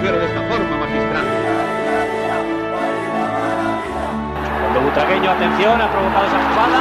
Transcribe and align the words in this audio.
mujer 0.00 0.18
de 0.18 0.26
esta 0.26 0.48
forma, 0.48 0.76
magistral. 0.78 1.26
Cuando 4.60 4.80
Butragueño, 4.80 5.30
atención, 5.30 5.80
ha 5.80 5.92
provocado 5.92 6.26
esa 6.26 6.38
jugada. 6.48 6.80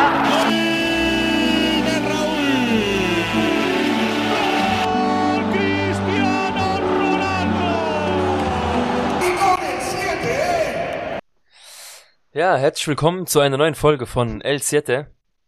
Ja, 12.32 12.56
herzlich 12.56 12.88
willkommen 12.88 13.28
zu 13.28 13.42
einer 13.42 13.58
neuen 13.58 13.76
Folge 13.76 14.06
von 14.06 14.40
El 14.40 14.62
Siete. 14.62 15.08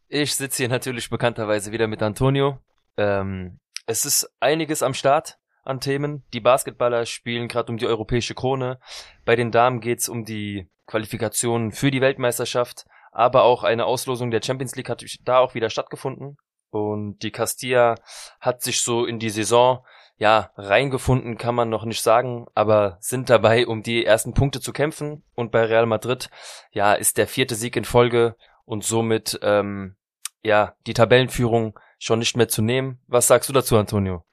Ich 0.09 0.35
sitze 0.35 0.63
hier 0.63 0.67
natürlich 0.67 1.09
bekannterweise 1.09 1.71
wieder 1.71 1.87
mit 1.87 2.01
Antonio. 2.03 2.59
Ähm, 2.97 3.59
es 3.85 4.03
ist 4.03 4.29
einiges 4.41 4.83
am 4.83 4.93
Start 4.93 5.37
an 5.63 5.79
Themen. 5.79 6.23
Die 6.33 6.39
Basketballer 6.39 7.05
spielen 7.05 7.47
gerade 7.47 7.71
um 7.71 7.77
die 7.77 7.87
europäische 7.87 8.35
Krone. 8.35 8.79
Bei 9.25 9.35
den 9.35 9.51
Damen 9.51 9.81
geht's 9.81 10.09
um 10.09 10.25
die 10.25 10.69
Qualifikationen 10.87 11.71
für 11.71 11.91
die 11.91 12.01
Weltmeisterschaft, 12.01 12.85
aber 13.11 13.43
auch 13.43 13.63
eine 13.63 13.85
Auslosung 13.85 14.31
der 14.31 14.41
Champions 14.43 14.75
League 14.75 14.89
hat 14.89 15.03
da 15.23 15.39
auch 15.39 15.53
wieder 15.53 15.69
stattgefunden. 15.69 16.37
Und 16.69 17.19
die 17.19 17.31
Castilla 17.31 17.95
hat 18.39 18.61
sich 18.61 18.81
so 18.81 19.05
in 19.05 19.19
die 19.19 19.29
Saison 19.29 19.83
ja, 20.21 20.51
reingefunden 20.55 21.35
kann 21.39 21.55
man 21.55 21.69
noch 21.69 21.83
nicht 21.83 22.03
sagen, 22.03 22.45
aber 22.53 22.97
sind 22.99 23.31
dabei, 23.31 23.65
um 23.65 23.81
die 23.81 24.05
ersten 24.05 24.35
Punkte 24.35 24.61
zu 24.61 24.71
kämpfen. 24.71 25.23
Und 25.33 25.51
bei 25.51 25.65
Real 25.65 25.87
Madrid, 25.87 26.29
ja, 26.71 26.93
ist 26.93 27.17
der 27.17 27.25
vierte 27.25 27.55
Sieg 27.55 27.75
in 27.75 27.85
Folge 27.85 28.35
und 28.63 28.83
somit, 28.83 29.39
ähm, 29.41 29.95
ja, 30.43 30.75
die 30.85 30.93
Tabellenführung 30.93 31.79
schon 31.97 32.19
nicht 32.19 32.37
mehr 32.37 32.47
zu 32.47 32.61
nehmen. 32.61 32.99
Was 33.07 33.25
sagst 33.25 33.49
du 33.49 33.53
dazu, 33.53 33.75
Antonio? 33.77 34.23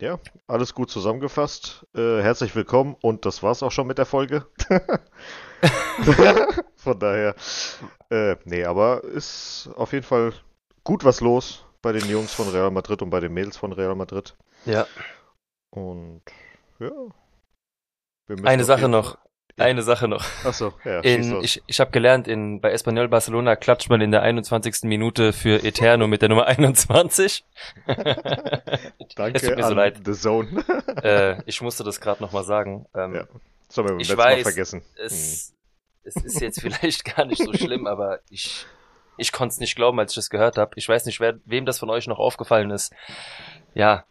Ja, 0.00 0.18
alles 0.48 0.74
gut 0.74 0.90
zusammengefasst. 0.90 1.86
Äh, 1.94 2.20
herzlich 2.20 2.56
willkommen 2.56 2.96
und 3.00 3.26
das 3.26 3.44
war's 3.44 3.62
auch 3.62 3.70
schon 3.70 3.86
mit 3.86 3.98
der 3.98 4.06
Folge. 4.06 4.44
Von 6.76 6.98
daher, 6.98 7.36
äh, 8.10 8.34
nee, 8.44 8.64
aber 8.64 9.04
ist 9.04 9.70
auf 9.76 9.92
jeden 9.92 10.04
Fall 10.04 10.32
gut 10.82 11.04
was 11.04 11.20
los 11.20 11.64
bei 11.80 11.92
den 11.92 12.08
Jungs 12.08 12.34
von 12.34 12.48
Real 12.48 12.72
Madrid 12.72 13.02
und 13.02 13.10
bei 13.10 13.20
den 13.20 13.32
Mädels 13.32 13.56
von 13.56 13.72
Real 13.72 13.94
Madrid. 13.94 14.36
Ja. 14.64 14.88
Und 15.70 16.22
ja. 16.80 16.90
Eine 18.42 18.64
Sache 18.64 18.88
noch. 18.88 19.16
Eine 19.56 19.82
Sache 19.82 20.08
noch. 20.08 20.24
Achso, 20.44 20.72
ja. 20.84 21.00
In, 21.00 21.40
ich 21.42 21.62
ich 21.66 21.78
habe 21.78 21.92
gelernt, 21.92 22.26
in, 22.26 22.60
bei 22.60 22.72
Espanyol 22.72 23.08
Barcelona 23.08 23.54
klatscht 23.54 23.88
man 23.88 24.00
in 24.00 24.10
der 24.10 24.22
21. 24.22 24.82
Minute 24.82 25.32
für 25.32 25.62
Eterno 25.62 26.08
mit 26.08 26.22
der 26.22 26.28
Nummer 26.28 26.46
21. 26.46 27.44
Danke 27.86 29.36
es 29.36 29.42
tut 29.42 29.56
mir 29.56 29.64
so 29.64 29.74
leid. 29.74 30.00
The 30.04 30.12
Zone. 30.12 30.64
äh, 31.02 31.40
ich 31.46 31.62
musste 31.62 31.84
das 31.84 32.00
gerade 32.00 32.20
nochmal 32.20 32.42
sagen. 32.42 32.86
Ähm, 32.94 33.14
ja. 33.14 33.24
Das 33.68 33.78
haben 33.78 33.84
wir 33.84 33.92
beim 33.92 34.00
ich 34.00 34.08
letzten 34.08 34.24
weiß, 34.24 34.36
Mal 34.36 34.42
vergessen. 34.42 34.82
Es, 34.96 35.12
hm. 35.52 35.56
es 36.04 36.16
ist 36.16 36.40
jetzt 36.40 36.60
vielleicht 36.60 37.04
gar 37.16 37.24
nicht 37.24 37.42
so 37.42 37.52
schlimm, 37.52 37.86
aber 37.86 38.18
ich, 38.30 38.66
ich 39.18 39.30
konnte 39.30 39.52
es 39.52 39.60
nicht 39.60 39.76
glauben, 39.76 40.00
als 40.00 40.12
ich 40.12 40.16
das 40.16 40.30
gehört 40.30 40.58
habe. 40.58 40.72
Ich 40.74 40.88
weiß 40.88 41.06
nicht, 41.06 41.20
wer, 41.20 41.38
wem 41.44 41.64
das 41.64 41.78
von 41.78 41.90
euch 41.90 42.08
noch 42.08 42.18
aufgefallen 42.18 42.70
ist. 42.70 42.92
Ja, 43.74 44.04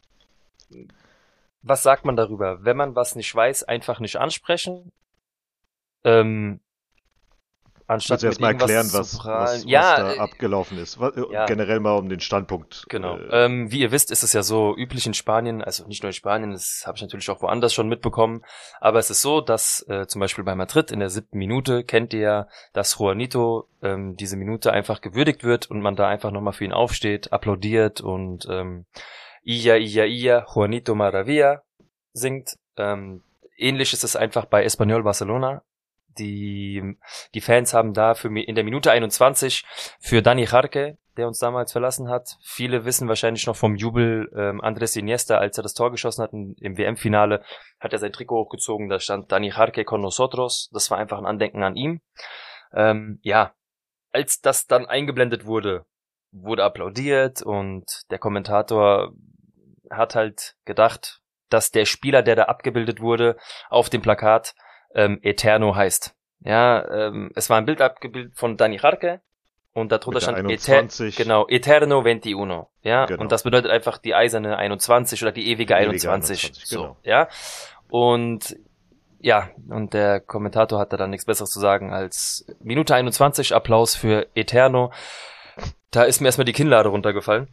was 1.64 1.84
sagt 1.84 2.06
man 2.06 2.16
darüber? 2.16 2.64
Wenn 2.64 2.78
man 2.78 2.96
was 2.96 3.16
nicht 3.16 3.34
weiß, 3.34 3.64
einfach 3.64 4.00
nicht 4.00 4.18
ansprechen. 4.18 4.92
Ähm, 6.04 6.60
anstatt 7.88 8.18
also 8.18 8.28
erstmal 8.28 8.54
erklären, 8.54 8.88
was, 8.92 9.20
was, 9.20 9.26
was, 9.26 9.66
ja, 9.66 9.98
da 9.98 10.14
äh, 10.14 10.20
abgelaufen 10.20 10.78
ist. 10.78 11.00
Was, 11.00 11.16
äh, 11.16 11.24
ja. 11.32 11.46
Generell 11.46 11.80
mal 11.80 11.98
um 11.98 12.10
den 12.10 12.20
Standpunkt. 12.20 12.86
Genau. 12.90 13.18
Äh, 13.18 13.46
ähm, 13.46 13.72
wie 13.72 13.82
ihr 13.82 13.92
wisst, 13.92 14.12
ist 14.12 14.24
es 14.24 14.34
ja 14.34 14.44
so 14.44 14.76
üblich 14.76 15.06
in 15.06 15.14
Spanien, 15.14 15.62
also 15.62 15.88
nicht 15.88 16.04
nur 16.04 16.10
in 16.10 16.14
Spanien, 16.14 16.52
das 16.52 16.84
habe 16.86 16.96
ich 16.96 17.02
natürlich 17.02 17.30
auch 17.30 17.42
woanders 17.42 17.74
schon 17.74 17.88
mitbekommen, 17.88 18.44
aber 18.80 19.00
es 19.00 19.10
ist 19.10 19.22
so, 19.22 19.42
dass 19.42 19.86
äh, 19.88 20.08
zum 20.08 20.20
Beispiel 20.20 20.44
bei 20.44 20.56
Madrid 20.56 20.92
in 20.92 21.00
der 21.00 21.10
siebten 21.10 21.38
Minute 21.38 21.84
kennt 21.84 22.14
ihr 22.14 22.20
ja, 22.20 22.48
dass 22.74 23.00
Juanito 23.00 23.68
ähm, 23.82 24.16
diese 24.16 24.38
Minute 24.38 24.72
einfach 24.72 25.02
gewürdigt 25.02 25.44
wird 25.44 25.70
und 25.70 25.82
man 25.82 25.96
da 25.96 26.08
einfach 26.08 26.32
nochmal 26.32 26.54
für 26.54 26.66
ihn 26.66 26.74
aufsteht, 26.74 27.32
applaudiert 27.34 28.02
und 28.02 28.48
ähm, 28.50 28.86
Iya, 29.46 29.76
Iya, 29.76 30.06
Iya, 30.06 30.46
Juanito 30.54 30.96
Maravilla 30.96 31.64
singt. 32.14 32.58
Ähm, 32.78 33.24
ähnlich 33.58 33.92
ist 33.92 34.06
es 34.06 34.16
einfach 34.16 34.46
bei 34.46 34.64
Espanyol 34.64 35.04
Barcelona. 35.04 35.64
Die, 36.18 36.98
die 37.34 37.42
Fans 37.42 37.74
haben 37.74 37.94
da 37.94 38.14
für 38.14 38.28
in 38.28 38.56
der 38.56 38.64
Minute 38.64 38.92
21 38.92 39.66
für 40.00 40.22
Dani 40.22 40.46
Jarque, 40.46 40.98
der 41.18 41.28
uns 41.28 41.40
damals 41.40 41.72
verlassen 41.72 42.10
hat. 42.10 42.38
Viele 42.42 42.86
wissen 42.86 43.08
wahrscheinlich 43.08 43.46
noch 43.46 43.56
vom 43.56 43.76
Jubel 43.76 44.32
ähm, 44.36 44.62
Andres 44.62 44.96
Iniesta, 44.96 45.38
als 45.38 45.58
er 45.58 45.64
das 45.64 45.74
Tor 45.74 45.92
geschossen 45.92 46.24
hat 46.24 46.34
im 46.34 46.78
WM-Finale, 46.78 47.44
hat 47.80 47.94
er 47.94 48.00
sein 48.00 48.14
Trikot 48.14 48.46
hochgezogen, 48.46 48.90
da 48.90 49.00
stand 49.00 49.32
Dani 49.32 49.50
Jarque 49.50 49.86
con 49.86 50.02
nosotros. 50.02 50.70
Das 50.74 50.90
war 50.92 50.98
einfach 50.98 51.18
ein 51.18 51.26
Andenken 51.26 51.64
an 51.64 51.76
ihm. 51.76 52.02
Ähm, 52.74 53.20
ja, 53.22 53.54
als 54.12 54.42
das 54.42 54.68
dann 54.68 54.86
eingeblendet 54.86 55.46
wurde, 55.46 55.86
wurde 56.32 56.64
applaudiert 56.64 57.42
und 57.42 57.86
der 58.10 58.20
Kommentator 58.20 59.14
hat 59.90 60.16
halt 60.16 60.56
gedacht, 60.66 61.22
dass 61.50 61.72
der 61.72 61.86
Spieler, 61.86 62.24
der 62.24 62.36
da 62.36 62.44
abgebildet 62.44 63.00
wurde, 63.00 63.38
auf 63.70 63.90
dem 63.90 64.02
Plakat 64.02 64.56
ähm, 64.94 65.20
Eterno 65.22 65.76
heißt. 65.76 66.16
Ja, 66.46 67.08
ähm, 67.08 67.32
es 67.36 67.50
war 67.50 67.58
ein 67.58 67.66
Bild 67.66 67.82
abgebildet 67.82 68.34
von 68.36 68.58
Dani 68.58 68.78
Jarque 68.78 69.22
und 69.74 69.92
darunter 69.92 70.22
stand 70.22 70.50
Eter 70.50 70.88
genau, 71.16 71.48
Eterno 71.48 72.00
21. 72.00 72.36
Ja, 72.84 73.06
genau. 73.06 73.22
und 73.22 73.32
das 73.32 73.44
bedeutet 73.44 73.72
einfach 73.72 73.98
die 73.98 74.14
eiserne 74.14 74.58
21 74.58 75.22
oder 75.24 75.32
die 75.32 75.48
ewige, 75.48 75.74
die 75.74 75.76
21. 75.76 76.44
21 76.44 76.66
so, 76.68 76.82
genau. 76.82 76.98
ja. 77.04 77.28
Und 77.90 78.58
ja, 79.20 79.50
und 79.70 79.94
der 79.94 80.20
Kommentator 80.20 80.80
hatte 80.80 80.98
dann 80.98 81.10
nichts 81.10 81.26
besseres 81.26 81.50
zu 81.50 81.60
sagen 81.60 81.94
als 81.94 82.46
Minute 82.60 82.94
21 82.94 83.56
Applaus 83.56 83.96
für 83.96 84.28
Eterno. 84.36 84.92
Da 85.92 86.04
ist 86.04 86.20
mir 86.20 86.28
erstmal 86.28 86.46
die 86.46 86.54
Kinnlade 86.54 86.90
runtergefallen. 86.90 87.48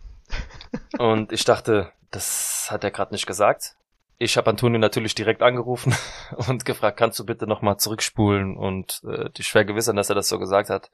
und 0.98 1.32
ich 1.32 1.44
dachte, 1.44 1.92
das 2.10 2.68
hat 2.70 2.82
er 2.82 2.90
gerade 2.90 3.14
nicht 3.14 3.26
gesagt. 3.26 3.76
Ich 4.22 4.36
habe 4.36 4.50
Antonio 4.50 4.78
natürlich 4.78 5.14
direkt 5.14 5.42
angerufen 5.42 5.94
und 6.48 6.66
gefragt, 6.66 6.98
kannst 6.98 7.18
du 7.18 7.24
bitte 7.24 7.46
nochmal 7.46 7.78
zurückspulen 7.78 8.54
und 8.54 9.00
äh, 9.08 9.30
dich 9.30 9.50
vergewissern, 9.50 9.96
dass 9.96 10.10
er 10.10 10.14
das 10.14 10.28
so 10.28 10.38
gesagt 10.38 10.68
hat. 10.68 10.90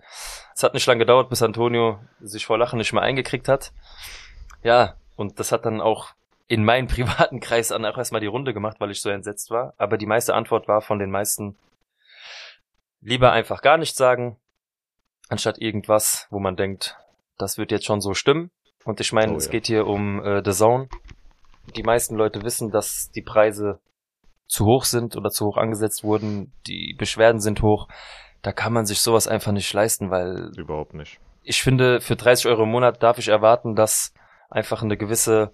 Es 0.55 0.63
hat 0.63 0.75
nicht 0.75 0.87
lange 0.87 1.01
gedauert, 1.01 1.29
bis 1.29 1.43
Antonio 1.43 1.99
sich 2.21 2.47
vor 2.47 2.57
Lachen 2.57 2.79
nicht 2.79 2.93
mehr 2.93 3.03
eingekriegt 3.03 3.49
hat. 3.49 3.73
Ja, 4.63 4.95
und 5.17 5.41
das 5.41 5.51
hat 5.51 5.67
dann 5.67 5.81
auch 5.81 6.11
in 6.47 6.65
meinen 6.65 6.87
privaten 6.87 7.41
Kreis 7.41 7.69
dann 7.69 7.85
auch 7.85 7.99
erstmal 7.99 8.21
die 8.21 8.29
Runde 8.29 8.55
gemacht, 8.55 8.77
weil 8.79 8.93
ich 8.93 9.03
so 9.03 9.11
entsetzt 9.11 9.51
war. 9.51 9.75
Aber 9.77 9.99
die 9.99 10.07
meiste 10.07 10.33
Antwort 10.33 10.69
war 10.69 10.81
von 10.81 11.01
den 11.01 11.11
meisten, 11.11 11.59
lieber 13.01 13.33
einfach 13.33 13.61
gar 13.61 13.77
nichts 13.77 13.99
sagen, 13.99 14.39
anstatt 15.29 15.59
irgendwas, 15.59 16.29
wo 16.31 16.39
man 16.39 16.55
denkt, 16.55 16.97
das 17.39 17.59
wird 17.59 17.73
jetzt 17.73 17.87
schon 17.87 18.01
so 18.01 18.15
stimmen. 18.15 18.53
Und 18.85 19.01
ich 19.01 19.13
meine, 19.13 19.33
oh, 19.33 19.37
es 19.37 19.47
ja. 19.47 19.51
geht 19.51 19.67
hier 19.67 19.89
um 19.89 20.25
äh, 20.25 20.45
The 20.45 20.53
Zone 20.53 20.89
die 21.75 21.83
meisten 21.83 22.17
Leute 22.17 22.43
wissen, 22.43 22.71
dass 22.71 23.11
die 23.11 23.23
Preise 23.23 23.81
zu 24.47 24.65
hoch 24.65 24.85
sind 24.85 25.17
oder 25.17 25.31
zu 25.31 25.47
hoch 25.47 25.57
angesetzt 25.57 26.05
wurden, 26.05 26.53
die 26.67 26.95
Beschwerden 26.97 27.41
sind 27.41 27.63
hoch. 27.63 27.89
Da 28.43 28.53
kann 28.53 28.73
man 28.73 28.87
sich 28.87 29.01
sowas 29.01 29.27
einfach 29.27 29.53
nicht 29.53 29.73
leisten, 29.73 30.11
weil. 30.11 30.53
Überhaupt 30.57 30.95
nicht. 30.95 31.19
Ich 31.43 31.63
finde, 31.63 32.01
für 32.01 32.17
30 32.17 32.47
Euro 32.47 32.65
im 32.65 32.71
Monat 32.71 33.03
darf 33.03 33.19
ich 33.19 33.29
erwarten, 33.29 33.75
dass 33.75 34.13
einfach 34.51 34.83
eine 34.83 34.97
gewisse, 34.97 35.53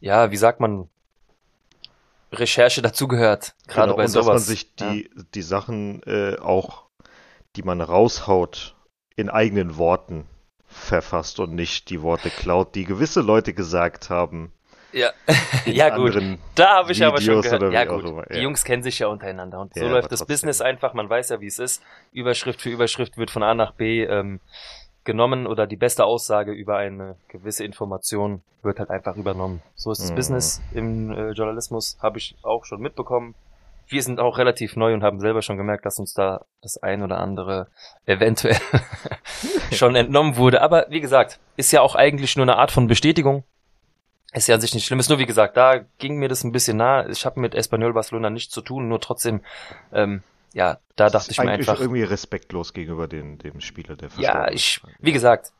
ja, 0.00 0.30
wie 0.30 0.36
sagt 0.36 0.60
man, 0.60 0.88
Recherche 2.32 2.82
dazugehört. 2.82 3.54
Gerade 3.66 3.88
genau, 3.88 3.96
bei 3.96 4.02
und 4.04 4.08
sowas. 4.08 4.26
Dass 4.26 4.34
man 4.34 4.38
sich 4.38 4.74
die, 4.74 5.10
ja. 5.14 5.22
die 5.34 5.42
Sachen 5.42 6.02
äh, 6.04 6.36
auch, 6.38 6.84
die 7.56 7.62
man 7.62 7.80
raushaut, 7.80 8.74
in 9.16 9.30
eigenen 9.30 9.76
Worten 9.76 10.26
verfasst 10.66 11.38
und 11.38 11.54
nicht 11.54 11.88
die 11.90 12.02
Worte 12.02 12.30
klaut, 12.30 12.74
die 12.74 12.84
gewisse 12.84 13.20
Leute 13.20 13.54
gesagt 13.54 14.10
haben. 14.10 14.52
Ja, 14.94 15.10
ja 15.66 15.96
gut. 15.96 16.14
Da 16.54 16.76
habe 16.76 16.92
ich 16.92 16.98
Videos 16.98 17.08
aber 17.12 17.20
schon 17.20 17.42
gehört. 17.42 17.72
Ja 17.72 17.84
gut, 17.84 18.04
ja. 18.04 18.22
die 18.32 18.40
Jungs 18.40 18.64
kennen 18.64 18.82
sich 18.82 19.00
ja 19.00 19.08
untereinander 19.08 19.60
und 19.60 19.74
so 19.74 19.84
ja, 19.84 19.90
läuft 19.90 20.12
das 20.12 20.20
trotzdem. 20.20 20.34
Business 20.34 20.60
einfach. 20.60 20.94
Man 20.94 21.10
weiß 21.10 21.30
ja, 21.30 21.40
wie 21.40 21.46
es 21.46 21.58
ist. 21.58 21.82
Überschrift 22.12 22.62
für 22.62 22.70
Überschrift 22.70 23.18
wird 23.18 23.30
von 23.30 23.42
A 23.42 23.54
nach 23.54 23.72
B 23.72 24.04
ähm, 24.04 24.40
genommen 25.02 25.46
oder 25.46 25.66
die 25.66 25.76
beste 25.76 26.04
Aussage 26.04 26.52
über 26.52 26.76
eine 26.76 27.16
gewisse 27.28 27.64
Information 27.64 28.42
wird 28.62 28.78
halt 28.78 28.90
einfach 28.90 29.16
übernommen. 29.16 29.62
So 29.74 29.90
ist 29.90 30.00
das 30.00 30.12
mhm. 30.12 30.16
Business 30.16 30.62
im 30.72 31.10
äh, 31.10 31.30
Journalismus, 31.32 31.98
habe 32.00 32.18
ich 32.18 32.36
auch 32.42 32.64
schon 32.64 32.80
mitbekommen. 32.80 33.34
Wir 33.88 34.02
sind 34.02 34.18
auch 34.18 34.38
relativ 34.38 34.76
neu 34.76 34.94
und 34.94 35.02
haben 35.02 35.20
selber 35.20 35.42
schon 35.42 35.58
gemerkt, 35.58 35.84
dass 35.84 35.98
uns 35.98 36.14
da 36.14 36.46
das 36.62 36.82
ein 36.82 37.02
oder 37.02 37.18
andere 37.18 37.66
eventuell 38.06 38.56
schon 39.72 39.94
entnommen 39.94 40.36
wurde. 40.36 40.62
Aber 40.62 40.86
wie 40.88 41.02
gesagt, 41.02 41.38
ist 41.56 41.70
ja 41.72 41.82
auch 41.82 41.94
eigentlich 41.94 42.36
nur 42.36 42.44
eine 42.44 42.56
Art 42.56 42.70
von 42.70 42.86
Bestätigung 42.86 43.44
ist 44.34 44.48
ja 44.48 44.54
an 44.54 44.60
sich 44.60 44.74
nicht 44.74 44.84
schlimm. 44.84 44.98
Ist 44.98 45.08
nur 45.08 45.18
wie 45.18 45.26
gesagt, 45.26 45.56
da 45.56 45.84
ging 45.98 46.16
mir 46.16 46.28
das 46.28 46.44
ein 46.44 46.52
bisschen 46.52 46.76
nah. 46.76 47.08
Ich 47.08 47.24
habe 47.24 47.40
mit 47.40 47.54
Espanyol 47.54 47.92
Barcelona 47.92 48.30
nichts 48.30 48.52
zu 48.52 48.60
tun, 48.60 48.88
nur 48.88 49.00
trotzdem, 49.00 49.40
ähm, 49.92 50.22
ja, 50.52 50.78
da 50.96 51.08
dachte 51.08 51.30
ich 51.30 51.38
mir 51.38 51.50
einfach. 51.50 51.80
irgendwie 51.80 52.02
respektlos 52.02 52.72
gegenüber 52.72 53.06
den, 53.06 53.38
dem 53.38 53.60
Spieler, 53.60 53.96
der 53.96 54.10
Ja, 54.18 54.50
ich, 54.50 54.80
wie 55.00 55.12
gesagt, 55.12 55.52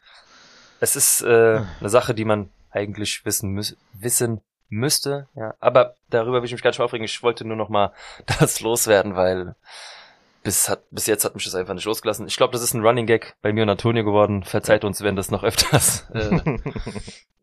es 0.81 0.97
ist 0.97 1.23
äh, 1.23 1.61
eine 1.81 1.89
Sache, 1.89 2.15
die 2.15 2.25
man 2.25 2.51
eigentlich 2.71 3.25
wissen, 3.25 3.51
müß, 3.51 3.77
wissen 3.93 4.41
müsste, 4.69 5.29
ja. 5.37 5.55
Aber 5.61 5.95
darüber 6.11 6.41
will 6.41 6.47
ich 6.47 6.53
mich 6.53 6.63
gar 6.63 6.71
nicht 6.71 6.79
mehr 6.79 6.87
aufregen. 6.87 7.05
Ich 7.05 7.23
wollte 7.23 7.45
nur 7.45 7.57
noch 7.57 7.69
mal 7.69 7.93
das 8.39 8.61
loswerden, 8.61 9.15
weil 9.15 9.55
bis, 10.45 10.69
hat, 10.69 10.85
bis 10.91 11.07
jetzt 11.07 11.25
hat 11.25 11.35
mich 11.35 11.45
das 11.45 11.55
einfach 11.55 11.75
nicht 11.75 11.87
losgelassen. 11.87 12.29
Ich 12.29 12.37
glaube, 12.37 12.53
das 12.53 12.63
ist 12.63 12.75
ein 12.75 12.83
Running 12.83 13.07
Gag 13.07 13.35
bei 13.43 13.53
mir 13.53 13.63
und 13.63 13.71
Antonio 13.71 14.05
geworden. 14.05 14.45
Verzeiht 14.45 14.85
uns, 14.85 15.03
wenn 15.03 15.17
das 15.17 15.31
noch 15.31 15.43
öfters 15.43 16.09
äh, 16.13 16.39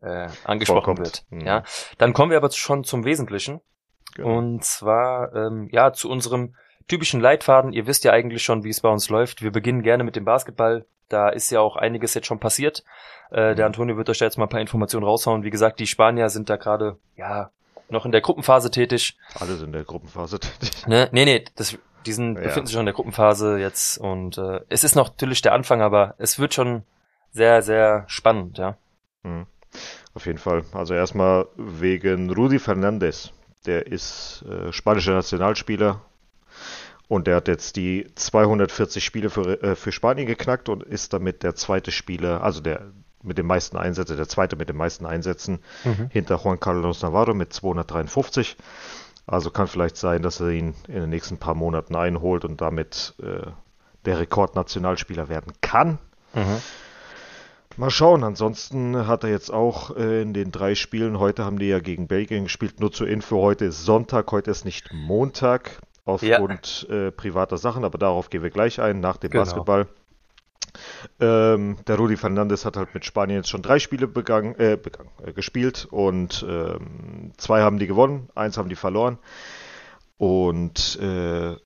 äh, 0.00 0.28
angesprochen 0.44 0.84
Vorkommt. 0.84 0.98
wird. 1.00 1.24
Mhm. 1.30 1.40
Ja, 1.40 1.64
dann 1.98 2.14
kommen 2.14 2.30
wir 2.30 2.38
aber 2.38 2.50
schon 2.52 2.84
zum 2.84 3.04
Wesentlichen. 3.04 3.60
Genau. 4.14 4.38
Und 4.38 4.64
zwar, 4.64 5.34
ähm, 5.34 5.68
ja, 5.72 5.92
zu 5.92 6.08
unserem 6.08 6.54
typischen 6.86 7.20
Leitfaden. 7.20 7.72
Ihr 7.72 7.86
wisst 7.86 8.04
ja 8.04 8.12
eigentlich 8.12 8.42
schon, 8.42 8.62
wie 8.64 8.70
es 8.70 8.80
bei 8.80 8.88
uns 8.88 9.08
läuft. 9.08 9.42
Wir 9.42 9.50
beginnen 9.50 9.82
gerne 9.82 10.04
mit 10.04 10.14
dem 10.14 10.24
Basketball. 10.24 10.86
Da 11.08 11.28
ist 11.28 11.50
ja 11.50 11.60
auch 11.60 11.76
einiges 11.76 12.14
jetzt 12.14 12.26
schon 12.26 12.38
passiert. 12.38 12.84
Äh, 13.30 13.54
der 13.56 13.66
Antonio 13.66 13.96
wird 13.96 14.08
euch 14.10 14.18
da 14.18 14.26
jetzt 14.26 14.38
mal 14.38 14.46
ein 14.46 14.50
paar 14.50 14.60
Informationen 14.60 15.04
raushauen. 15.04 15.42
Wie 15.42 15.50
gesagt, 15.50 15.80
die 15.80 15.86
Spanier 15.86 16.28
sind 16.30 16.48
da 16.48 16.56
gerade, 16.56 16.98
ja, 17.16 17.50
noch 17.88 18.06
in 18.06 18.12
der 18.12 18.20
Gruppenphase 18.20 18.70
tätig. 18.70 19.18
Alle 19.38 19.56
sind 19.56 19.66
in 19.66 19.72
der 19.72 19.84
Gruppenphase 19.84 20.38
tätig. 20.38 20.86
Ne? 20.86 21.08
Nee, 21.12 21.24
nee, 21.24 21.44
das, 21.56 21.76
die 22.06 22.12
sind, 22.12 22.36
Ja. 22.36 22.42
befinden 22.42 22.66
sich 22.66 22.74
schon 22.74 22.80
in 22.82 22.86
der 22.86 22.94
Gruppenphase 22.94 23.58
jetzt 23.58 23.98
und 23.98 24.38
äh, 24.38 24.60
es 24.68 24.84
ist 24.84 24.94
noch 24.94 25.08
natürlich 25.08 25.42
der 25.42 25.52
Anfang, 25.54 25.80
aber 25.82 26.14
es 26.18 26.38
wird 26.38 26.54
schon 26.54 26.82
sehr, 27.30 27.62
sehr 27.62 28.04
spannend, 28.08 28.58
ja. 28.58 28.76
Mhm. 29.22 29.46
Auf 30.14 30.26
jeden 30.26 30.38
Fall. 30.38 30.64
Also 30.72 30.92
erstmal 30.94 31.46
wegen 31.56 32.30
Rudi 32.30 32.58
Fernandes. 32.58 33.32
Der 33.64 33.86
ist 33.86 34.44
äh, 34.48 34.72
spanischer 34.72 35.14
Nationalspieler 35.14 36.00
und 37.08 37.26
der 37.26 37.36
hat 37.36 37.48
jetzt 37.48 37.76
die 37.76 38.06
240 38.14 39.02
Spiele 39.04 39.30
für, 39.30 39.62
äh, 39.62 39.76
für 39.76 39.92
Spanien 39.92 40.26
geknackt 40.26 40.68
und 40.68 40.82
ist 40.82 41.12
damit 41.12 41.42
der 41.42 41.54
zweite 41.54 41.90
Spieler, 41.92 42.42
also 42.42 42.60
der 42.60 42.82
mit 43.22 43.38
den 43.38 43.46
meisten 43.46 43.76
Einsätzen, 43.76 44.16
der 44.16 44.26
zweite 44.28 44.56
mit 44.56 44.68
den 44.68 44.76
meisten 44.76 45.06
Einsätzen 45.06 45.60
hinter 46.10 46.40
Juan 46.42 46.58
Carlos 46.58 47.02
Navarro 47.02 47.34
mit 47.34 47.52
253. 47.52 48.56
Also 49.26 49.50
kann 49.50 49.68
vielleicht 49.68 49.96
sein, 49.96 50.22
dass 50.22 50.40
er 50.40 50.50
ihn 50.50 50.74
in 50.88 50.94
den 50.94 51.10
nächsten 51.10 51.38
paar 51.38 51.54
Monaten 51.54 51.94
einholt 51.94 52.44
und 52.44 52.60
damit 52.60 53.14
äh, 53.22 53.50
der 54.04 54.18
Rekordnationalspieler 54.18 55.28
werden 55.28 55.52
kann. 55.60 55.98
Mhm. 56.34 56.58
Mal 57.76 57.90
schauen, 57.90 58.22
ansonsten 58.24 59.06
hat 59.06 59.24
er 59.24 59.30
jetzt 59.30 59.50
auch 59.50 59.96
äh, 59.96 60.22
in 60.22 60.34
den 60.34 60.52
drei 60.52 60.74
Spielen, 60.74 61.18
heute 61.18 61.44
haben 61.44 61.58
die 61.58 61.68
ja 61.68 61.78
gegen 61.78 62.06
Belgien 62.06 62.44
gespielt, 62.44 62.80
nur 62.80 62.92
zur 62.92 63.08
Info, 63.08 63.40
heute 63.40 63.64
ist 63.64 63.84
Sonntag, 63.84 64.30
heute 64.30 64.50
ist 64.50 64.64
nicht 64.64 64.92
Montag, 64.92 65.80
aufgrund 66.04 66.86
äh, 66.90 67.10
privater 67.10 67.56
Sachen, 67.56 67.84
aber 67.84 67.96
darauf 67.96 68.28
gehen 68.28 68.42
wir 68.42 68.50
gleich 68.50 68.80
ein, 68.80 69.00
nach 69.00 69.16
dem 69.16 69.30
Genau. 69.30 69.44
Basketball. 69.44 69.86
Ähm, 71.20 71.76
der 71.86 71.96
Rudi 71.96 72.16
Fernandes 72.16 72.64
hat 72.64 72.76
halt 72.76 72.94
mit 72.94 73.04
Spanien 73.04 73.38
jetzt 73.38 73.48
schon 73.50 73.62
drei 73.62 73.78
Spiele 73.78 74.06
begangen, 74.08 74.54
äh, 74.58 74.76
begangen, 74.76 75.10
äh, 75.24 75.32
gespielt 75.32 75.86
und 75.90 76.44
ähm, 76.48 77.32
zwei 77.36 77.62
haben 77.62 77.78
die 77.78 77.86
gewonnen, 77.86 78.28
eins 78.34 78.56
haben 78.58 78.68
die 78.68 78.76
verloren. 78.76 79.18
Und 80.18 80.98
äh, 81.00 81.56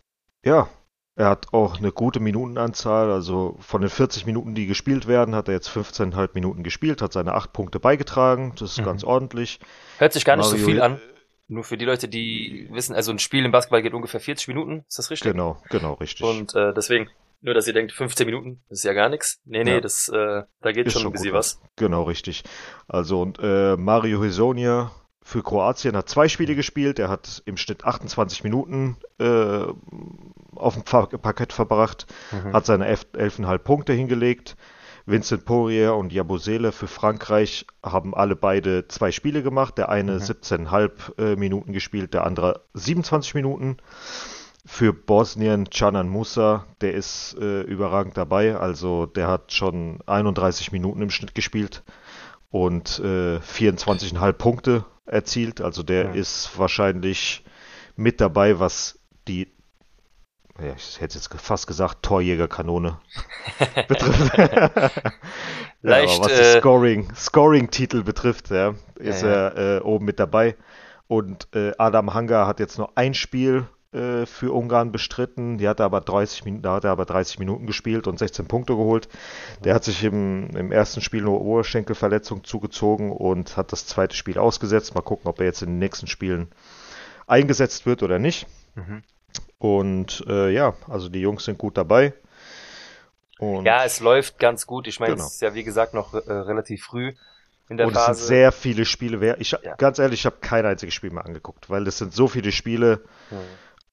ja, 0.44 0.68
er 1.14 1.28
hat 1.30 1.52
auch 1.52 1.78
eine 1.78 1.92
gute 1.92 2.20
Minutenanzahl, 2.20 3.10
also 3.10 3.56
von 3.60 3.80
den 3.80 3.90
40 3.90 4.26
Minuten, 4.26 4.54
die 4.54 4.66
gespielt 4.66 5.06
werden, 5.06 5.34
hat 5.34 5.48
er 5.48 5.54
jetzt 5.54 5.68
15,5 5.68 6.30
Minuten 6.34 6.62
gespielt, 6.62 7.00
hat 7.02 7.12
seine 7.12 7.34
acht 7.34 7.52
Punkte 7.52 7.80
beigetragen, 7.80 8.52
das 8.58 8.72
ist 8.72 8.78
Mhm. 8.80 8.84
ganz 8.84 9.04
ordentlich. 9.04 9.60
Hört 9.98 10.12
sich 10.12 10.24
gar 10.24 10.36
nicht 10.36 10.46
so 10.46 10.52
Mario- 10.56 10.66
viel 10.66 10.82
an. 10.82 11.00
Nur 11.48 11.62
für 11.62 11.76
die 11.76 11.84
Leute, 11.84 12.08
die 12.08 12.66
wissen, 12.72 12.94
also 12.96 13.12
ein 13.12 13.20
Spiel 13.20 13.44
im 13.44 13.52
Basketball 13.52 13.80
geht 13.80 13.94
ungefähr 13.94 14.20
40 14.20 14.48
Minuten, 14.48 14.84
ist 14.88 14.98
das 14.98 15.10
richtig? 15.10 15.32
Genau, 15.32 15.58
genau, 15.70 15.94
richtig. 15.94 16.26
Und 16.26 16.54
äh, 16.56 16.74
deswegen, 16.74 17.08
nur 17.40 17.54
dass 17.54 17.66
ihr 17.66 17.72
denkt, 17.74 17.92
15 17.92 18.26
Minuten, 18.26 18.62
das 18.68 18.78
ist 18.78 18.84
ja 18.84 18.92
gar 18.92 19.08
nichts. 19.08 19.40
Nee, 19.44 19.64
nee, 19.64 19.74
Ja. 19.74 19.80
das, 19.80 20.08
äh, 20.08 20.42
da 20.60 20.72
geht 20.72 20.86
Ist 20.86 20.94
schon 20.94 21.06
ein 21.06 21.12
bisschen 21.12 21.32
was. 21.32 21.60
Genau, 21.76 22.04
richtig. 22.04 22.42
Also 22.88 23.20
und 23.22 23.38
äh, 23.42 23.76
Mario 23.76 24.22
Hesonia 24.22 24.90
für 25.22 25.42
Kroatien 25.42 25.96
hat 25.96 26.08
zwei 26.08 26.28
Spiele 26.28 26.54
gespielt. 26.54 26.98
Er 26.98 27.08
hat 27.08 27.42
im 27.46 27.56
Schnitt 27.56 27.84
28 27.84 28.44
Minuten 28.44 28.96
äh, 29.18 29.64
auf 30.54 30.74
dem 30.74 30.84
Parkett 30.84 31.52
verbracht, 31.52 32.06
Mhm. 32.32 32.52
hat 32.52 32.66
seine 32.66 32.86
elf- 32.86 33.06
11,5 33.12 33.58
Punkte 33.58 33.92
hingelegt. 33.92 34.56
Vincent 35.08 35.44
Poirier 35.44 35.94
und 35.94 36.12
Jabusele 36.12 36.72
für 36.72 36.88
Frankreich 36.88 37.64
haben 37.80 38.12
alle 38.12 38.34
beide 38.34 38.88
zwei 38.88 39.12
Spiele 39.12 39.42
gemacht. 39.44 39.78
Der 39.78 39.88
eine 39.88 40.14
Mhm. 40.14 40.18
17,5 40.22 41.12
äh, 41.18 41.36
Minuten 41.36 41.72
gespielt, 41.72 42.12
der 42.14 42.24
andere 42.26 42.62
27 42.74 43.34
Minuten. 43.34 43.76
Für 44.68 44.92
Bosnien 44.92 45.70
Canan 45.70 46.08
Musa, 46.08 46.66
der 46.80 46.94
ist 46.94 47.36
äh, 47.40 47.62
überragend 47.62 48.16
dabei. 48.16 48.56
Also 48.56 49.06
der 49.06 49.28
hat 49.28 49.52
schon 49.52 50.00
31 50.06 50.72
Minuten 50.72 51.02
im 51.02 51.10
Schnitt 51.10 51.34
gespielt 51.36 51.84
und 52.50 52.98
äh, 52.98 53.38
24,5 53.38 54.32
Punkte 54.32 54.84
erzielt. 55.06 55.60
Also 55.60 55.84
der 55.84 56.06
Ja. 56.06 56.10
ist 56.12 56.58
wahrscheinlich 56.58 57.44
mit 57.94 58.20
dabei, 58.20 58.58
was 58.58 58.98
die, 59.28 59.52
ja, 60.60 60.72
ich 60.76 61.00
hätte 61.00 61.16
jetzt 61.16 61.32
fast 61.40 61.68
gesagt, 61.68 62.02
Torjägerkanone 62.02 62.98
betrifft. 63.88 64.36
Leicht, 64.36 65.02
ja, 65.82 66.14
aber 66.16 66.24
was 66.24 66.32
äh, 66.32 66.36
das 66.38 66.52
Scoring, 66.54 67.14
Scoring-Titel 67.14 68.02
betrifft, 68.02 68.50
ja, 68.50 68.74
ist 68.96 69.22
er 69.22 69.76
äh, 69.76 69.80
oben 69.80 70.06
mit 70.06 70.18
dabei. 70.18 70.56
Und 71.06 71.46
äh, 71.54 71.72
Adam 71.78 72.14
Hanga 72.14 72.48
hat 72.48 72.58
jetzt 72.58 72.78
nur 72.78 72.90
ein 72.96 73.14
Spiel 73.14 73.68
äh, 73.92 74.26
für 74.26 74.52
Ungarn 74.54 74.92
bestritten. 74.92 75.58
Die 75.58 75.68
hat 75.68 75.80
aber 75.80 76.00
30 76.00 76.44
Minuten, 76.44 76.62
da 76.62 76.74
hat 76.74 76.84
er 76.84 76.90
aber 76.90 77.04
30 77.04 77.38
Minuten 77.38 77.66
gespielt 77.66 78.06
und 78.06 78.18
16 78.18 78.46
Punkte 78.48 78.74
geholt. 78.74 79.08
Der 79.64 79.74
hat 79.74 79.84
sich 79.84 80.02
im, 80.04 80.50
im 80.56 80.72
ersten 80.72 81.00
Spiel 81.00 81.22
nur 81.22 81.40
Oberschenkelverletzung 81.40 82.44
zugezogen 82.44 83.12
und 83.12 83.56
hat 83.56 83.72
das 83.72 83.86
zweite 83.86 84.16
Spiel 84.16 84.38
ausgesetzt. 84.38 84.94
Mal 84.94 85.00
gucken, 85.02 85.28
ob 85.28 85.40
er 85.40 85.46
jetzt 85.46 85.62
in 85.62 85.70
den 85.70 85.78
nächsten 85.78 86.06
Spielen 86.06 86.48
eingesetzt 87.26 87.86
wird 87.86 88.02
oder 88.02 88.18
nicht. 88.18 88.46
Mhm. 88.74 89.02
Und 89.58 90.24
äh, 90.28 90.50
ja, 90.50 90.74
also 90.88 91.08
die 91.08 91.20
Jungs 91.20 91.44
sind 91.44 91.58
gut 91.58 91.76
dabei. 91.76 92.12
Und, 93.38 93.64
Ja, 93.66 93.84
es 93.84 94.00
läuft 94.00 94.38
ganz 94.38 94.66
gut. 94.66 94.86
Ich 94.86 95.00
meine, 95.00 95.14
Genau. 95.14 95.26
es 95.26 95.34
ist 95.34 95.42
ja 95.42 95.54
wie 95.54 95.64
gesagt 95.64 95.94
noch 95.94 96.14
äh, 96.14 96.32
relativ 96.32 96.84
früh 96.84 97.12
in 97.68 97.76
der 97.76 97.86
und 97.86 97.96
es 97.96 97.98
Phase. 98.02 98.20
sind 98.20 98.28
sehr 98.28 98.52
viele 98.52 98.84
Spiele. 98.84 99.36
Ich, 99.38 99.50
Ja. 99.50 99.74
Ganz 99.76 99.98
ehrlich, 99.98 100.20
ich 100.20 100.26
habe 100.26 100.36
kein 100.40 100.64
einziges 100.64 100.94
Spiel 100.94 101.10
mehr 101.10 101.24
angeguckt, 101.24 101.68
weil 101.68 101.86
es 101.86 101.98
sind 101.98 102.12
so 102.14 102.28
viele 102.28 102.52
Spiele 102.52 103.00
Mhm. 103.30 103.36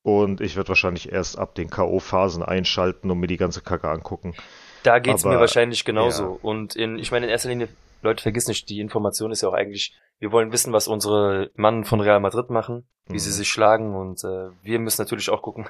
Und 0.04 0.42
ich 0.42 0.56
werde 0.56 0.70
wahrscheinlich 0.70 1.12
erst 1.12 1.38
ab 1.40 1.56
den 1.56 1.70
K.O.-Phasen 1.70 2.44
einschalten 2.44 3.10
und 3.10 3.20
mir 3.20 3.28
die 3.28 3.38
ganze 3.38 3.62
Kacke 3.62 3.90
angucken. 3.90 4.36
Da 4.84 5.00
geht's 5.00 5.24
mir 5.24 5.32
Aber, 5.32 5.40
wahrscheinlich 5.42 5.86
genauso. 5.86 6.24
ja. 6.24 6.38
Und 6.42 6.76
in, 6.76 7.00
ich 7.00 7.12
meine, 7.12 7.26
in 7.26 7.32
erster 7.32 7.50
Linie, 7.50 7.70
Leute, 8.02 8.22
vergiss 8.22 8.48
nicht, 8.48 8.70
die 8.70 8.82
Information 8.82 9.32
ist 9.32 9.42
ja 9.42 9.50
auch 9.50 9.54
eigentlich, 9.54 9.94
wir 10.20 10.32
wollen 10.34 10.52
wissen, 10.52 10.74
was 10.74 10.88
unsere 10.90 11.52
Mann 11.56 11.86
von 11.86 12.02
Real 12.02 12.20
Madrid 12.20 12.50
machen, 12.50 12.86
wie 13.08 13.14
Mhm. 13.14 13.20
sie 13.20 13.32
sich 13.32 13.50
schlagen 13.50 13.96
und 13.96 14.24
äh, 14.26 14.50
wir 14.62 14.80
müssen 14.80 15.02
natürlich 15.02 15.30
auch 15.30 15.42
gucken. 15.42 15.68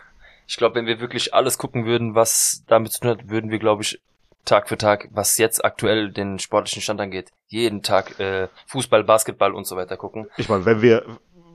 Ich 0.47 0.57
glaube, 0.57 0.75
wenn 0.75 0.87
wir 0.87 0.99
wirklich 0.99 1.33
alles 1.33 1.57
gucken 1.57 1.85
würden, 1.85 2.15
was 2.15 2.63
damit 2.67 2.91
zu 2.91 3.01
tun 3.01 3.11
hat, 3.11 3.29
würden 3.29 3.49
wir, 3.51 3.59
glaube 3.59 3.83
ich, 3.83 4.01
Tag 4.45 4.67
für 4.67 4.77
Tag, 4.77 5.07
was 5.13 5.37
jetzt 5.37 5.63
aktuell 5.63 6.11
den 6.11 6.37
sportlichen 6.37 6.81
Stand 6.81 6.99
angeht, 6.99 7.29
jeden 7.47 7.81
Tag 7.81 8.19
äh, 8.19 8.49
Fußball, 8.67 9.03
Basketball 9.05 9.53
und 9.53 9.65
so 9.65 9.77
weiter 9.77 9.95
gucken. 9.95 10.27
Ich 10.35 10.49
meine, 10.49 10.65
wenn 10.65 10.81
wir 10.81 11.05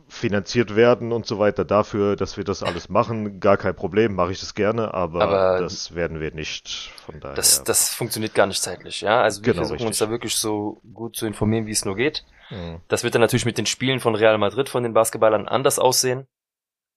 finanziert 0.08 0.74
werden 0.74 1.12
und 1.12 1.26
so 1.26 1.38
weiter 1.38 1.64
dafür, 1.64 2.16
dass 2.16 2.36
wir 2.36 2.44
das 2.44 2.62
alles 2.62 2.88
machen, 2.88 3.40
gar 3.40 3.56
kein 3.58 3.76
Problem, 3.76 4.14
mache 4.14 4.32
ich 4.32 4.40
das 4.40 4.54
gerne, 4.54 4.94
aber, 4.94 5.20
Aber- 5.22 5.60
das 5.60 5.94
werden 5.94 6.18
wir 6.20 6.32
nicht. 6.32 6.92
Von 7.04 7.20
daher. 7.20 7.34
Das, 7.36 7.62
das 7.64 7.94
funktioniert 7.94 8.34
gar 8.34 8.46
nicht 8.46 8.62
zeitlich, 8.62 9.02
ja. 9.02 9.20
Also 9.20 9.42
wir 9.44 9.52
Genau, 9.52 9.66
versuchen 9.66 9.86
uns 9.86 9.96
richtig. 9.96 10.06
da 10.06 10.10
wirklich 10.10 10.36
so 10.36 10.80
gut 10.94 11.14
zu 11.16 11.26
informieren, 11.26 11.66
wie 11.66 11.72
es 11.72 11.84
nur 11.84 11.94
geht. 11.96 12.24
Mhm. 12.50 12.80
Das 12.88 13.04
wird 13.04 13.14
dann 13.14 13.20
natürlich 13.20 13.44
mit 13.44 13.58
den 13.58 13.66
Spielen 13.66 14.00
von 14.00 14.14
Real 14.14 14.38
Madrid 14.38 14.68
von 14.70 14.82
den 14.82 14.94
Basketballern 14.94 15.46
anders 15.46 15.78
aussehen. 15.78 16.26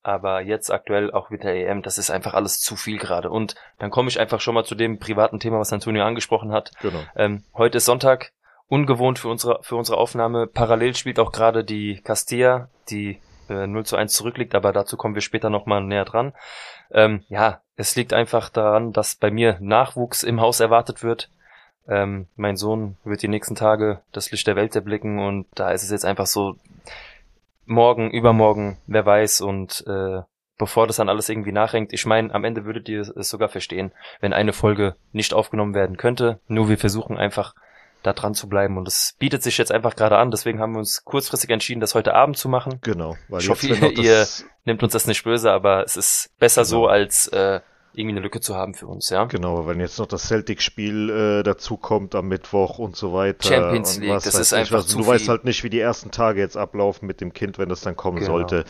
Aber 0.04 0.42
jetzt 0.42 0.72
aktuell 0.72 1.12
auch 1.12 1.30
mit 1.30 1.44
der 1.44 1.54
EM, 1.54 1.84
das 1.84 2.00
ist 2.00 2.10
einfach 2.10 2.34
alles 2.34 2.60
zu 2.60 2.76
viel 2.76 2.98
gerade. 2.98 3.30
Und 3.30 3.54
dann 3.78 3.92
komme 3.92 4.10
ich 4.10 4.20
einfach 4.20 4.42
schon 4.42 4.56
mal 4.56 4.64
zu 4.66 4.74
dem 4.74 4.98
privaten 4.98 5.40
Thema, 5.40 5.60
was 5.60 5.72
Antonio 5.72 6.04
angesprochen 6.04 6.52
hat. 6.52 6.72
Genau. 6.82 7.04
Ähm, 7.16 7.44
heute 7.54 7.78
ist 7.78 7.86
Sonntag, 7.86 8.32
ungewohnt 8.72 9.20
für 9.20 9.28
unsere, 9.28 9.60
für 9.64 9.76
unsere 9.76 9.98
Aufnahme. 9.98 10.48
Parallel 10.48 10.96
spielt 10.96 11.20
auch 11.20 11.34
gerade 11.34 11.66
die 11.66 12.00
Castilla, 12.02 12.70
die 12.90 13.20
äh, 13.50 13.68
0 13.68 13.86
zu 13.86 13.98
1 13.98 14.14
zurückliegt, 14.14 14.56
aber 14.56 14.72
dazu 14.72 14.96
kommen 14.96 15.14
wir 15.14 15.22
später 15.22 15.50
nochmal 15.50 15.84
näher 15.84 16.06
dran. 16.06 16.32
Ähm, 16.90 17.26
ja, 17.28 17.60
es 17.76 17.98
liegt 17.98 18.14
einfach 18.14 18.48
daran, 18.48 18.94
dass 18.94 19.16
bei 19.16 19.30
mir 19.30 19.58
Nachwuchs 19.60 20.24
im 20.24 20.40
Haus 20.40 20.62
erwartet 20.62 21.04
wird. 21.04 21.30
Ähm, 21.86 22.28
mein 22.38 22.56
Sohn 22.56 22.96
wird 23.04 23.22
die 23.22 23.28
nächsten 23.28 23.56
Tage 23.56 24.00
das 24.14 24.32
Licht 24.32 24.48
der 24.48 24.56
Welt 24.56 24.74
erblicken 24.74 25.20
und 25.20 25.48
da 25.54 25.72
ist 25.72 25.84
es 25.84 25.92
jetzt 25.92 26.06
einfach 26.06 26.28
so, 26.28 26.56
morgen, 27.66 28.10
übermorgen, 28.10 28.78
wer 28.88 29.06
weiß 29.06 29.42
und 29.42 29.84
äh, 29.86 30.22
bevor 30.58 30.88
das 30.88 30.96
dann 30.96 31.10
alles 31.10 31.28
irgendwie 31.28 31.52
nachhängt, 31.52 31.92
ich 31.92 32.06
meine, 32.06 32.34
am 32.34 32.46
Ende 32.46 32.64
würdet 32.64 32.88
ihr 32.88 33.02
es 33.02 33.30
sogar 33.30 33.50
verstehen, 33.50 33.92
wenn 34.22 34.32
eine 34.32 34.54
Folge 34.54 34.96
nicht 35.12 35.34
aufgenommen 35.34 35.74
werden 35.74 35.98
könnte. 35.98 36.40
Nur 36.48 36.70
wir 36.70 36.78
versuchen 36.78 37.18
einfach 37.18 37.54
da 38.04 38.14
dran 38.14 38.34
zu 38.34 38.48
bleiben 38.50 38.78
und 38.78 38.88
es 38.88 39.16
bietet 39.20 39.44
sich 39.44 39.58
jetzt 39.58 39.72
einfach 39.72 39.96
gerade 39.96 40.18
an, 40.18 40.32
deswegen 40.32 40.60
haben 40.60 40.74
wir 40.74 40.80
uns 40.80 41.04
kurzfristig 41.06 41.50
entschieden, 41.50 41.82
das 41.82 41.96
heute 41.96 42.14
Abend 42.14 42.38
zu 42.38 42.50
machen. 42.50 42.80
Genau. 42.82 43.16
Weil 43.30 43.42
Ich 43.42 43.50
hoffe, 43.50 43.68
ihr- 43.96 44.20
das, 44.20 44.46
Nimmt 44.64 44.84
uns 44.84 44.94
das 44.94 45.08
nicht 45.08 45.24
böse, 45.24 45.52
aber 45.52 45.84
es 45.84 45.96
ist 45.96 46.30
besser 46.38 46.66
so 46.66 46.82
Genau. 46.82 46.92
als 46.92 47.26
äh, 47.30 47.62
irgendwie 47.94 48.14
eine 48.16 48.22
Lücke 48.22 48.40
zu 48.40 48.56
haben 48.56 48.74
für 48.74 48.88
uns, 48.88 49.10
ja. 49.10 49.26
Genau, 49.26 49.68
wenn 49.68 49.80
jetzt 49.80 50.00
noch 50.00 50.06
das 50.08 50.24
Celtic-Spiel 50.28 51.10
äh, 51.10 51.44
dazu 51.44 51.76
kommt 51.78 52.16
am 52.16 52.28
Mittwoch 52.30 52.80
und 52.80 52.96
so 52.96 53.14
weiter. 53.14 53.48
Champions 53.50 53.98
League, 54.00 54.14
das 54.24 54.36
ist 54.36 54.54
einfach 54.54 54.78
was. 54.80 54.88
zu 54.88 54.98
Du 54.98 55.04
viel. 55.04 55.14
weißt 55.14 55.28
halt 55.30 55.44
nicht, 55.44 55.64
wie 55.64 55.70
die 55.70 55.80
ersten 55.80 56.10
Tage 56.12 56.40
jetzt 56.40 56.56
ablaufen 56.58 57.06
mit 57.06 57.20
dem 57.20 57.34
Kind, 57.34 57.58
wenn 57.60 57.68
das 57.70 57.82
dann 57.82 57.96
kommen 57.96 58.20
Genau. 58.20 58.32
sollte. 58.32 58.64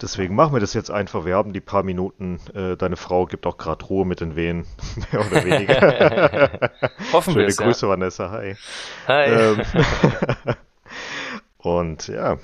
Deswegen 0.00 0.34
machen 0.34 0.52
wir 0.54 0.60
das 0.60 0.72
jetzt 0.74 0.90
einfach. 0.90 1.24
Wir 1.24 1.34
haben 1.34 1.52
die 1.52 1.60
paar 1.60 1.82
Minuten. 1.82 2.38
Äh, 2.54 2.76
deine 2.76 2.96
Frau 2.96 3.26
gibt 3.26 3.46
auch 3.46 3.56
gerade 3.58 3.84
Ruhe 3.86 4.06
mit 4.06 4.20
den 4.20 4.36
Wehen, 4.36 4.66
mehr 5.12 5.26
oder 5.26 5.44
weniger. 5.44 6.50
Hoffen 7.12 7.34
wir 7.34 7.40
Schöne 7.40 7.46
es, 7.46 7.58
ja. 7.58 7.64
Grüße, 7.64 7.88
Vanessa. 7.88 8.30
Hi. 8.30 8.56
Hi. 9.08 9.24
Ähm, 9.30 9.62
und 11.58 12.08
ja, 12.08 12.38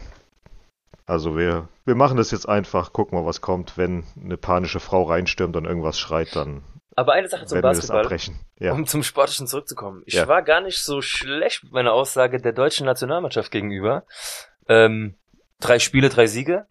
also 1.07 1.37
wir, 1.37 1.69
wir 1.85 1.95
machen 1.95 2.17
das 2.17 2.31
jetzt 2.31 2.49
einfach, 2.49 2.93
gucken 2.93 3.19
mal, 3.19 3.27
was 3.27 3.41
kommt. 3.41 3.77
Wenn 3.79 4.05
eine 4.23 4.37
panische 4.37 4.81
Frau 4.81 5.05
reinstürmt 5.05 5.57
und 5.57 5.65
irgendwas 5.65 5.99
schreit, 5.99 6.35
dann 6.35 6.63
Aber 6.97 7.13
eine 7.13 7.29
Sache 7.29 7.47
zum 7.47 7.61
Basketball. 7.61 8.09
Ja. 8.59 8.73
Um 8.73 8.87
zum 8.87 9.03
Sportlichen 9.03 9.47
zurückzukommen. 9.47 10.03
Ich 10.07 10.15
Ja. 10.15 10.29
war 10.29 10.43
gar 10.43 10.61
nicht 10.61 10.79
so 10.83 11.01
schlecht 11.03 11.65
mit 11.65 11.73
meiner 11.73 11.93
Aussage 11.93 12.41
der 12.41 12.53
deutschen 12.53 12.87
Nationalmannschaft 12.87 13.51
gegenüber. 13.51 14.05
Ähm, 14.69 15.15
drei 15.61 15.79
Spiele, 15.79 16.09
drei 16.09 16.27
Siege. 16.27 16.67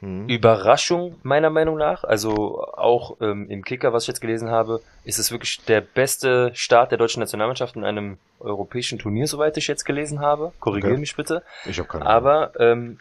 Mhm. 0.00 0.28
Überraschung 0.28 1.16
meiner 1.22 1.48
Meinung 1.50 1.76
nach. 1.78 2.04
Also 2.04 2.62
auch 2.62 3.16
ähm, 3.20 3.48
im 3.48 3.64
Kicker, 3.64 3.92
was 3.92 4.04
ich 4.04 4.08
jetzt 4.08 4.20
gelesen 4.20 4.50
habe, 4.50 4.80
ist 5.04 5.18
es 5.18 5.30
wirklich 5.32 5.64
der 5.64 5.80
beste 5.80 6.50
Start 6.54 6.90
der 6.90 6.98
deutschen 6.98 7.20
Nationalmannschaft 7.20 7.74
in 7.74 7.84
einem 7.84 8.18
europäischen 8.38 8.98
Turnier, 8.98 9.26
soweit 9.26 9.56
ich 9.56 9.66
jetzt 9.66 9.84
gelesen 9.84 10.20
habe. 10.20 10.52
Korrigiere 10.60 10.92
Okay. 10.92 11.00
mich 11.00 11.16
bitte. 11.16 11.42
Ich 11.64 11.78
habe 11.78 11.88
keine 11.88 12.04
Ahnung. 12.06 12.14
Aber 12.14 12.52
ähm, 12.60 13.00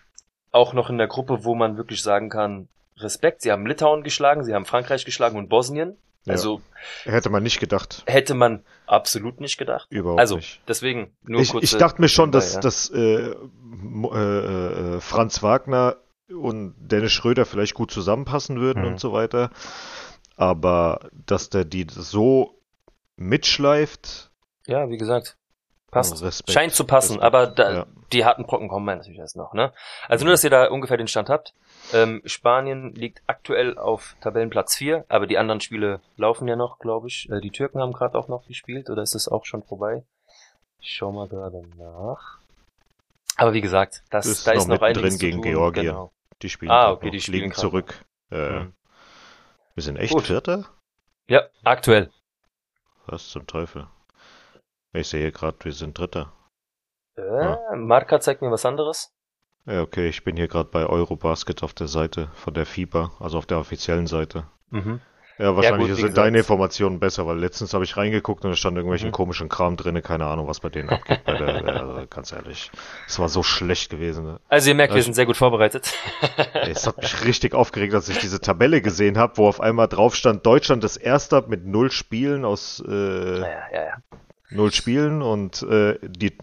auch 0.52 0.74
noch 0.74 0.90
in 0.90 0.98
der 0.98 1.08
Gruppe, 1.08 1.44
wo 1.44 1.56
man 1.56 1.78
wirklich 1.78 2.02
sagen 2.02 2.30
kann, 2.30 2.68
Respekt. 2.98 3.42
Sie 3.42 3.52
haben 3.52 3.66
Litauen 3.68 4.04
geschlagen, 4.04 4.44
sie 4.44 4.54
haben 4.54 4.66
Frankreich 4.66 5.06
geschlagen 5.06 5.38
und 5.38 5.50
Bosnien. 5.50 5.98
Ja. 6.26 6.34
Also 6.34 6.62
Hätte 7.04 7.30
man 7.30 7.44
nicht 7.44 7.60
gedacht. 7.60 8.04
hätte 8.06 8.34
man 8.34 8.64
absolut 8.86 9.40
nicht 9.40 9.58
gedacht. 9.58 9.88
Überhaupt 9.92 10.20
Also, 10.20 10.36
nicht. 10.38 10.60
deswegen 10.68 11.16
nur 11.24 11.42
Ich, 11.42 11.52
kurz. 11.52 11.64
ich 11.64 11.78
dachte 11.78 12.02
mir 12.02 12.10
schon, 12.10 12.32
dass, 12.32 12.56
ja. 12.56 12.60
dass 12.60 12.90
äh, 12.90 13.30
äh, 13.30 14.96
äh, 14.96 15.00
Franz 15.00 15.42
Wagner 15.44 15.96
und 16.30 16.76
Dennis 16.78 17.14
Schröder 17.14 17.46
vielleicht 17.46 17.76
gut 17.76 17.92
zusammenpassen 17.92 18.60
würden 18.60 18.82
Mhm. 18.82 18.88
und 18.90 19.00
so 19.00 19.14
weiter. 19.14 19.52
Aber 20.36 21.10
dass 21.14 21.50
der 21.50 21.64
die 21.66 21.88
so 21.90 22.60
mitschleift, 23.16 24.32
Ja, 24.66 24.90
wie 24.90 24.98
gesagt. 24.98 25.38
Passt. 25.98 26.22
Oh, 26.22 26.26
Respekt. 26.26 26.52
Scheint 26.52 26.74
zu 26.74 26.86
passen, 26.86 27.14
Respekt. 27.20 27.24
aber 27.26 27.48
da, 27.48 27.74
Ja. 27.74 27.86
die 28.14 28.26
harten 28.26 28.46
Brocken 28.46 28.68
kommen 28.70 28.86
natürlich 28.86 29.20
erst 29.20 29.36
noch, 29.36 29.54
ne? 29.54 29.74
Also 30.08 30.26
nur, 30.26 30.34
dass 30.34 30.44
ihr 30.44 30.50
da 30.50 30.68
ungefähr 30.70 30.98
den 30.98 31.08
Stand 31.08 31.30
habt. 31.30 31.54
Ähm, 31.94 32.22
Spanien 32.26 32.94
liegt 32.96 33.22
aktuell 33.28 33.78
auf 33.78 34.16
Tabellenplatz 34.22 34.76
4, 34.76 35.06
aber 35.10 35.28
die 35.28 35.38
anderen 35.38 35.62
Spiele 35.62 36.02
laufen 36.18 36.48
ja 36.48 36.56
noch, 36.56 36.80
glaube 36.80 37.08
ich. 37.08 37.30
Äh, 37.30 37.40
die 37.42 37.52
Türken 37.52 37.80
haben 37.80 37.94
gerade 37.94 38.18
auch 38.18 38.28
noch 38.28 38.46
gespielt, 38.48 38.90
oder 38.90 39.02
ist 39.04 39.16
es 39.16 39.28
auch 39.28 39.46
schon 39.46 39.64
vorbei? 39.64 40.04
Ich 40.80 40.94
schau 40.96 41.12
mal 41.12 41.28
gerade 41.28 41.62
nach. 41.78 42.38
Aber 43.36 43.54
wie 43.54 43.62
gesagt, 43.62 44.04
das, 44.10 44.26
Ist 44.26 44.48
da 44.48 44.52
ist 44.54 44.68
noch 44.68 44.76
noch 44.76 44.82
einiges 44.82 45.14
zu 45.14 45.20
gegen. 45.20 45.42
Georgien. 45.42 45.86
Genau. 45.86 46.12
Die 46.42 46.50
spielen 46.50 46.72
Ah, 46.72 46.92
okay, 46.92 47.06
noch, 47.08 47.12
die 47.12 47.20
spielen 47.22 47.42
liegen 47.44 47.54
zurück. 47.54 48.06
Äh, 48.32 48.60
Mhm. 48.60 48.74
Wir 49.76 49.84
sind 49.84 49.98
echt 49.98 50.14
Gut. 50.14 50.24
Vierter? 50.26 50.66
Ja, 51.28 51.44
aktuell. 51.64 52.10
Was 53.06 53.30
zum 53.30 53.46
Teufel? 53.48 53.88
Ich 54.94 55.08
sehe 55.08 55.32
gerade, 55.32 55.58
wir 55.64 55.72
sind 55.74 55.98
Dritter. 55.98 56.34
Äh, 57.18 57.76
Marca 57.76 58.20
zeigt 58.20 58.42
mir 58.42 58.52
was 58.52 58.66
anderes. 58.66 59.12
Ja, 59.66 59.82
okay, 59.82 60.08
ich 60.08 60.24
bin 60.24 60.38
hier 60.38 60.48
gerade 60.48 60.70
bei 60.70 60.86
Eurobasket 60.86 61.62
auf 61.64 61.74
der 61.74 61.88
Seite 61.88 62.30
von 62.36 62.54
der 62.54 62.66
FIBA, 62.66 63.12
also 63.20 63.38
auf 63.38 63.46
der 63.46 63.60
offiziellen 63.60 64.08
Seite. 64.08 64.46
Mhm. 64.70 65.02
Ja, 65.40 65.56
wahrscheinlich 65.56 65.82
gut, 65.82 65.90
wie 65.90 66.02
sind 66.02 66.10
gesagt. 66.10 66.18
deine 66.18 66.38
Informationen 66.40 67.00
besser, 67.00 67.28
weil 67.28 67.38
letztens 67.38 67.74
habe 67.76 67.84
ich 67.84 67.96
reingeguckt 67.96 68.44
und 68.44 68.52
da 68.52 68.56
stand 68.56 68.76
irgendwelchen 68.76 69.10
Mhm. 69.10 69.14
komischen 69.14 69.50
Kram 69.50 69.78
drinne, 69.78 70.02
keine 70.02 70.26
Ahnung, 70.26 70.48
was 70.48 70.62
bei 70.62 70.70
denen 70.70 70.90
abgeht. 70.90 71.24
Bei 71.26 71.34
der, 71.38 71.62
der, 71.62 71.76
also, 71.76 72.08
ganz 72.10 72.32
ehrlich, 72.32 72.72
es 73.08 73.20
war 73.20 73.30
so 73.30 73.44
schlecht 73.44 73.92
gewesen. 73.92 74.26
Ne? 74.26 74.40
Also 74.48 74.70
ihr 74.70 74.76
merkt, 74.76 74.94
wir 74.94 74.98
Das- 75.00 75.06
sind 75.06 75.14
sehr 75.14 75.28
gut 75.28 75.38
vorbereitet. 75.38 75.94
Es 76.54 76.88
hat 76.88 76.98
mich 76.98 77.24
richtig 77.26 77.54
aufgeregt, 77.54 77.94
als 77.94 78.10
ich 78.10 78.18
diese 78.18 78.42
Tabelle 78.42 78.82
gesehen 78.82 79.18
habe, 79.20 79.38
wo 79.38 79.48
auf 79.48 79.60
einmal 79.62 79.88
drauf 79.88 80.16
stand, 80.16 80.44
Deutschland 80.46 80.84
das 80.84 80.98
erste 80.98 81.44
mit 81.48 81.66
null 81.68 81.92
Spielen 81.92 82.44
aus 82.44 82.84
äh, 82.88 83.40
ja, 83.42 83.48
ja, 83.72 83.84
ja. 83.86 83.94
Null 84.50 84.72
Spielen 84.72 85.22
und 85.22 85.62
äh, 85.64 85.98
die, 86.02 86.38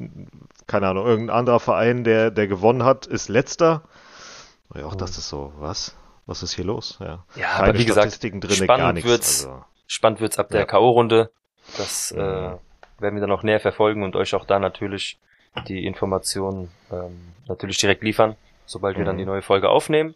keine 0.67 0.89
Ahnung, 0.89 1.07
irgendein 1.07 1.37
anderer 1.37 1.61
Verein, 1.61 2.05
der, 2.05 2.31
der 2.31 2.47
gewonnen 2.47 2.85
hat, 2.85 3.07
ist 3.07 3.29
letzter. 3.29 3.83
Ja, 4.75 4.87
auch 4.87 4.95
das 4.95 5.17
ist 5.19 5.29
so, 5.29 5.53
was? 5.59 5.97
Was 6.27 6.43
ist 6.43 6.55
hier 6.55 6.65
los? 6.65 6.97
Ja, 7.01 7.25
Ja, 7.37 7.49
Keine 7.57 7.69
aber 7.71 7.79
wie 7.79 7.85
gesagt, 7.85 8.05
Statistiken 8.07 8.41
drinne, 8.41 8.55
spannend 8.65 8.85
gar 8.85 8.93
nichts. 8.93 9.09
wird's. 9.11 9.47
Also, 9.47 9.65
Spannend 9.87 10.21
wird's 10.21 10.39
ab 10.39 10.49
der 10.49 10.61
Ja. 10.61 10.67
K.O.-Runde. 10.67 11.29
Das 11.77 12.11
äh, 12.13 12.17
Mhm. 12.19 12.59
werden 12.99 13.15
wir 13.15 13.21
dann 13.21 13.29
noch 13.31 13.43
näher 13.43 13.61
verfolgen 13.61 14.03
und 14.03 14.17
euch 14.17 14.35
auch 14.35 14.47
da 14.47 14.59
natürlich 14.59 15.19
die 15.69 15.85
Informationen 15.87 16.71
ähm, 16.91 17.35
natürlich 17.47 17.79
direkt 17.79 18.03
liefern, 18.03 18.37
sobald 18.67 18.97
wir 18.99 19.05
dann 19.05 19.17
Mhm. 19.17 19.21
die 19.21 19.25
neue 19.27 19.43
Folge 19.43 19.69
aufnehmen. 19.69 20.15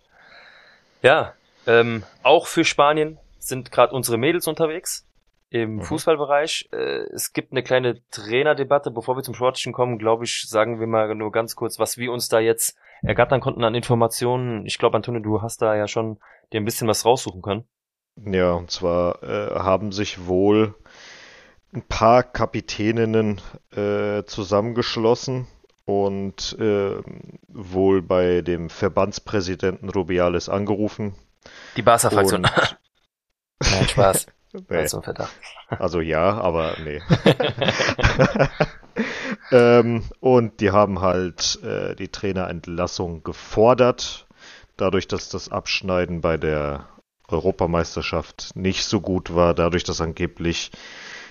Ja, 1.02 1.34
ähm, 1.66 2.02
auch 2.22 2.46
für 2.46 2.64
Spanien 2.64 3.18
sind 3.38 3.70
gerade 3.70 3.92
unsere 3.94 4.16
Mädels 4.18 4.46
unterwegs 4.48 5.04
im 5.50 5.76
Mhm. 5.76 5.82
Fußballbereich. 5.82 6.68
Äh, 6.72 7.04
es 7.14 7.32
gibt 7.32 7.52
eine 7.52 7.62
kleine 7.62 8.02
Trainerdebatte. 8.10 8.90
Bevor 8.90 9.16
wir 9.16 9.22
zum 9.22 9.34
Sportlichen 9.34 9.72
kommen, 9.72 9.98
glaube 9.98 10.24
ich, 10.24 10.44
sagen 10.48 10.80
wir 10.80 10.86
mal 10.86 11.14
nur 11.14 11.32
ganz 11.32 11.56
kurz, 11.56 11.78
was 11.78 11.96
wir 11.96 12.12
uns 12.12 12.28
da 12.28 12.38
jetzt 12.38 12.76
ergattern 13.02 13.40
konnten 13.40 13.64
an 13.64 13.74
Informationen. 13.74 14.66
Ich 14.66 14.78
glaube, 14.78 14.96
Antonio, 14.96 15.20
du 15.20 15.42
hast 15.42 15.62
da 15.62 15.74
ja 15.74 15.88
schon 15.88 16.18
dir 16.52 16.60
ein 16.60 16.64
bisschen 16.64 16.88
was 16.88 17.04
raussuchen 17.04 17.42
können. 17.42 17.64
Ja, 18.16 18.52
und 18.52 18.70
zwar 18.70 19.22
äh, 19.22 19.54
haben 19.54 19.92
sich 19.92 20.26
wohl 20.26 20.74
ein 21.72 21.82
paar 21.82 22.22
Kapitäninnen 22.24 23.40
äh, 23.74 24.24
zusammengeschlossen 24.24 25.46
und 25.84 26.56
äh, 26.58 26.96
wohl 27.48 28.02
bei 28.02 28.40
dem 28.40 28.70
Verbandspräsidenten 28.70 29.88
Rubiales 29.88 30.48
angerufen. 30.48 31.14
Die 31.76 31.82
Barca-Fraktion. 31.82 32.42
Nein, 33.62 33.88
Spaß. 33.88 34.26
Nee, 34.52 34.76
Also 34.76 35.02
Verdacht. 35.02 35.32
also 35.68 36.00
ja, 36.00 36.38
aber 36.40 36.74
nee. 36.82 37.00
ähm, 39.52 40.04
und 40.20 40.60
die 40.60 40.70
haben 40.70 41.00
halt 41.00 41.62
äh, 41.62 41.94
die 41.94 42.08
Trainerentlassung 42.08 43.22
gefordert, 43.22 44.26
dadurch, 44.76 45.08
dass 45.08 45.28
das 45.28 45.50
Abschneiden 45.50 46.20
bei 46.20 46.36
der 46.36 46.88
Europameisterschaft 47.28 48.56
nicht 48.56 48.84
so 48.84 49.00
gut 49.00 49.34
war, 49.34 49.54
dadurch, 49.54 49.84
dass 49.84 50.00
angeblich 50.00 50.70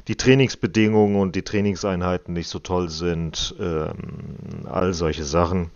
die 0.08 0.16
Trainingsbedingungen 0.16 1.16
und 1.16 1.36
die 1.36 1.44
Trainingseinheiten 1.44 2.34
nicht 2.34 2.48
so 2.50 2.60
toll 2.60 2.90
sind, 2.90 3.56
ähm, 3.60 4.66
all 4.66 4.94
solche 4.94 5.24
Sachen. 5.24 5.72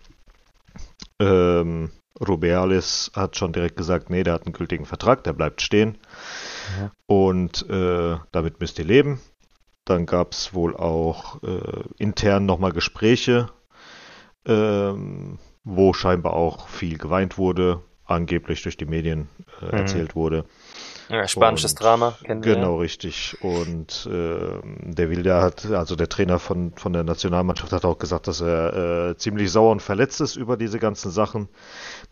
Ähm, 1.19 1.91
Rubiales 2.19 3.11
hat 3.15 3.37
schon 3.37 3.53
direkt 3.53 3.77
gesagt, 3.77 4.09
nee, 4.09 4.23
der 4.23 4.33
hat 4.33 4.45
einen 4.45 4.53
gültigen 4.53 4.85
Vertrag, 4.85 5.23
der 5.23 5.33
bleibt 5.33 5.61
stehen. 5.61 5.97
Ja. 6.79 6.91
Und 7.07 7.67
äh, 7.69 8.17
damit 8.31 8.59
müsst 8.59 8.79
ihr 8.79 8.85
leben. 8.85 9.21
Dann 9.85 10.05
gab 10.05 10.33
es 10.33 10.53
wohl 10.53 10.75
auch 10.75 11.41
äh, 11.43 11.83
intern 11.97 12.45
nochmal 12.45 12.71
Gespräche, 12.71 13.49
ähm, 14.45 15.39
wo 15.63 15.93
scheinbar 15.93 16.33
auch 16.33 16.67
viel 16.67 16.97
geweint 16.97 17.37
wurde, 17.37 17.81
angeblich 18.05 18.61
durch 18.63 18.77
die 18.77 18.85
Medien 18.85 19.29
äh, 19.61 19.65
Mhm. 19.65 19.71
erzählt 19.71 20.15
wurde. 20.15 20.45
Ja, 21.11 21.27
spanisches 21.27 21.71
Und- 21.73 21.81
Drama, 21.81 22.17
kennen 22.23 22.43
wir. 22.43 22.55
Genau, 22.55 22.77
richtig. 22.77 23.37
Und 23.41 24.07
ähm, 24.11 24.77
der 24.95 25.09
Wilder 25.09 25.41
hat, 25.41 25.65
also 25.65 25.95
der 25.95 26.07
Trainer 26.09 26.39
von, 26.39 26.73
von 26.75 26.93
der 26.93 27.03
Nationalmannschaft 27.03 27.71
hat 27.73 27.85
auch 27.85 27.97
gesagt, 27.97 28.27
dass 28.27 28.41
er 28.41 29.09
äh, 29.11 29.17
ziemlich 29.17 29.51
sauer 29.51 29.71
und 29.71 29.81
verletzt 29.81 30.21
ist 30.21 30.35
über 30.35 30.57
diese 30.57 30.79
ganzen 30.79 31.11
Sachen, 31.11 31.49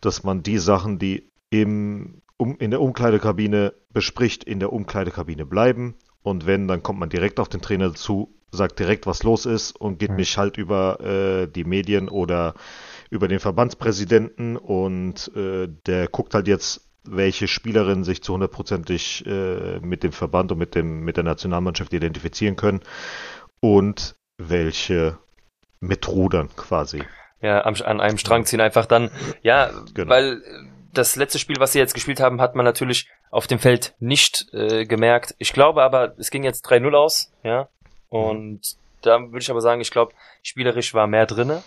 dass 0.02 0.24
man 0.24 0.44
die 0.44 0.58
Sachen, 0.58 1.00
die 1.00 1.30
im, 1.50 2.22
um, 2.38 2.58
in 2.58 2.72
der 2.72 2.82
Umkleidekabine 2.82 3.74
bespricht, 3.94 4.44
in 4.44 4.60
der 4.60 4.74
Umkleidekabine 4.74 5.46
bleiben. 5.46 5.96
Und 6.22 6.46
wenn, 6.46 6.68
dann 6.68 6.84
kommt 6.84 7.00
man 7.00 7.10
direkt 7.10 7.40
auf 7.40 7.48
den 7.50 7.62
Trainer 7.62 7.94
zu, 7.94 8.36
sagt 8.52 8.80
direkt, 8.80 9.08
was 9.08 9.24
los 9.24 9.46
ist 9.46 9.72
und 9.76 10.00
geht 10.00 10.10
Mhm. 10.12 10.18
nicht 10.18 10.38
halt 10.38 10.58
über 10.58 11.00
äh, 11.00 11.48
die 11.48 11.64
Medien 11.64 12.10
oder 12.10 12.56
über 13.10 13.28
den 13.28 13.40
Verbandspräsidenten 13.40 14.58
und 14.58 15.32
äh, 15.36 15.68
der 15.86 16.08
guckt 16.08 16.34
halt 16.34 16.48
jetzt, 16.48 16.89
welche 17.04 17.48
Spielerinnen 17.48 18.04
sich 18.04 18.22
zu 18.24 18.34
hundertprozentig 18.34 19.26
äh, 19.26 19.80
mit 19.80 20.04
dem 20.04 20.12
Verband 20.12 20.52
und 20.52 20.58
mit 20.58 20.76
dem 20.76 21.02
mit 21.02 21.18
der 21.18 21.24
Nationalmannschaft 21.24 21.94
identifizieren 21.94 22.56
können 22.56 22.82
und 23.62 24.16
welche 24.38 25.18
mitrudern 25.80 26.50
quasi. 26.56 27.04
Ja, 27.42 27.64
am, 27.66 27.74
an 27.86 28.02
einem 28.02 28.18
Strang 28.18 28.46
ziehen 28.46 28.62
einfach 28.62 28.86
dann. 28.86 29.12
Ja, 29.42 29.72
Genau. 29.94 30.10
weil 30.10 30.42
äh, 30.44 30.70
das 30.94 31.16
letzte 31.16 31.40
Spiel, 31.40 31.58
was 31.60 31.72
sie 31.72 31.80
jetzt 31.80 31.94
gespielt 31.94 32.20
haben, 32.20 32.42
hat 32.42 32.56
man 32.56 32.66
natürlich 32.66 33.08
auf 33.32 33.48
dem 33.48 33.60
Feld 33.60 33.94
nicht 34.00 34.48
äh, 34.54 34.86
gemerkt. 34.86 35.36
Ich 35.38 35.54
glaube 35.54 35.84
aber, 35.84 36.16
es 36.18 36.32
ging 36.32 36.44
jetzt 36.44 36.66
3-0 36.68 36.96
aus, 36.96 37.32
ja. 37.44 37.70
Und 38.10 38.76
da 39.02 39.20
würde 39.22 39.38
ich 39.40 39.52
aber 39.52 39.62
sagen, 39.62 39.82
ich 39.82 39.92
glaube, 39.92 40.14
spielerisch 40.42 40.94
war 40.94 41.06
mehr 41.08 41.28
drinne. 41.28 41.64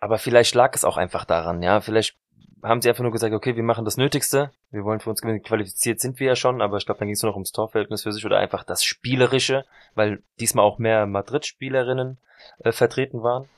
Aber 0.00 0.18
vielleicht 0.18 0.54
lag 0.54 0.74
es 0.74 0.84
auch 0.84 0.96
einfach 0.96 1.24
daran, 1.24 1.62
ja. 1.62 1.80
Vielleicht 1.80 2.16
haben 2.64 2.80
sie 2.80 2.88
einfach 2.88 3.02
nur 3.02 3.12
gesagt, 3.12 3.34
okay, 3.34 3.56
wir 3.56 3.62
machen 3.62 3.84
das 3.84 3.96
Nötigste. 3.96 4.50
Wir 4.70 4.84
wollen 4.84 5.00
für 5.00 5.10
uns 5.10 5.20
gewinnen. 5.20 5.42
Qualifiziert 5.42 6.00
sind 6.00 6.18
wir 6.18 6.28
ja 6.28 6.36
schon, 6.36 6.62
aber 6.62 6.78
ich 6.78 6.86
glaube, 6.86 6.98
dann 6.98 7.08
ging 7.08 7.14
es 7.14 7.22
nur 7.22 7.30
noch 7.30 7.36
ums 7.36 7.52
Torverhältnis 7.52 8.02
für 8.02 8.12
sich 8.12 8.24
oder 8.24 8.38
einfach 8.38 8.64
das 8.64 8.82
Spielerische, 8.82 9.64
weil 9.94 10.22
diesmal 10.40 10.64
auch 10.64 10.78
mehr 10.78 11.06
Madrid-Spielerinnen 11.06 12.18
äh, 12.60 12.72
vertreten 12.72 13.22
waren, 13.22 13.48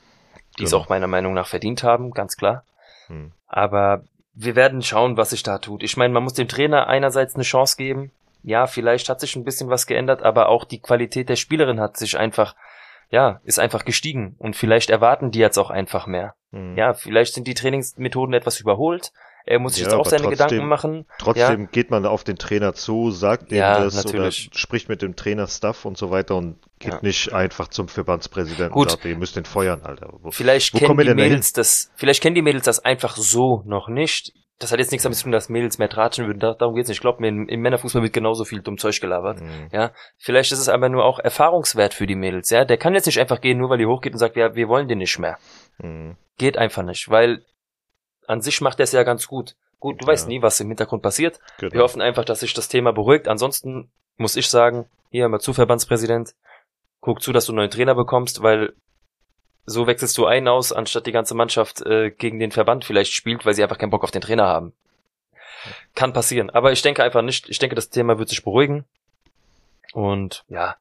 die 0.58 0.64
es 0.64 0.70
Genau. 0.70 0.82
auch 0.82 0.88
meiner 0.88 1.06
Meinung 1.06 1.34
nach 1.34 1.46
verdient 1.46 1.82
haben, 1.84 2.10
ganz 2.10 2.36
klar. 2.36 2.64
Hm. 3.06 3.32
Aber 3.46 4.02
wir 4.34 4.56
werden 4.56 4.82
schauen, 4.82 5.16
was 5.16 5.30
sich 5.30 5.42
da 5.42 5.58
tut. 5.58 5.82
Ich 5.82 5.96
meine, 5.96 6.12
man 6.12 6.25
muss 6.25 6.34
dem 6.34 6.48
Trainer 6.48 6.88
einerseits 6.88 7.34
eine 7.34 7.44
Chance 7.44 7.76
geben. 7.76 8.10
Ja, 8.42 8.66
vielleicht 8.66 9.08
hat 9.08 9.20
sich 9.20 9.34
ein 9.36 9.44
bisschen 9.44 9.70
was 9.70 9.86
geändert, 9.86 10.22
aber 10.22 10.48
auch 10.48 10.64
die 10.64 10.80
Qualität 10.80 11.28
der 11.28 11.36
Spielerin 11.36 11.80
hat 11.80 11.96
sich 11.96 12.18
einfach, 12.18 12.54
ja, 13.10 13.40
ist 13.44 13.58
einfach 13.58 13.84
gestiegen. 13.84 14.34
Und 14.38 14.56
vielleicht 14.56 14.90
erwarten 14.90 15.30
die 15.30 15.38
jetzt 15.38 15.58
auch 15.58 15.70
einfach 15.70 16.06
mehr. 16.06 16.34
Hm. 16.52 16.76
Ja, 16.76 16.94
vielleicht 16.94 17.34
sind 17.34 17.46
die 17.46 17.54
Trainingsmethoden 17.54 18.34
etwas 18.34 18.60
überholt. 18.60 19.12
Er 19.48 19.60
muss 19.60 19.75
sich 19.75 19.84
Ja, 19.84 19.90
jetzt 19.90 19.96
auch 20.00 20.06
seine 20.06 20.25
trotzdem- 20.25 20.48
Gedanken 20.48 20.66
machen. 20.68 21.06
Trotzdem 21.20 21.68
geht 21.70 21.88
man 21.92 22.04
auf 22.04 22.25
den 22.25 22.36
Trainer 22.36 22.75
zu, 22.75 23.12
sagt 23.12 23.52
dem 23.52 23.58
Ja, 23.58 23.78
das 23.80 23.94
natürlich. 23.94 24.48
oder 24.48 24.58
spricht 24.58 24.88
mit 24.88 25.02
dem 25.02 25.14
Trainerstaff 25.14 25.84
und 25.84 25.96
so 25.96 26.10
weiter 26.10 26.34
und 26.34 26.58
geht 26.80 26.94
Ja. 26.94 26.98
nicht 27.00 27.32
einfach 27.32 27.68
zum 27.68 27.86
Verbandspräsidenten 27.86 28.72
Gut. 28.75 28.90
sagt, 28.90 29.04
ihr 29.04 29.16
müsst 29.16 29.36
den 29.36 29.44
feuern, 29.44 29.82
Alter. 29.84 30.12
Wo- 30.20 30.32
Vielleicht 30.32 30.75
Wo 30.75 30.78
kennen 30.78 30.98
die? 30.98 31.14
Mädels 31.14 31.52
das, 31.52 31.92
vielleicht 31.94 32.22
kennen 32.22 32.34
die 32.34 32.42
Mädels 32.42 32.64
das 32.64 32.84
einfach 32.84 33.16
so 33.16 33.62
noch 33.66 33.86
nicht. 33.88 34.32
Das 34.58 34.72
hat 34.72 34.78
jetzt 34.78 34.90
nichts 34.90 35.02
damit 35.02 35.18
zu 35.18 35.25
tun, 35.25 35.32
dass 35.32 35.50
Mädels 35.50 35.76
mehr 35.78 35.90
tratschen 35.90 36.26
würden. 36.26 36.38
Da, 36.40 36.54
darum 36.54 36.75
geht's 36.75 36.88
nicht. 36.88 36.96
Ich 36.96 37.02
glaube 37.02 37.20
mir, 37.20 37.28
im, 37.28 37.46
im 37.46 37.60
Männerfußball 37.60 38.02
wird 38.02 38.14
genauso 38.14 38.44
viel 38.46 38.62
dumm 38.62 38.78
Zeug 38.78 38.98
gelabert. 39.00 39.40
Hm. 39.40 39.68
Ja, 39.70 39.92
vielleicht 40.16 40.50
ist 40.52 40.60
es 40.60 40.70
aber 40.70 40.88
nur 40.88 41.04
auch 41.04 41.18
Erfahrungswert 41.18 41.92
für 41.92 42.06
die 42.06 42.14
Mädels. 42.14 42.48
Ja, 42.48 42.64
der 42.64 42.78
kann 42.78 42.94
jetzt 42.94 43.04
nicht 43.06 43.20
einfach 43.20 43.42
gehen, 43.42 43.58
nur 43.58 43.68
weil 43.68 43.76
die 43.78 43.84
hochgeht 43.86 44.14
und 44.14 44.18
sagt, 44.18 44.36
ja, 44.36 44.54
wir 44.54 44.68
wollen 44.68 44.88
den 44.88 44.98
nicht 44.98 45.18
mehr. 45.18 45.36
Hm. 45.80 46.16
Geht 46.38 46.56
einfach 46.56 46.82
nicht, 46.84 47.10
weil 47.10 47.44
an 48.26 48.40
sich 48.40 48.60
macht 48.62 48.80
er 48.80 48.84
es 48.84 48.92
ja 48.92 49.02
ganz 49.02 49.26
gut. 49.26 49.56
Gut, 49.78 50.00
du 50.00 50.06
Ja. 50.06 50.12
weißt 50.12 50.26
nie, 50.28 50.40
was 50.40 50.58
im 50.60 50.68
Hintergrund 50.68 51.02
passiert. 51.02 51.38
Wir 51.58 51.68
Genau. 51.68 51.84
hoffen 51.84 52.00
einfach, 52.00 52.25
dass 52.25 52.40
sich 52.40 52.54
das 52.54 52.68
Thema 52.68 52.92
beruhigt. 52.92 53.28
Ansonsten 53.28 53.90
muss 54.16 54.36
ich 54.36 54.48
sagen, 54.48 54.86
hier 55.10 55.28
mal 55.28 55.38
zu 55.38 55.52
Verbandspräsident, 55.52 56.34
guck 57.00 57.20
zu, 57.20 57.32
dass 57.34 57.44
du 57.44 57.52
einen 57.52 57.58
neuen 57.58 57.70
Trainer 57.70 57.94
bekommst, 57.94 58.42
weil 58.42 58.72
so 59.66 59.87
wechselst 59.87 60.16
du 60.16 60.26
einen 60.26 60.49
aus, 60.49 60.73
anstatt 60.73 61.06
die 61.06 61.12
ganze 61.12 61.35
Mannschaft 61.35 61.82
äh, 61.82 62.11
gegen 62.11 62.38
den 62.38 62.52
Verband 62.52 62.85
vielleicht 62.85 63.12
spielt, 63.12 63.44
weil 63.44 63.54
sie 63.54 63.62
einfach 63.62 63.78
keinen 63.78 63.90
Bock 63.90 64.04
auf 64.04 64.12
den 64.12 64.23
Trainer 64.23 64.46
haben. 64.46 64.73
Kann 65.94 66.12
passieren. 66.12 66.50
Aber 66.50 66.73
ich 66.73 66.82
denke 66.82 67.02
einfach 67.02 67.23
nicht, 67.23 67.49
ich 67.49 67.58
denke, 67.58 67.75
das 67.75 67.90
Thema 67.90 68.18
wird 68.18 68.28
sich 68.28 68.44
beruhigen. 68.44 68.85
Und 69.92 70.44
ja, 70.49 70.76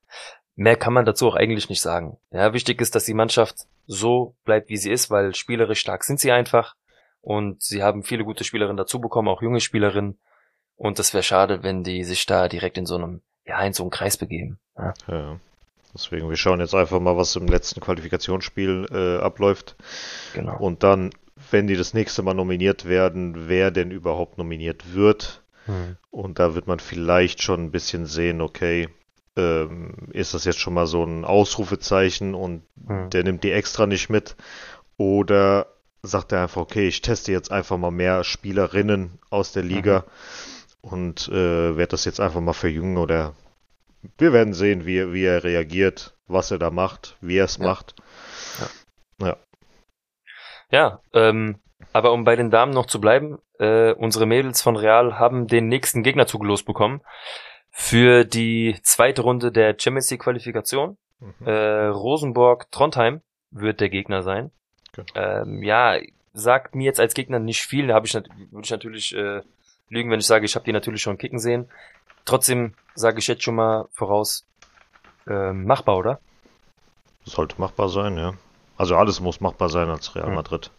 mehr 0.55 0.75
kann 0.75 0.93
man 0.93 1.05
dazu 1.05 1.27
auch 1.27 1.35
eigentlich 1.35 1.69
nicht 1.69 1.81
sagen. 1.81 2.17
Ja, 2.31 2.53
wichtig 2.53 2.79
ist, 2.79 2.93
dass 2.93 3.05
die 3.05 3.13
Mannschaft 3.13 3.65
so 3.87 4.35
bleibt, 4.45 4.69
wie 4.69 4.77
sie 4.77 4.91
ist, 4.91 5.09
weil 5.09 5.33
spielerisch 5.33 5.79
stark 5.79 6.03
sind 6.03 6.19
sie 6.19 6.31
einfach. 6.31 6.75
Und 7.21 7.63
sie 7.63 7.81
haben 7.81 8.03
viele 8.03 8.23
gute 8.23 8.43
Spielerinnen 8.43 8.77
dazu 8.77 9.01
bekommen, 9.01 9.29
auch 9.29 9.41
junge 9.41 9.61
Spielerinnen. 9.61 10.19
Und 10.75 10.99
das 10.99 11.13
wäre 11.13 11.23
schade, 11.23 11.63
wenn 11.63 11.83
die 11.83 12.03
sich 12.03 12.25
da 12.25 12.47
direkt 12.47 12.77
in 12.77 12.85
so 12.85 12.95
einem, 12.95 13.21
ja, 13.45 13.59
in 13.61 13.73
so 13.73 13.83
einem 13.83 13.89
Kreis 13.89 14.17
begeben. 14.17 14.59
Ja, 14.77 14.93
Ja. 15.07 15.39
Deswegen, 15.95 16.29
wir 16.29 16.35
schauen 16.35 16.59
jetzt 16.59 16.75
einfach 16.75 16.99
mal, 16.99 17.15
was 17.15 17.35
im 17.37 17.47
letzten 17.47 17.79
Qualifikationsspiel 17.79 18.87
äh, 18.91 19.23
abläuft. 19.23 19.75
genau. 20.33 20.57
Und 20.57 20.83
dann, 20.83 21.11
wenn 21.51 21.67
die 21.67 21.77
das 21.77 21.93
nächste 21.93 22.21
Mal 22.21 22.33
nominiert 22.33 22.85
werden, 22.85 23.47
wer 23.47 23.71
denn 23.71 23.91
überhaupt 23.91 24.37
nominiert 24.37 24.93
wird. 24.93 25.41
Hm. 25.65 25.95
Und 26.11 26.37
da 26.39 26.53
wird 26.53 26.67
man 26.67 26.79
vielleicht 26.79 27.41
schon 27.41 27.63
ein 27.63 27.71
bisschen 27.71 28.05
sehen, 28.05 28.41
okay, 28.41 28.89
ähm, 29.37 29.93
ist 30.11 30.33
das 30.33 30.43
jetzt 30.43 30.59
schon 30.59 30.73
mal 30.73 30.85
so 30.85 31.03
ein 31.03 31.23
Ausrufezeichen 31.25 32.35
und 32.35 32.63
Hm. 32.87 33.09
der 33.09 33.23
nimmt 33.23 33.43
die 33.43 33.51
extra 33.51 33.85
nicht 33.87 34.09
mit? 34.09 34.35
Oder 34.97 35.67
sagt 36.03 36.33
er 36.33 36.41
einfach, 36.43 36.61
okay, 36.61 36.87
ich 36.87 37.01
teste 37.01 37.31
jetzt 37.31 37.51
einfach 37.51 37.77
mal 37.77 37.91
mehr 37.91 38.23
Spielerinnen 38.23 39.17
aus 39.29 39.53
der 39.53 39.63
Liga 39.63 40.03
und 40.81 41.27
äh, 41.29 41.77
werde 41.77 41.87
das 41.91 42.05
jetzt 42.05 42.19
einfach 42.19 42.41
mal 42.41 42.53
verjüngen 42.53 42.97
oder 42.97 43.33
wir 44.17 44.33
werden 44.33 44.53
sehen, 44.53 44.85
wie, 44.85 45.13
wie 45.13 45.25
er 45.25 45.43
reagiert, 45.43 46.15
was 46.27 46.51
er 46.51 46.59
da 46.59 46.69
macht, 46.69 47.17
wie 47.21 47.37
er 47.37 47.45
es 47.45 47.57
Ja. 47.57 47.65
macht. 47.65 47.95
Ja, 50.71 50.99
ähm, 51.13 51.59
aber 51.93 52.11
um 52.11 52.23
bei 52.23 52.35
den 52.35 52.49
Damen 52.49 52.73
noch 52.73 52.87
zu 52.87 52.99
bleiben, 52.99 53.37
äh, 53.59 53.91
unsere 53.93 54.25
Mädels 54.25 54.61
von 54.61 54.75
Real 54.75 55.19
haben 55.19 55.47
den 55.47 55.67
nächsten 55.67 56.03
Gegnerzug 56.03 56.43
losbekommen 56.43 57.01
für 57.71 58.25
die 58.25 58.77
zweite 58.81 59.21
Runde 59.21 59.51
der 59.51 59.75
Champions 59.77 60.09
League 60.09 60.21
Qualifikation. 60.23 60.97
Mhm. 61.19 61.47
Äh, 61.47 61.85
Rosenborg 61.87 62.71
Trondheim 62.71 63.21
wird 63.51 63.79
der 63.79 63.89
Gegner 63.89 64.23
sein. 64.23 64.51
Genau. 64.93 65.07
Ähm, 65.15 65.61
ja, 65.63 65.97
sagt 66.33 66.75
mir 66.75 66.85
jetzt 66.85 66.99
als 66.99 67.13
Gegner 67.13 67.39
nicht 67.39 67.61
viel. 67.61 67.87
Da 67.87 67.93
habe 67.93 68.07
ich 68.07 68.13
würde 68.13 68.25
ich 68.63 68.71
natürlich 68.71 69.15
äh, 69.15 69.41
lügen, 69.89 70.11
wenn 70.11 70.19
ich 70.19 70.25
sage, 70.25 70.45
ich 70.45 70.55
habe 70.55 70.65
die 70.65 70.73
natürlich 70.73 71.01
schon 71.01 71.17
kicken 71.17 71.39
sehen. 71.39 71.69
Trotzdem 72.25 72.73
sage 72.95 73.19
ich 73.19 73.27
jetzt 73.27 73.43
schon 73.43 73.55
mal 73.55 73.87
voraus, 73.91 74.45
ähm, 75.27 75.65
machbar, 75.65 75.97
oder? 75.97 76.19
Sollte 77.23 77.55
machbar 77.59 77.89
sein, 77.89 78.17
ja. 78.17 78.33
Also 78.77 78.95
alles 78.95 79.19
muss 79.19 79.41
machbar 79.41 79.69
sein 79.69 79.89
als 79.89 80.15
Real 80.15 80.29
Mhm. 80.29 80.35
Madrid. 80.35 80.71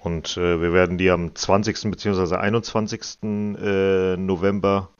Und 0.00 0.36
äh, 0.36 0.60
wir 0.60 0.72
werden 0.72 0.96
die 0.98 1.10
am 1.10 1.34
20. 1.34 1.90
bzw. 1.90 2.36
21. 2.36 3.18
Äh, 3.22 4.16
November 4.16 4.90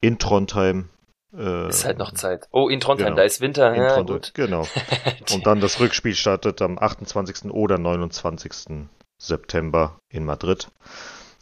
in 0.00 0.18
Trondheim. 0.18 0.88
Äh, 1.36 1.68
Ist 1.68 1.84
halt 1.84 1.98
noch 1.98 2.12
Zeit. 2.12 2.48
Oh, 2.50 2.68
in 2.68 2.80
Trondheim, 2.80 3.06
genau. 3.08 3.16
da 3.18 3.22
ist 3.22 3.40
Winter. 3.40 3.72
in 3.74 3.82
ja, 3.82 3.94
Trondheim. 3.94 4.16
gut. 4.16 4.34
Genau. 4.34 4.66
Und 5.32 5.46
dann 5.46 5.60
das 5.60 5.78
Rückspiel 5.80 6.14
startet 6.14 6.60
am 6.62 6.78
28. 6.78 7.50
oder 7.50 7.78
29. 7.78 8.86
September 9.18 9.98
in 10.08 10.24
Madrid. 10.24 10.68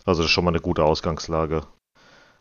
Also 0.05 0.23
das 0.23 0.27
ist 0.29 0.33
schon 0.35 0.45
mal 0.45 0.51
eine 0.51 0.61
gute 0.61 0.85
Ausgangslage. 0.85 1.63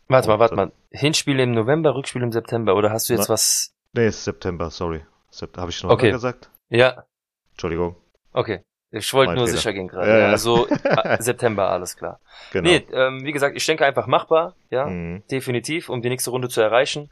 Warte 0.07 0.27
mal, 0.27 0.39
warte 0.39 0.55
dann- 0.55 0.69
mal. 0.69 0.75
Hinspiel 0.91 1.39
im 1.39 1.51
November, 1.51 1.95
Rückspiel 1.95 2.21
im 2.21 2.31
September. 2.31 2.75
Oder 2.75 2.91
hast 2.91 3.09
du 3.09 3.13
jetzt 3.13 3.29
Na- 3.29 3.33
was? 3.33 3.73
Nee, 3.93 4.07
ist 4.07 4.23
September, 4.23 4.69
sorry. 4.69 5.03
Sept 5.29 5.57
Habe 5.57 5.71
ich 5.71 5.81
noch 5.83 5.91
Okay. 5.91 6.11
gesagt? 6.11 6.49
Ja, 6.69 7.05
Entschuldigung. 7.51 7.95
okay. 8.33 8.61
Ich 8.95 9.11
wollte 9.11 9.33
nur 9.33 9.45
Fehler. 9.47 9.57
sicher 9.57 9.73
gehen 9.73 9.87
gerade. 9.87 10.07
Ja, 10.07 10.17
Ja, 10.17 10.23
ja. 10.25 10.29
Also 10.29 10.67
äh, 10.83 11.17
September, 11.19 11.67
alles 11.69 11.97
klar. 11.97 12.19
Genau. 12.51 12.69
Nee, 12.69 12.85
ähm, 12.91 13.25
wie 13.25 13.31
gesagt, 13.31 13.57
ich 13.57 13.65
denke 13.65 13.83
einfach 13.85 14.05
machbar, 14.05 14.55
ja, 14.69 14.85
Mhm. 14.85 15.23
definitiv, 15.31 15.89
um 15.89 16.03
die 16.03 16.09
nächste 16.09 16.29
Runde 16.29 16.47
zu 16.47 16.61
erreichen. 16.61 17.09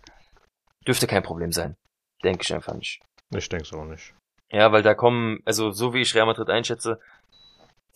Dürfte 0.86 1.08
kein 1.08 1.24
Problem 1.24 1.52
sein. 1.52 1.76
Denke 2.24 2.44
ich 2.44 2.54
einfach 2.54 2.76
nicht. 2.76 3.02
Ich 3.36 3.50
denke 3.50 3.66
es 3.66 3.74
auch 3.74 3.86
nicht. 3.86 4.14
Ja, 4.52 4.72
weil 4.72 4.84
da 4.84 4.94
kommen, 4.94 5.40
also 5.46 5.72
so 5.72 5.94
wie 5.96 6.02
ich 6.02 6.14
Real 6.14 6.28
Madrid 6.28 6.50
einschätze, 6.52 7.00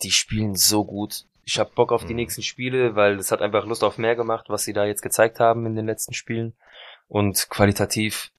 die 0.02 0.10
spielen 0.10 0.56
so 0.56 0.84
gut. 0.84 1.24
Ich 1.48 1.60
habe 1.60 1.70
Bock 1.74 1.92
auf 1.92 2.02
die 2.04 2.12
Mhm. 2.12 2.16
nächsten 2.16 2.42
Spiele, 2.42 2.96
weil 2.96 3.18
es 3.18 3.30
hat 3.30 3.40
einfach 3.40 3.64
Lust 3.66 3.84
auf 3.84 3.98
mehr 3.98 4.16
gemacht, 4.16 4.46
was 4.48 4.64
sie 4.64 4.72
da 4.72 4.84
jetzt 4.84 5.00
gezeigt 5.00 5.38
haben 5.38 5.64
in 5.64 5.76
den 5.76 5.86
letzten 5.86 6.12
Spielen. 6.12 6.54
Und 7.06 7.48
qualitativ, 7.48 8.32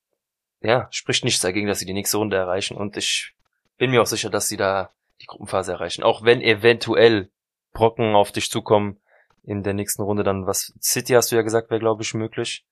ja, 0.61 0.87
spricht 0.91 1.23
nichts 1.23 1.41
dagegen, 1.41 1.67
dass 1.67 1.79
sie 1.79 1.85
die 1.85 1.93
nächste 1.93 2.17
Runde 2.17 2.35
erreichen. 2.35 2.75
Und 2.75 2.97
ich 2.97 3.33
bin 3.77 3.91
mir 3.91 4.01
auch 4.01 4.07
sicher, 4.07 4.29
dass 4.29 4.49
sie 4.49 4.57
da 4.57 4.91
die 5.21 5.25
Gruppenphase 5.25 5.71
erreichen. 5.71 6.03
Auch 6.03 6.23
wenn 6.25 6.41
eventuell 6.41 7.29
Brocken 7.71 8.13
auf 8.13 8.33
dich 8.33 8.51
zukommen 8.51 8.99
in 9.43 9.63
der 9.63 9.73
nächsten 9.73 10.01
Runde, 10.01 10.23
dann 10.23 10.45
was, 10.45 10.73
City 10.81 11.13
hast 11.13 11.31
du 11.31 11.37
ja 11.37 11.43
gesagt, 11.43 11.69
wäre 11.69 11.79
glaube 11.79 12.03
ich 12.03 12.13
möglich. 12.13 12.65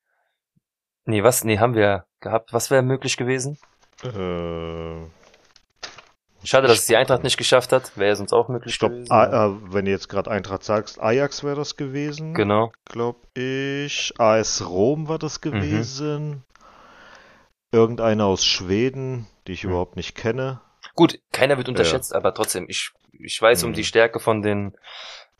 Nee, 1.06 1.22
was? 1.22 1.44
Nee, 1.44 1.58
haben 1.60 1.74
wir 1.74 2.04
gehabt. 2.20 2.52
Was 2.52 2.70
wäre 2.70 2.82
möglich 2.82 3.16
gewesen? 3.16 3.58
Äh, 4.02 5.06
Schade, 6.46 6.68
dass 6.68 6.78
es 6.80 6.86
die 6.86 6.96
Eintracht 6.96 7.22
nicht 7.24 7.36
geschafft 7.36 7.72
hat. 7.72 7.96
Wäre 7.96 8.10
ja 8.10 8.16
sonst 8.16 8.32
auch 8.32 8.48
möglich 8.48 8.74
Ich 8.74 8.78
glaube, 8.78 8.94
gewesen. 8.96 9.72
wenn 9.72 9.84
du 9.84 9.90
jetzt 9.90 10.08
gerade 10.08 10.30
Eintracht 10.30 10.62
sagst, 10.64 11.00
Ajax 11.00 11.42
wäre 11.44 11.56
das 11.56 11.76
gewesen. 11.76 12.34
Genau. 12.34 12.72
Glaube 12.84 13.18
ich. 13.34 14.14
AS 14.18 14.66
Rom 14.68 15.08
war 15.08 15.16
Mhm. 15.16 15.20
das 15.20 15.40
gewesen. 15.40 16.42
Irgendeiner 17.72 18.26
aus 18.26 18.44
Schweden, 18.44 19.26
die 19.46 19.52
ich 19.52 19.64
Mhm. 19.64 19.70
überhaupt 19.70 19.96
nicht 19.96 20.14
kenne. 20.14 20.60
Gut, 20.94 21.18
keiner 21.32 21.56
wird 21.58 21.68
unterschätzt, 21.68 22.14
aber 22.14 22.32
trotzdem, 22.32 22.66
ich, 22.68 22.92
ich 23.12 23.40
weiß 23.42 23.64
um 23.64 23.70
Mhm. 23.70 23.74
die 23.74 23.84
Stärke 23.84 24.20
von 24.20 24.40
den 24.42 24.74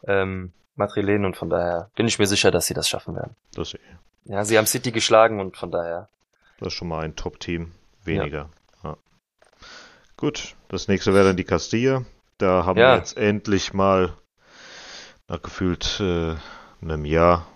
ähm, 0.06 0.52
Madrilenen 0.74 1.24
und 1.24 1.36
von 1.36 1.48
daher 1.48 1.90
bin 1.96 2.06
ich 2.06 2.18
mir 2.18 2.26
sicher, 2.26 2.50
dass 2.50 2.66
sie 2.66 2.74
das 2.74 2.88
schaffen 2.88 3.14
werden. 3.16 3.34
Das, 3.54 3.74
Ja, 4.24 4.44
sie 4.44 4.58
haben 4.58 4.66
City 4.66 4.92
geschlagen 4.92 5.40
und 5.40 5.56
von 5.56 5.70
daher. 5.70 6.08
das 6.58 6.68
ist 6.68 6.74
schon 6.74 6.88
mal 6.88 7.04
ein 7.04 7.16
Top-Team. 7.16 7.72
Weniger. 8.04 8.36
Ja. 8.38 8.50
Gut, 10.16 10.54
das 10.68 10.88
nächste 10.88 11.12
wäre 11.14 11.26
dann 11.26 11.36
die 11.36 11.44
Castilla. 11.44 12.04
Da 12.38 12.64
haben 12.64 12.78
Ja. 12.78 12.92
wir 12.92 12.98
jetzt 12.98 13.16
endlich 13.16 13.72
mal 13.72 14.12
nach 15.28 15.42
gefühlt 15.42 16.00
äh, 16.00 16.34
einem 16.82 17.04
Jahr 17.04 17.46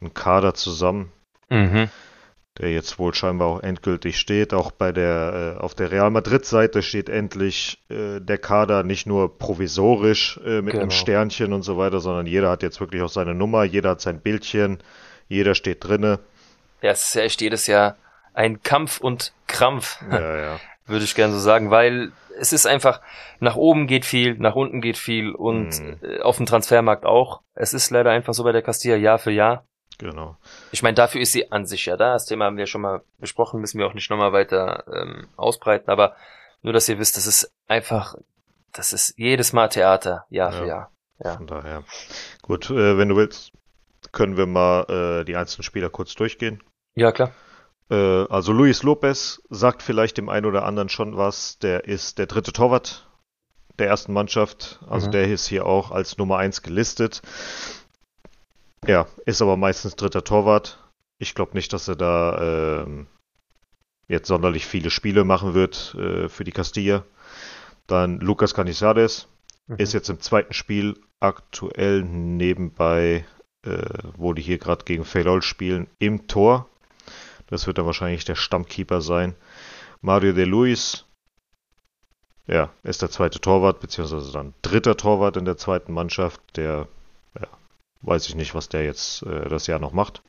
einen 0.00 0.14
Kader 0.14 0.54
zusammen. 0.54 1.12
Mhm. 1.48 1.90
der 2.58 2.70
jetzt 2.70 2.98
wohl 2.98 3.14
scheinbar 3.14 3.48
auch 3.48 3.62
endgültig 3.62 4.18
steht. 4.20 4.52
Auch 4.52 4.72
bei 4.72 4.92
der 4.92 5.56
äh, 5.58 5.60
auf 5.62 5.74
der 5.74 5.90
Real 5.90 6.10
Madrid 6.10 6.44
Seite 6.44 6.82
steht 6.82 7.08
endlich 7.08 7.78
äh, 7.88 8.20
der 8.20 8.36
Kader 8.36 8.82
nicht 8.82 9.06
nur 9.06 9.38
provisorisch 9.38 10.38
äh, 10.44 10.60
mit 10.60 10.74
einem 10.74 10.88
Genau. 10.88 10.90
Sternchen 10.90 11.54
und 11.54 11.62
so 11.62 11.78
weiter, 11.78 12.00
sondern 12.00 12.26
jeder 12.26 12.50
hat 12.50 12.62
jetzt 12.62 12.78
wirklich 12.80 13.00
auch 13.02 13.08
seine 13.08 13.34
Nummer, 13.34 13.64
jeder 13.64 13.90
hat 13.90 14.02
sein 14.02 14.20
Bildchen, 14.20 14.78
jeder 15.28 15.54
steht 15.54 15.82
drinne. 15.84 16.18
Ja, 16.82 16.90
es 16.90 17.06
ist 17.06 17.14
ja 17.14 17.22
echt 17.22 17.40
jedes 17.40 17.66
Jahr 17.66 17.96
ein 18.34 18.62
Kampf 18.62 19.00
und 19.00 19.32
Krampf, 19.46 19.98
Ja, 20.10 20.36
ja. 20.36 20.60
Würde 20.86 21.04
ich 21.04 21.14
gerne 21.14 21.32
so 21.34 21.38
sagen, 21.40 21.70
weil 21.70 22.12
es 22.38 22.52
ist 22.52 22.66
einfach, 22.66 23.00
nach 23.40 23.56
oben 23.56 23.86
geht 23.86 24.04
viel, 24.04 24.34
nach 24.38 24.54
unten 24.54 24.80
geht 24.80 24.96
viel 24.98 25.32
und 25.32 25.78
Mhm. 25.80 25.98
äh, 26.02 26.20
auf 26.20 26.36
dem 26.38 26.46
Transfermarkt 26.46 27.04
auch. 27.04 27.42
Es 27.54 27.74
ist 27.74 27.90
leider 27.90 28.10
einfach 28.10 28.34
so 28.34 28.44
bei 28.44 28.52
der 28.52 28.62
Castilla 28.62 28.96
Jahr 28.96 29.18
für 29.18 29.30
Jahr. 29.30 29.66
Genau. 29.98 30.36
Ich 30.72 30.82
meine, 30.82 30.94
dafür 30.94 31.20
ist 31.20 31.32
sie 31.32 31.52
an 31.52 31.66
sich 31.66 31.86
ja 31.86 31.96
da. 31.96 32.14
Das 32.14 32.26
Thema 32.26 32.46
haben 32.46 32.56
wir 32.56 32.66
schon 32.66 32.80
mal 32.80 33.02
besprochen, 33.18 33.60
müssen 33.60 33.78
wir 33.78 33.86
auch 33.86 33.94
nicht 33.94 34.10
nochmal 34.10 34.32
weiter 34.32 34.84
ähm, 34.92 35.28
ausbreiten, 35.36 35.90
aber 35.90 36.16
nur, 36.62 36.72
dass 36.72 36.88
ihr 36.88 36.98
wisst, 36.98 37.16
das 37.16 37.26
ist 37.26 37.52
einfach, 37.68 38.14
das 38.72 38.92
ist 38.92 39.14
jedes 39.18 39.52
Mal 39.52 39.68
Theater, 39.68 40.24
Jahr 40.30 40.52
für 40.52 40.62
Ja. 40.62 40.66
Jahr. 40.66 40.90
Ja. 41.22 41.36
Von 41.36 41.46
daher. 41.46 41.84
Gut, 42.42 42.70
äh, 42.70 42.96
wenn 42.98 43.08
du 43.10 43.16
willst, 43.16 43.52
können 44.10 44.36
wir 44.36 44.46
mal 44.46 45.20
äh, 45.20 45.24
die 45.24 45.36
einzelnen 45.36 45.62
Spieler 45.62 45.90
kurz 45.90 46.14
durchgehen. 46.14 46.62
Ja, 46.94 47.12
klar. 47.12 47.32
Äh, 47.92 48.26
also 48.30 48.52
Luis 48.52 48.82
Lopez 48.82 49.42
sagt 49.50 49.82
vielleicht 49.82 50.16
dem 50.16 50.28
einen 50.30 50.46
oder 50.46 50.64
anderen 50.64 50.88
schon 50.88 51.16
was. 51.16 51.58
Der 51.58 51.84
ist 51.84 52.18
der 52.18 52.26
dritte 52.26 52.52
Torwart 52.52 53.06
der 53.78 53.88
ersten 53.88 54.12
Mannschaft. 54.12 54.80
Also 54.88 55.08
Mhm. 55.08 55.12
der 55.12 55.28
ist 55.30 55.46
hier 55.46 55.66
auch 55.66 55.90
als 55.90 56.16
Nummer 56.18 56.38
eins 56.38 56.62
gelistet. 56.62 57.22
Ja, 58.86 59.06
ist 59.26 59.42
aber 59.42 59.56
meistens 59.56 59.94
dritter 59.96 60.24
Torwart. 60.24 60.78
Ich 61.18 61.34
glaube 61.34 61.52
nicht, 61.54 61.72
dass 61.72 61.86
er 61.86 61.96
da 61.96 62.82
ähm, 62.82 63.06
jetzt 64.08 64.28
sonderlich 64.28 64.66
viele 64.66 64.90
Spiele 64.90 65.24
machen 65.24 65.54
wird 65.54 65.94
äh, 65.98 66.28
für 66.28 66.44
die 66.44 66.50
Castilla. 66.52 67.04
Dann 67.86 68.18
Lucas 68.20 68.54
Canizares 68.54 69.28
Mhm. 69.68 69.76
ist 69.76 69.92
jetzt 69.92 70.10
im 70.10 70.20
zweiten 70.20 70.54
Spiel 70.54 70.98
aktuell 71.20 72.02
nebenbei, 72.02 73.24
äh, 73.64 73.82
wo 74.16 74.32
die 74.32 74.42
hier 74.42 74.58
gerade 74.58 74.84
gegen 74.84 75.04
Ferrol 75.04 75.42
spielen, 75.42 75.86
im 76.00 76.26
Tor. 76.26 76.68
Das 77.52 77.66
wird 77.66 77.76
dann 77.76 77.84
wahrscheinlich 77.84 78.24
der 78.24 78.34
Stammkeeper 78.34 79.02
sein. 79.02 79.34
Mario 80.00 80.32
de 80.32 80.46
Luis, 80.46 81.04
ja, 82.46 82.70
ist 82.82 83.02
der 83.02 83.10
zweite 83.10 83.40
Torwart, 83.40 83.78
beziehungsweise 83.78 84.32
dann 84.32 84.54
dritter 84.62 84.96
Torwart 84.96 85.36
in 85.36 85.44
der 85.44 85.58
zweiten 85.58 85.92
Mannschaft. 85.92 86.40
Der, 86.56 86.88
ja, 87.38 87.46
weiß 88.00 88.26
ich 88.26 88.36
nicht, 88.36 88.54
was 88.54 88.70
der 88.70 88.86
jetzt 88.86 89.22
äh, 89.24 89.50
das 89.50 89.66
Jahr 89.66 89.80
noch 89.80 89.92
macht. 89.92 90.22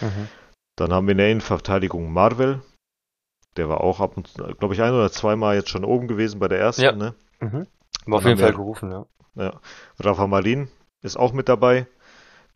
Mhm. 0.00 0.28
Dann 0.76 0.94
haben 0.94 1.06
wir 1.06 1.12
in 1.12 1.18
der 1.18 1.30
Innenverteidigung 1.30 2.10
Marvel. 2.10 2.62
Der 3.58 3.68
war 3.68 3.82
auch 3.82 4.00
ab 4.00 4.16
und 4.16 4.32
glaube 4.58 4.72
ich, 4.72 4.80
ein 4.80 4.94
oder 4.94 5.12
zweimal 5.12 5.56
jetzt 5.56 5.68
schon 5.68 5.84
oben 5.84 6.08
gewesen 6.08 6.40
bei 6.40 6.48
der 6.48 6.58
ersten, 6.58 6.82
Ja. 6.84 6.92
ne? 6.92 7.14
Mhm. 7.40 7.66
War 8.06 8.16
auf 8.20 8.24
jeden 8.24 8.38
Fall 8.38 8.54
gerufen, 8.54 8.90
ja. 8.90 9.04
Ja. 9.34 9.60
Rafa 10.00 10.26
Marin 10.26 10.68
ist 11.02 11.18
auch 11.18 11.34
mit 11.34 11.50
dabei. 11.50 11.86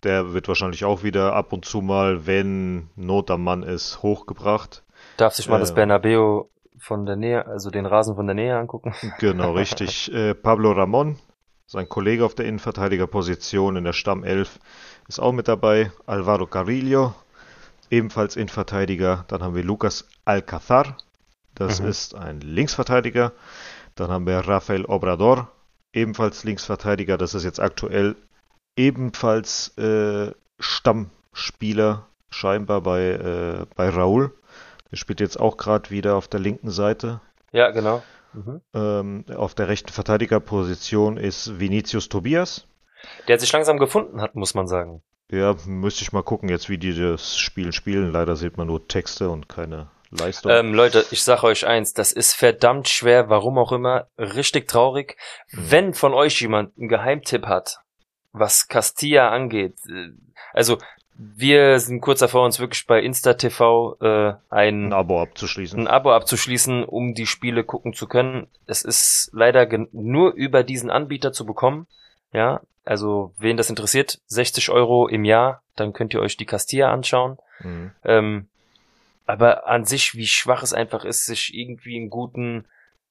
Der 0.07 0.33
wird 0.33 0.47
wahrscheinlich 0.47 0.85
auch 0.85 1.03
wieder 1.03 1.35
ab 1.35 1.53
und 1.53 1.65
zu 1.65 1.81
mal, 1.83 2.27
wenn 2.27 2.89
Not 2.95 3.29
am 3.33 3.43
Mann 3.43 3.65
ist, 3.65 4.03
hochgebracht. 4.05 4.85
Darf 5.17 5.35
sich 5.35 5.49
mal 5.49 5.57
Äh, 5.57 5.61
das 5.61 5.75
Bernabeo 5.75 6.49
von 6.79 7.07
der 7.07 7.17
Nähe, 7.17 7.45
also 7.47 7.71
den 7.71 7.87
Rasen 7.87 8.15
von 8.15 8.27
der 8.27 8.35
Nähe 8.35 8.57
angucken. 8.57 8.95
Genau, 9.19 9.53
richtig. 9.53 10.13
Äh, 10.15 10.35
Pablo 10.35 10.71
Ramon, 10.71 11.19
sein 11.67 11.89
Kollege 11.89 12.25
auf 12.25 12.37
der 12.37 12.47
Innenverteidigerposition 12.47 13.75
in 13.75 13.83
der 13.83 13.93
Stammelf, 13.95 14.61
ist 15.09 15.19
auch 15.19 15.33
mit 15.33 15.49
dabei. 15.49 15.91
Alvaro 16.07 16.47
Carrillo, 16.47 17.13
ebenfalls 17.91 18.37
Innenverteidiger. 18.37 19.25
Dann 19.27 19.43
haben 19.43 19.57
wir 19.57 19.65
Lucas 19.65 20.07
Alcazar, 20.25 20.99
das 21.57 21.81
Mhm. 21.81 21.89
ist 21.89 22.15
ein 22.15 22.41
Linksverteidiger. 22.41 23.33
Dann 23.97 24.11
haben 24.11 24.27
wir 24.27 24.39
Rafael 24.39 24.85
Obrador, 24.85 25.51
ebenfalls 25.93 26.45
Linksverteidiger. 26.45 27.19
Das 27.19 27.35
ist 27.35 27.43
jetzt 27.45 27.59
aktuell 27.61 28.15
ebenfalls 28.77 29.77
äh, 29.79 30.33
Stammspieler 30.59 32.07
scheinbar 32.31 32.83
bei, 32.83 33.03
äh, 33.03 33.67
bei 33.75 33.89
Raúl. 33.89 34.33
Der 34.91 34.97
spielt 34.97 35.21
jetzt 35.21 35.41
auch 35.41 35.57
gerade 35.57 35.91
wieder 35.91 36.17
auf 36.17 36.29
der 36.29 36.41
linken 36.41 36.71
Seite. 36.71 37.21
Ja, 37.53 37.71
genau. 37.71 38.03
Mhm. 38.33 38.61
Ähm, 38.75 39.25
auf 39.35 39.55
der 39.55 39.69
rechten 39.69 39.93
Verteidigerposition 39.93 41.17
ist 41.17 41.59
Vinicius 41.59 42.09
Tobias. 42.09 42.67
Der 43.29 43.39
sich 43.39 43.53
langsam 43.53 43.79
gefunden 43.79 44.21
hat, 44.21 44.35
muss 44.35 44.55
man 44.55 44.67
sagen. 44.67 45.03
Ja, 45.31 45.57
müsste 45.67 46.03
ich 46.03 46.13
mal 46.13 46.23
gucken, 46.23 46.49
jetzt 46.49 46.69
wie 46.69 46.79
die 46.79 46.95
das 46.97 47.37
Spiel 47.37 47.73
spielen. 47.73 48.13
Leider 48.13 48.37
sieht 48.37 48.57
man 48.57 48.69
nur 48.69 48.87
Texte 48.87 49.29
und 49.29 49.49
keine 49.49 49.89
Leistung. 50.11 50.53
Ähm, 50.53 50.73
Leute, 50.73 51.05
ich 51.11 51.23
sage 51.23 51.45
euch 51.45 51.67
eins, 51.67 51.95
das 51.95 52.13
ist 52.13 52.35
verdammt 52.35 52.89
schwer, 52.89 53.29
warum 53.29 53.59
auch 53.59 53.73
immer, 53.73 54.07
richtig 54.19 54.69
traurig. 54.69 55.17
Mhm. 55.51 55.71
Wenn 55.71 55.95
von 55.95 56.15
euch 56.15 56.41
jemand 56.41 56.77
einen 56.79 56.89
Geheimtipp 56.89 57.47
hat, 57.47 57.81
was 58.39 58.69
Castilla 58.69 59.31
angeht, 59.31 59.75
also 60.53 60.79
wir 61.19 61.81
sind 61.81 62.03
kurz 62.03 62.21
davor, 62.21 62.45
uns 62.45 62.61
wirklich 62.61 62.87
bei 62.87 63.01
InstaTV 63.01 63.97
äh, 64.01 64.35
ein, 64.51 64.89
ein 64.89 64.93
Abo 64.93 65.23
abzuschließen. 65.23 65.81
ein 65.81 65.87
Abo 65.87 66.13
abzuschließen, 66.13 66.85
um 66.85 67.15
die 67.15 67.27
Spiele 67.27 67.65
gucken 67.65 67.95
zu 67.95 68.07
können. 68.07 68.49
Es 68.67 68.83
ist 68.83 69.31
leider 69.33 69.67
nur 69.93 70.35
über 70.35 70.63
diesen 70.63 70.91
Anbieter 70.91 71.33
zu 71.33 71.47
bekommen. 71.47 71.87
Ja, 72.33 72.61
also 72.85 73.33
wen 73.39 73.57
das 73.57 73.71
interessiert, 73.71 74.21
60 74.27 74.71
Euro 74.71 75.09
im 75.09 75.25
Jahr, 75.25 75.63
dann 75.75 75.95
könnt 75.95 76.13
ihr 76.13 76.21
euch 76.21 76.37
die 76.37 76.45
Castilla 76.45 76.93
anschauen. 76.93 77.39
Mhm. 77.61 77.93
Ähm, 78.05 78.49
aber 79.25 79.67
an 79.67 79.85
sich, 79.87 80.15
wie 80.15 80.27
schwach 80.27 80.63
es 80.63 80.75
einfach 80.75 81.05
ist, 81.05 81.25
sich 81.25 81.55
irgendwie 81.55 81.97
einen 81.97 82.11
guten 82.11 82.67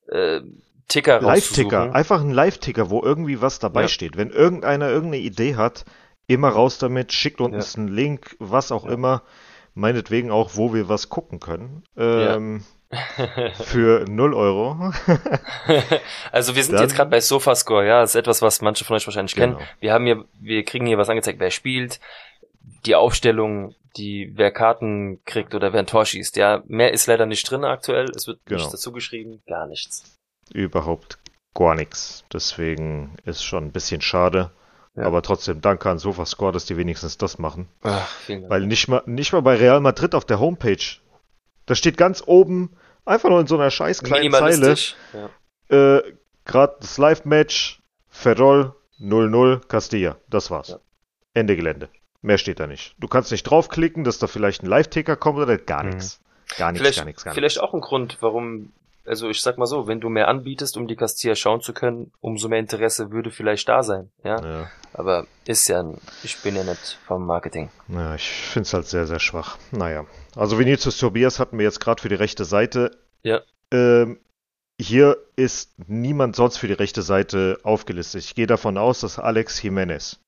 äh, 0.07 0.41
Ticker 0.87 1.19
Live-Ticker, 1.21 1.93
einfach 1.95 2.21
ein 2.21 2.31
Live-Ticker, 2.31 2.89
wo 2.89 3.01
irgendwie 3.03 3.41
was 3.41 3.59
dabei 3.59 3.83
Ja. 3.83 3.87
steht. 3.87 4.17
Wenn 4.17 4.29
irgendeiner 4.29 4.89
irgendeine 4.89 5.23
Idee 5.23 5.55
hat, 5.55 5.85
immer 6.27 6.49
raus 6.49 6.77
damit, 6.77 7.11
schickt 7.13 7.39
Ja. 7.39 7.45
uns 7.47 7.75
einen 7.75 7.87
Link, 7.87 8.35
was 8.39 8.71
auch 8.71 8.85
Ja. 8.85 8.91
immer. 8.91 9.23
Meinetwegen 9.73 10.31
auch, 10.31 10.51
wo 10.55 10.73
wir 10.73 10.87
was 10.87 11.09
gucken 11.09 11.39
können. 11.39 11.83
Ähm, 11.97 12.63
Für 13.65 14.05
0 14.07 14.33
Euro. 14.33 14.91
also 16.31 16.55
wir 16.55 16.63
sind 16.63 16.73
Dann- 16.75 16.83
jetzt 16.83 16.95
gerade 16.95 17.09
bei 17.09 17.19
Sofascore, 17.19 17.85
ja, 17.85 18.01
das 18.01 18.11
ist 18.11 18.15
etwas, 18.15 18.41
was 18.41 18.61
manche 18.61 18.85
von 18.85 18.95
euch 18.95 19.05
wahrscheinlich 19.05 19.35
Genau. 19.35 19.57
kennen. 19.57 19.67
Wir 19.79 19.91
haben 19.93 20.05
hier, 20.05 20.23
wir 20.39 20.63
kriegen 20.63 20.85
hier 20.85 20.97
was 20.97 21.09
angezeigt, 21.09 21.39
wer 21.39 21.51
spielt, 21.51 21.99
die 22.85 22.95
Aufstellung, 22.95 23.75
die 23.97 24.31
wer 24.35 24.51
Karten 24.51 25.19
kriegt 25.25 25.55
oder 25.55 25.73
wer 25.73 25.79
ein 25.81 25.87
Tor 25.87 26.05
schießt. 26.05 26.37
Ja, 26.37 26.63
mehr 26.67 26.93
ist 26.93 27.07
leider 27.07 27.25
nicht 27.25 27.49
drin 27.49 27.63
aktuell. 27.65 28.09
Es 28.15 28.27
wird 28.27 28.39
Genau. 28.45 28.59
nichts 28.59 28.71
dazu 28.71 28.91
geschrieben, 28.91 29.41
gar 29.47 29.67
nichts. 29.67 30.17
Überhaupt 30.53 31.17
gar 31.53 31.75
nichts. 31.75 32.23
Deswegen 32.31 33.15
ist 33.25 33.43
schon 33.43 33.65
ein 33.65 33.71
bisschen 33.71 34.01
schade. 34.01 34.51
Ja. 34.95 35.03
Aber 35.03 35.21
trotzdem 35.21 35.59
danke 35.61 35.89
an 35.89 35.99
Sofascore, 35.99 36.53
dass 36.53 36.65
die 36.65 36.77
wenigstens 36.77 37.17
das 37.17 37.37
machen. 37.37 37.67
Ach. 37.83 38.09
Weil 38.47 38.65
nicht 38.65 38.87
mal, 38.87 39.03
nicht 39.05 39.33
mal 39.33 39.41
bei 39.41 39.55
Real 39.55 39.81
Madrid 39.81 40.15
auf 40.15 40.23
der 40.25 40.39
Homepage. 40.39 40.83
Da 41.65 41.75
steht 41.75 41.97
ganz 41.97 42.23
oben, 42.25 42.77
einfach 43.03 43.29
nur 43.29 43.41
in 43.41 43.47
so 43.47 43.55
einer 43.55 43.71
scheiß 43.71 44.03
kleinen 44.03 44.31
Zeile. 44.31 44.75
Ja. 45.13 45.97
äh, 45.97 46.13
gerade 46.45 46.75
das 46.79 46.97
Live-Match, 46.97 47.81
Ferrol 48.07 48.73
0-0, 49.01 49.67
Castilla. 49.67 50.15
Das 50.29 50.49
war's. 50.51 50.69
Ja. 50.69 50.79
Ende 51.33 51.57
Gelände. 51.57 51.89
Mehr 52.21 52.37
steht 52.37 52.59
da 52.61 52.67
nicht. 52.67 52.95
Du 52.97 53.07
kannst 53.09 53.31
nicht 53.31 53.43
draufklicken, 53.43 54.03
dass 54.05 54.17
da 54.19 54.27
vielleicht 54.27 54.63
ein 54.63 54.67
Live-Ticker 54.67 55.17
kommt 55.17 55.39
oder 55.39 55.57
gar 55.57 55.83
Mhm. 55.83 55.89
nichts. 55.89 56.21
Gar 56.57 56.71
nichts, 56.71 56.95
gar 56.95 57.05
nichts, 57.05 57.23
gar 57.25 57.33
vielleicht 57.33 57.59
auch 57.59 57.73
ein 57.73 57.81
Grund, 57.81 58.17
warum, 58.21 58.71
also 59.05 59.29
ich 59.29 59.41
sag 59.41 59.57
mal 59.57 59.65
so, 59.65 59.87
wenn 59.87 59.99
du 59.99 60.09
mehr 60.09 60.27
anbietest, 60.27 60.77
um 60.77 60.87
die 60.87 60.95
Castilla 60.95 61.35
schauen 61.35 61.61
zu 61.61 61.73
können, 61.73 62.11
umso 62.21 62.47
mehr 62.49 62.59
Interesse 62.59 63.11
würde 63.11 63.31
vielleicht 63.31 63.67
da 63.69 63.83
sein, 63.83 64.09
ja. 64.23 64.43
Ja. 64.43 64.71
Aber 64.93 65.27
ist 65.45 65.67
ja, 65.67 65.81
ein- 65.81 65.97
ich 66.23 66.37
bin 66.41 66.55
ja 66.55 66.63
nicht 66.63 66.97
vom 67.05 67.25
Marketing. 67.25 67.69
Ja, 67.89 68.15
ich 68.15 68.27
finde 68.29 68.67
es 68.67 68.73
halt 68.73 68.85
sehr, 68.87 69.05
sehr 69.05 69.19
schwach. 69.19 69.57
Naja. 69.71 70.05
Also 70.35 70.57
Vinicius 70.57 70.97
Tobias 70.97 71.39
hatten 71.39 71.57
wir 71.57 71.65
jetzt 71.65 71.79
gerade 71.79 72.01
für 72.01 72.09
die 72.09 72.15
rechte 72.15 72.45
Seite. 72.45 72.91
Ja. 73.23 73.41
Ähm, 73.71 74.19
hier 74.81 75.17
ist 75.35 75.71
niemand 75.87 76.35
sonst 76.35 76.57
für 76.57 76.67
die 76.67 76.73
rechte 76.73 77.01
Seite 77.01 77.59
aufgelistet. 77.63 78.23
Ich 78.23 78.35
gehe 78.35 78.47
davon 78.47 78.77
aus, 78.77 78.99
dass 79.01 79.19
Alex 79.19 79.61
Jimenez, 79.61 80.19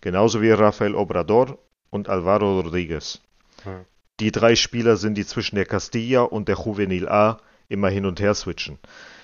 genauso 0.00 0.40
wie 0.42 0.50
Rafael 0.50 0.94
Obrador 0.94 1.58
und 1.90 2.08
Alvaro 2.08 2.60
Rodriguez, 2.60 3.20
Hm. 3.64 3.84
die 4.20 4.30
drei 4.32 4.54
Spieler 4.56 4.96
sind, 4.96 5.14
die 5.14 5.26
zwischen 5.26 5.56
der 5.56 5.64
Castilla 5.66 6.22
und 6.22 6.48
der 6.48 6.56
Juvenil 6.56 7.08
A 7.08 7.38
immer 7.68 7.88
hin 7.88 8.06
und 8.06 8.20
her 8.20 8.34
switchen. 8.34 8.78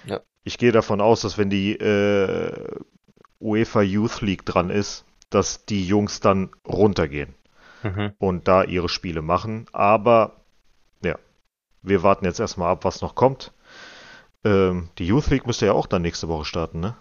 Ja. 0.06 0.20
Ich 0.44 0.58
gehe 0.58 0.72
davon 0.72 1.00
aus, 1.00 1.22
dass 1.22 1.38
wenn 1.38 1.50
die 1.50 1.72
äh, 1.72 2.78
UEFA 3.40 3.82
Youth 3.82 4.20
League 4.20 4.44
dran 4.44 4.70
ist, 4.70 5.04
dass 5.30 5.64
die 5.64 5.86
Jungs 5.86 6.20
dann 6.20 6.50
runtergehen 6.66 7.34
Mhm. 7.82 8.14
und 8.18 8.48
da 8.48 8.62
ihre 8.64 8.88
Spiele 8.88 9.20
machen. 9.20 9.66
Aber 9.72 10.36
ja, 11.02 11.18
wir 11.82 12.02
warten 12.02 12.24
jetzt 12.24 12.40
erstmal 12.40 12.70
ab, 12.72 12.84
was 12.84 13.02
noch 13.02 13.14
kommt. 13.14 13.52
Ähm, 14.42 14.88
die 14.98 15.06
Youth 15.06 15.28
League 15.28 15.46
müsste 15.46 15.66
ja 15.66 15.72
auch 15.72 15.86
dann 15.86 16.00
nächste 16.02 16.28
Woche 16.28 16.44
starten, 16.46 16.80
ne? 16.80 16.96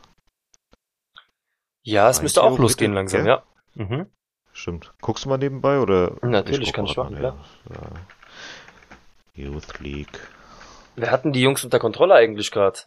Ja, 1.83 2.09
es 2.09 2.17
Rein 2.17 2.23
müsste 2.23 2.43
auch 2.43 2.57
losgehen 2.57 2.93
langsam, 2.93 3.23
gell? 3.23 3.27
ja. 3.27 3.43
Mhm. 3.75 4.07
Stimmt. 4.53 4.93
Guckst 5.01 5.25
du 5.25 5.29
mal 5.29 5.37
nebenbei 5.37 5.79
oder? 5.79 6.15
Natürlich, 6.21 6.67
guck 6.67 6.75
kann 6.75 6.85
ich 6.85 6.95
machen, 6.97 7.13
mal, 7.15 7.23
ja. 7.23 7.37
Ja. 7.69 9.45
Youth 9.45 9.79
League. 9.79 10.19
Wer 10.95 11.11
hatten 11.11 11.33
die 11.33 11.41
Jungs 11.41 11.63
unter 11.63 11.79
Kontrolle 11.79 12.13
eigentlich 12.15 12.51
gerade? 12.51 12.79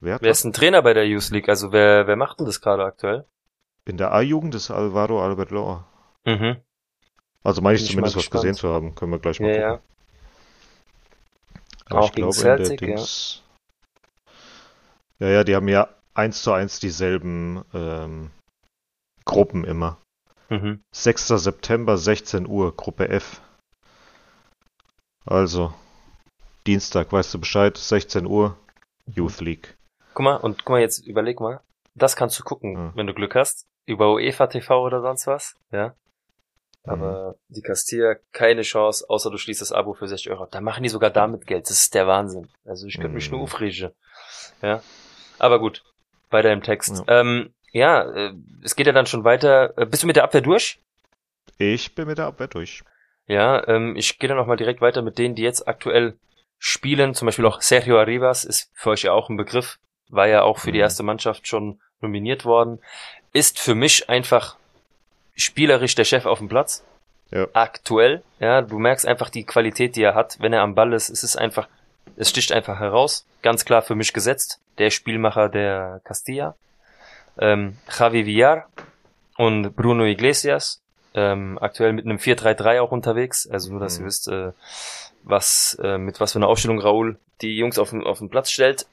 Wer 0.00 0.18
Wer 0.20 0.30
ist 0.30 0.44
ein 0.44 0.52
Trainer 0.52 0.82
bei 0.82 0.94
der 0.94 1.06
Youth 1.06 1.30
League? 1.30 1.48
Also 1.48 1.72
wer, 1.72 2.06
wer 2.06 2.16
macht 2.16 2.40
denn 2.40 2.46
das 2.46 2.60
gerade 2.60 2.84
aktuell? 2.84 3.26
In 3.84 3.98
der 3.98 4.12
A-Jugend 4.12 4.54
ist 4.54 4.70
Alvaro 4.70 5.22
Albert 5.22 5.50
Loa. 5.50 5.86
Mhm. 6.24 6.62
Also 7.42 7.60
meine 7.60 7.76
ich 7.76 7.82
ich 7.84 7.90
zumindest 7.90 8.16
was 8.16 8.30
gesehen 8.30 8.54
zu 8.54 8.68
haben. 8.68 8.94
Können 8.94 9.12
wir 9.12 9.18
gleich 9.18 9.40
mal 9.40 9.54
Ja, 9.54 9.72
gucken. 9.76 9.84
ja. 11.90 11.96
Auch 11.98 12.12
gegen 12.12 12.28
in 12.28 12.32
der 12.32 12.56
Celtic, 12.56 12.82
ja. 12.82 13.04
Ja, 15.18 15.28
ja, 15.28 15.44
die 15.44 15.54
haben 15.56 15.68
ja 15.68 15.88
eins 16.14 16.42
zu 16.42 16.52
eins 16.52 16.78
dieselben 16.80 17.64
ähm, 17.74 18.30
Gruppen 19.24 19.64
immer. 19.64 19.98
Mhm. 20.48 20.82
6. 20.92 21.28
September, 21.28 21.98
16 21.98 22.46
Uhr, 22.46 22.74
Gruppe 22.74 23.08
F. 23.08 23.40
Also, 25.26 25.74
Dienstag, 26.74 27.10
weißt 27.12 27.34
du 27.34 27.40
Bescheid, 27.40 27.76
16 27.76 28.26
Uhr, 28.26 28.56
Youth 29.06 29.40
League. 29.40 29.76
Guck 30.14 30.22
mal, 30.22 30.36
und 30.36 30.58
guck 30.64 30.68
mal, 30.70 30.80
jetzt 30.80 31.04
überleg 31.04 31.40
mal. 31.40 31.60
Das 31.96 32.14
kannst 32.14 32.38
du 32.38 32.44
gucken, 32.44 32.74
Ja. 32.76 32.92
wenn 32.94 33.08
du 33.08 33.12
Glück 33.14 33.34
hast. 33.34 33.66
Über 33.86 34.12
UEFA 34.12 34.46
TV 34.46 34.80
oder 34.84 35.00
sonst 35.02 35.26
was, 35.26 35.56
ja. 35.72 35.88
Mhm. 36.84 36.92
Aber 36.92 37.34
die 37.48 37.62
Castilla 37.62 38.14
keine 38.30 38.62
Chance, 38.62 39.04
außer 39.08 39.32
du 39.32 39.36
schließt 39.36 39.60
das 39.60 39.72
Abo 39.72 39.94
für 39.94 40.06
60 40.06 40.30
Euro. 40.30 40.46
Da 40.46 40.60
machen 40.60 40.84
die 40.84 40.88
sogar 40.88 41.10
damit 41.10 41.44
Geld. 41.48 41.64
Das 41.64 41.72
ist 41.72 41.92
der 41.94 42.06
Wahnsinn. 42.06 42.46
Also 42.64 42.86
ich 42.86 42.94
könnte 42.98 43.16
mich 43.16 43.28
Mhm. 43.30 43.38
nur 43.38 43.42
aufregen. 43.44 43.90
Ja. 44.62 44.80
Aber 45.40 45.58
gut. 45.58 45.82
Weiter 46.30 46.52
im 46.52 46.62
Text. 46.62 47.02
Ähm, 47.08 47.52
ja, 47.72 48.02
äh, 48.02 48.32
es 48.62 48.76
geht 48.76 48.86
ja 48.86 48.92
dann 48.92 49.06
schon 49.06 49.24
weiter. 49.24 49.76
Äh, 49.76 49.86
Bist 49.86 50.04
du 50.04 50.06
mit 50.06 50.14
der 50.14 50.22
Abwehr 50.22 50.40
durch? 50.40 50.78
Ich 51.58 51.96
bin 51.96 52.06
mit 52.06 52.18
der 52.18 52.26
Abwehr 52.26 52.46
durch. 52.46 52.84
Ja, 53.26 53.66
ähm, 53.66 53.96
ich 53.96 54.20
gehe 54.20 54.28
dann 54.28 54.38
noch 54.38 54.46
mal 54.46 54.56
direkt 54.56 54.80
weiter 54.80 55.02
mit 55.02 55.18
denen, 55.18 55.34
die 55.34 55.42
jetzt 55.42 55.66
aktuell 55.66 56.16
spielen. 56.60 57.14
Zum 57.14 57.26
Beispiel 57.26 57.46
auch 57.46 57.60
Sergio 57.60 57.98
Arribas 57.98 58.44
ist 58.44 58.70
für 58.74 58.90
euch 58.90 59.02
ja 59.02 59.12
auch 59.12 59.28
ein 59.30 59.36
Begriff. 59.36 59.78
War 60.10 60.28
ja 60.28 60.42
auch 60.42 60.58
für 60.58 60.70
die 60.70 60.78
Mhm. 60.78 60.82
erste 60.84 61.02
Mannschaft 61.02 61.48
schon 61.48 61.80
nominiert 62.00 62.44
worden. 62.44 62.78
Ist 63.32 63.58
für 63.58 63.74
mich 63.74 64.08
einfach 64.08 64.56
spielerisch 65.34 65.94
der 65.94 66.04
Chef 66.04 66.26
auf 66.26 66.38
dem 66.38 66.48
Platz. 66.48 66.84
Ja. 67.30 67.46
Aktuell. 67.54 68.22
Ja, 68.40 68.60
du 68.62 68.78
merkst 68.78 69.06
einfach 69.06 69.30
die 69.30 69.44
Qualität, 69.44 69.96
die 69.96 70.02
er 70.02 70.14
hat, 70.14 70.36
wenn 70.40 70.52
er 70.52 70.62
am 70.62 70.74
Ball 70.74 70.92
ist. 70.92 71.08
Es 71.08 71.22
ist 71.24 71.36
einfach, 71.36 71.68
es 72.16 72.28
sticht 72.30 72.52
einfach 72.52 72.78
heraus. 72.78 73.24
Ganz 73.42 73.64
klar 73.64 73.82
für 73.82 73.94
mich 73.94 74.12
gesetzt. 74.12 74.60
Der 74.78 74.90
Spielmacher 74.90 75.48
der 75.48 76.00
Castilla. 76.04 76.56
Ähm, 77.38 77.78
Javi 77.96 78.26
Villar 78.26 78.68
und 79.38 79.74
Bruno 79.76 80.04
Iglesias. 80.04 80.82
Ähm, 81.14 81.58
aktuell 81.60 81.92
mit 81.92 82.04
einem 82.04 82.18
4-3-3 82.18 82.80
auch 82.80 82.92
unterwegs. 82.92 83.48
Also 83.48 83.70
nur, 83.72 83.80
dass 83.80 83.98
Mhm. 83.98 84.04
ihr 84.04 84.06
wisst, 84.06 84.28
äh, 84.28 84.52
was, 85.24 85.78
äh, 85.82 85.98
mit 85.98 86.20
was 86.20 86.32
für 86.32 86.38
einer 86.38 86.48
Aufstellung 86.48 86.80
Raoul 86.80 87.18
die 87.40 87.56
Jungs 87.56 87.78
auf 87.78 87.90
den, 87.90 88.04
auf 88.04 88.18
den 88.18 88.30
Platz 88.30 88.50
stellt. 88.50 88.86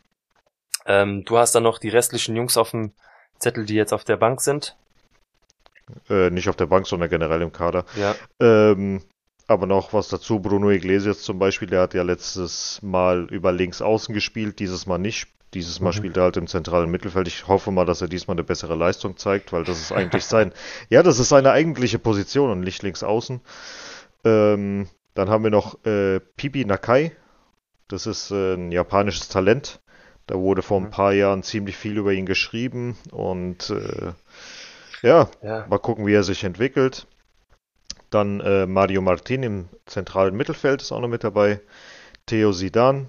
Ähm, 0.85 1.25
du 1.25 1.37
hast 1.37 1.53
dann 1.53 1.63
noch 1.63 1.79
die 1.79 1.89
restlichen 1.89 2.35
Jungs 2.35 2.57
auf 2.57 2.71
dem 2.71 2.91
Zettel, 3.39 3.65
die 3.65 3.75
jetzt 3.75 3.93
auf 3.93 4.03
der 4.03 4.17
Bank 4.17 4.41
sind. 4.41 4.75
Äh, 6.09 6.29
nicht 6.31 6.49
auf 6.49 6.55
der 6.55 6.65
Bank, 6.65 6.87
sondern 6.87 7.09
generell 7.09 7.41
im 7.41 7.51
Kader. 7.51 7.85
Ja. 7.95 8.15
Ähm, 8.41 9.03
aber 9.47 9.65
noch 9.67 9.93
was 9.93 10.09
dazu, 10.09 10.39
Bruno 10.39 10.69
Iglesias 10.69 11.21
zum 11.21 11.39
Beispiel, 11.39 11.69
der 11.69 11.81
hat 11.81 11.93
ja 11.93 12.03
letztes 12.03 12.81
Mal 12.81 13.27
über 13.29 13.51
links 13.53 13.81
außen 13.81 14.13
gespielt, 14.13 14.59
dieses 14.59 14.85
Mal 14.85 14.97
nicht. 14.97 15.27
Dieses 15.53 15.79
Mal 15.79 15.89
Mhm. 15.89 15.93
spielt 15.93 16.17
er 16.17 16.23
halt 16.23 16.37
im 16.37 16.47
zentralen 16.47 16.89
Mittelfeld. 16.91 17.27
Ich 17.27 17.47
hoffe 17.47 17.71
mal, 17.71 17.85
dass 17.85 18.01
er 18.01 18.07
diesmal 18.09 18.35
eine 18.35 18.43
bessere 18.43 18.75
Leistung 18.75 19.17
zeigt, 19.17 19.53
weil 19.53 19.63
das 19.63 19.79
ist 19.79 19.91
eigentlich 19.91 20.25
sein, 20.25 20.51
ja, 20.89 21.03
das 21.03 21.19
ist 21.19 21.29
seine 21.29 21.51
eigentliche 21.51 21.99
Position 21.99 22.51
und 22.51 22.59
nicht 22.61 22.83
links 22.83 23.03
außen. 23.03 23.41
Ähm, 24.25 24.87
dann 25.13 25.29
haben 25.29 25.43
wir 25.43 25.51
noch 25.51 25.83
äh, 25.85 26.19
Pipi 26.19 26.65
Nakai. 26.65 27.11
Das 27.87 28.05
ist 28.05 28.31
äh, 28.31 28.55
ein 28.55 28.71
japanisches 28.71 29.29
Talent. 29.29 29.79
Da 30.27 30.35
wurde 30.35 30.61
vor 30.61 30.79
Mhm. 30.81 30.87
ein 30.87 30.91
paar 30.91 31.13
Jahren 31.13 31.43
ziemlich 31.43 31.77
viel 31.77 31.97
über 31.97 32.11
ihn 32.11 32.25
geschrieben 32.25 32.97
und 33.11 33.69
äh, 33.69 34.11
ja, 35.01 35.29
Ja. 35.41 35.65
Mal 35.69 35.77
gucken, 35.79 36.05
wie 36.05 36.13
er 36.13 36.23
sich 36.23 36.43
entwickelt. 36.43 37.07
Dann 38.09 38.39
äh, 38.41 38.65
Mario 38.65 39.01
Martin 39.01 39.43
im 39.43 39.69
zentralen 39.85 40.35
Mittelfeld 40.35 40.81
ist 40.81 40.91
auch 40.91 41.01
noch 41.01 41.07
mit 41.07 41.23
dabei. 41.23 41.61
Theo 42.25 42.51
Zidane 42.51 43.07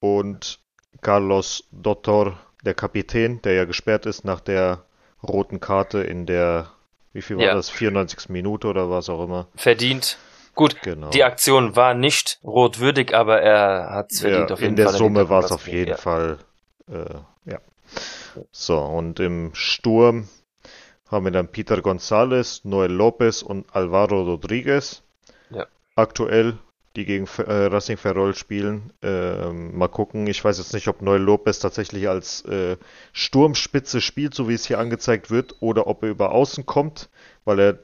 und 0.00 0.60
Carlos 1.02 1.64
Dottor, 1.72 2.38
der 2.64 2.74
Kapitän, 2.74 3.40
der 3.42 3.54
ja 3.54 3.64
gesperrt 3.64 4.06
ist 4.06 4.24
nach 4.24 4.40
der 4.40 4.84
roten 5.22 5.60
Karte 5.60 6.00
in 6.02 6.26
der, 6.26 6.68
wie 7.12 7.22
viel 7.22 7.36
war 7.38 7.44
Ja. 7.44 7.54
das? 7.54 7.70
94. 7.70 8.28
Minute 8.30 8.66
oder 8.68 8.90
was 8.90 9.08
auch 9.08 9.24
immer. 9.24 9.48
Verdient. 9.56 10.18
Gut, 10.54 10.80
Genau. 10.82 11.10
die 11.10 11.22
Aktion 11.24 11.76
war 11.76 11.92
nicht 11.94 12.38
rotwürdig, 12.42 13.14
aber 13.14 13.42
er 13.42 13.90
hat 13.90 14.10
es 14.12 14.20
verdient 14.20 14.48
ja, 14.50 14.54
auf 14.54 14.60
jeden 14.60 14.70
in 14.70 14.76
der 14.76 14.86
Fall. 14.86 14.94
den 14.94 14.98
Summe 14.98 15.28
war 15.28 15.44
es 15.44 15.52
auf 15.52 15.68
jeden 15.68 15.90
ja. 15.90 15.96
Fall, 15.96 16.38
äh, 16.90 17.14
ja. 17.50 17.58
So, 18.52 18.78
und 18.80 19.20
im 19.20 19.50
Sturm 19.54 20.28
haben 21.10 21.24
wir 21.26 21.30
dann 21.32 21.48
Peter 21.48 21.76
González, 21.76 22.60
Noel 22.64 22.90
Lopez 22.90 23.42
und 23.42 23.66
Alvaro 23.74 24.22
Rodriguez. 24.22 25.02
Ja. 25.50 25.66
Aktuell, 25.94 26.56
die 26.96 27.04
gegen 27.04 27.26
äh, 27.38 27.66
Racing 27.66 27.96
Ferrol 27.96 28.34
spielen. 28.34 28.92
Ähm, 29.02 29.76
mal 29.76 29.88
gucken. 29.88 30.26
Ich 30.26 30.44
weiß 30.44 30.58
jetzt 30.58 30.72
nicht, 30.74 30.88
ob 30.88 31.02
Noel 31.02 31.20
Lopez 31.20 31.58
tatsächlich 31.58 32.08
als 32.08 32.44
äh, 32.46 32.76
Sturmspitze 33.12 34.00
spielt, 34.00 34.34
so 34.34 34.48
wie 34.48 34.54
es 34.54 34.66
hier 34.66 34.78
angezeigt 34.78 35.30
wird, 35.30 35.56
oder 35.60 35.86
ob 35.86 36.02
er 36.02 36.08
über 36.10 36.32
Außen 36.32 36.66
kommt, 36.66 37.08
weil 37.44 37.60
er 37.60 37.78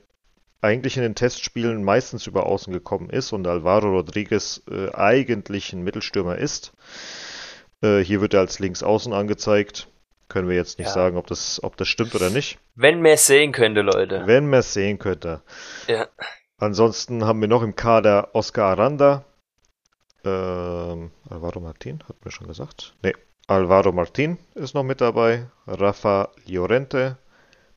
eigentlich 0.61 0.97
in 0.97 1.03
den 1.03 1.15
Testspielen 1.15 1.83
meistens 1.83 2.27
über 2.27 2.47
Außen 2.47 2.73
gekommen 2.73 3.11
ist 3.11 3.33
und 3.33 3.47
Alvaro 3.47 3.89
Rodriguez 3.91 4.63
äh, 4.71 4.91
eigentlich 4.95 5.73
ein 5.73 5.83
Mittelstürmer 5.83 6.39
ist. 6.39 6.73
Äh, 7.83 7.99
hier 7.99 8.21
wird 8.21 8.35
er 8.35 8.41
als 8.41 8.59
Linksaußen 8.61 9.13
angezeigt. 9.13 9.89
Können 10.29 10.49
wir 10.49 10.57
jetzt 10.57 10.79
nicht 10.79 10.87
Ja. 10.87 10.95
sagen, 10.95 11.17
ob 11.19 11.27
das, 11.27 11.63
ob 11.63 11.77
das 11.77 11.89
stimmt 11.89 12.15
oder 12.15 12.31
nicht. 12.31 12.59
Wenn 12.75 13.03
man 13.03 13.13
es 13.13 13.27
sehen 13.27 13.53
könnte, 13.53 13.83
Leute. 13.83 14.23
Wenn 14.27 14.49
man 14.49 14.61
es 14.61 14.73
sehen 14.73 14.99
könnte. 14.99 15.43
Ja. 15.89 16.07
Ansonsten 16.63 17.25
haben 17.25 17.41
wir 17.41 17.49
noch 17.49 17.65
im 17.65 17.75
Kader 17.75 18.29
Oscar 18.35 18.67
Aranda. 18.67 19.25
Ähm, 20.25 21.11
Alvaro 21.29 21.59
Martin, 21.59 22.05
hat 22.09 22.25
mir 22.25 22.31
schon 22.31 22.47
gesagt. 22.47 22.95
Nee, 23.03 23.15
Alvaro 23.49 23.91
Martin 23.91 24.39
ist 24.55 24.73
noch 24.73 24.85
mit 24.85 25.01
dabei. 25.01 25.49
Rafa 25.67 26.29
Llorente. 26.47 27.19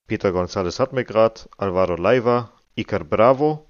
Peter 0.06 0.30
González 0.30 0.80
hat 0.80 0.94
mir 0.94 1.04
gerade. 1.04 1.42
Alvaro 1.58 1.96
Leiva. 1.96 2.52
Icar 2.76 3.04
Bravo. 3.04 3.66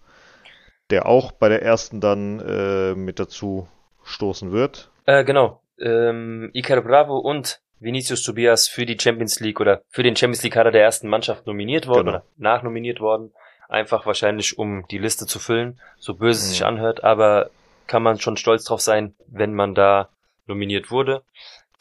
Der 0.89 1.05
auch 1.05 1.31
bei 1.31 1.47
der 1.47 1.61
ersten 1.61 2.01
dann 2.01 2.41
äh, 2.41 2.93
mit 2.93 3.17
dazu 3.17 3.69
stoßen 4.03 4.51
wird. 4.51 4.91
Äh, 5.05 5.23
genau. 5.23 5.61
Ähm, 5.79 6.49
Iker 6.53 6.81
Bravo 6.81 7.19
und 7.19 7.61
Vinicius 7.79 8.21
Tobias 8.21 8.67
für 8.67 8.85
die 8.85 8.99
Champions 8.99 9.39
League 9.39 9.61
oder 9.61 9.81
für 9.87 10.03
den 10.03 10.17
Champions 10.17 10.43
League 10.43 10.55
Kader 10.55 10.71
der 10.71 10.83
ersten 10.83 11.07
Mannschaft 11.07 11.47
nominiert 11.47 11.87
worden 11.87 12.07
Genau. 12.07 12.17
oder 12.17 12.25
nachnominiert 12.35 12.99
worden. 12.99 13.31
Einfach 13.67 14.05
wahrscheinlich, 14.05 14.57
um 14.57 14.85
die 14.89 14.97
Liste 14.97 15.25
zu 15.25 15.39
füllen. 15.39 15.79
So 15.97 16.13
böse 16.15 16.39
es 16.39 16.45
Mhm. 16.45 16.49
sich 16.51 16.65
anhört, 16.65 17.03
aber 17.03 17.49
kann 17.87 18.03
man 18.03 18.19
schon 18.19 18.37
stolz 18.37 18.63
drauf 18.63 18.81
sein, 18.81 19.15
wenn 19.27 19.53
man 19.53 19.75
da 19.75 20.09
nominiert 20.47 20.91
wurde. 20.91 21.23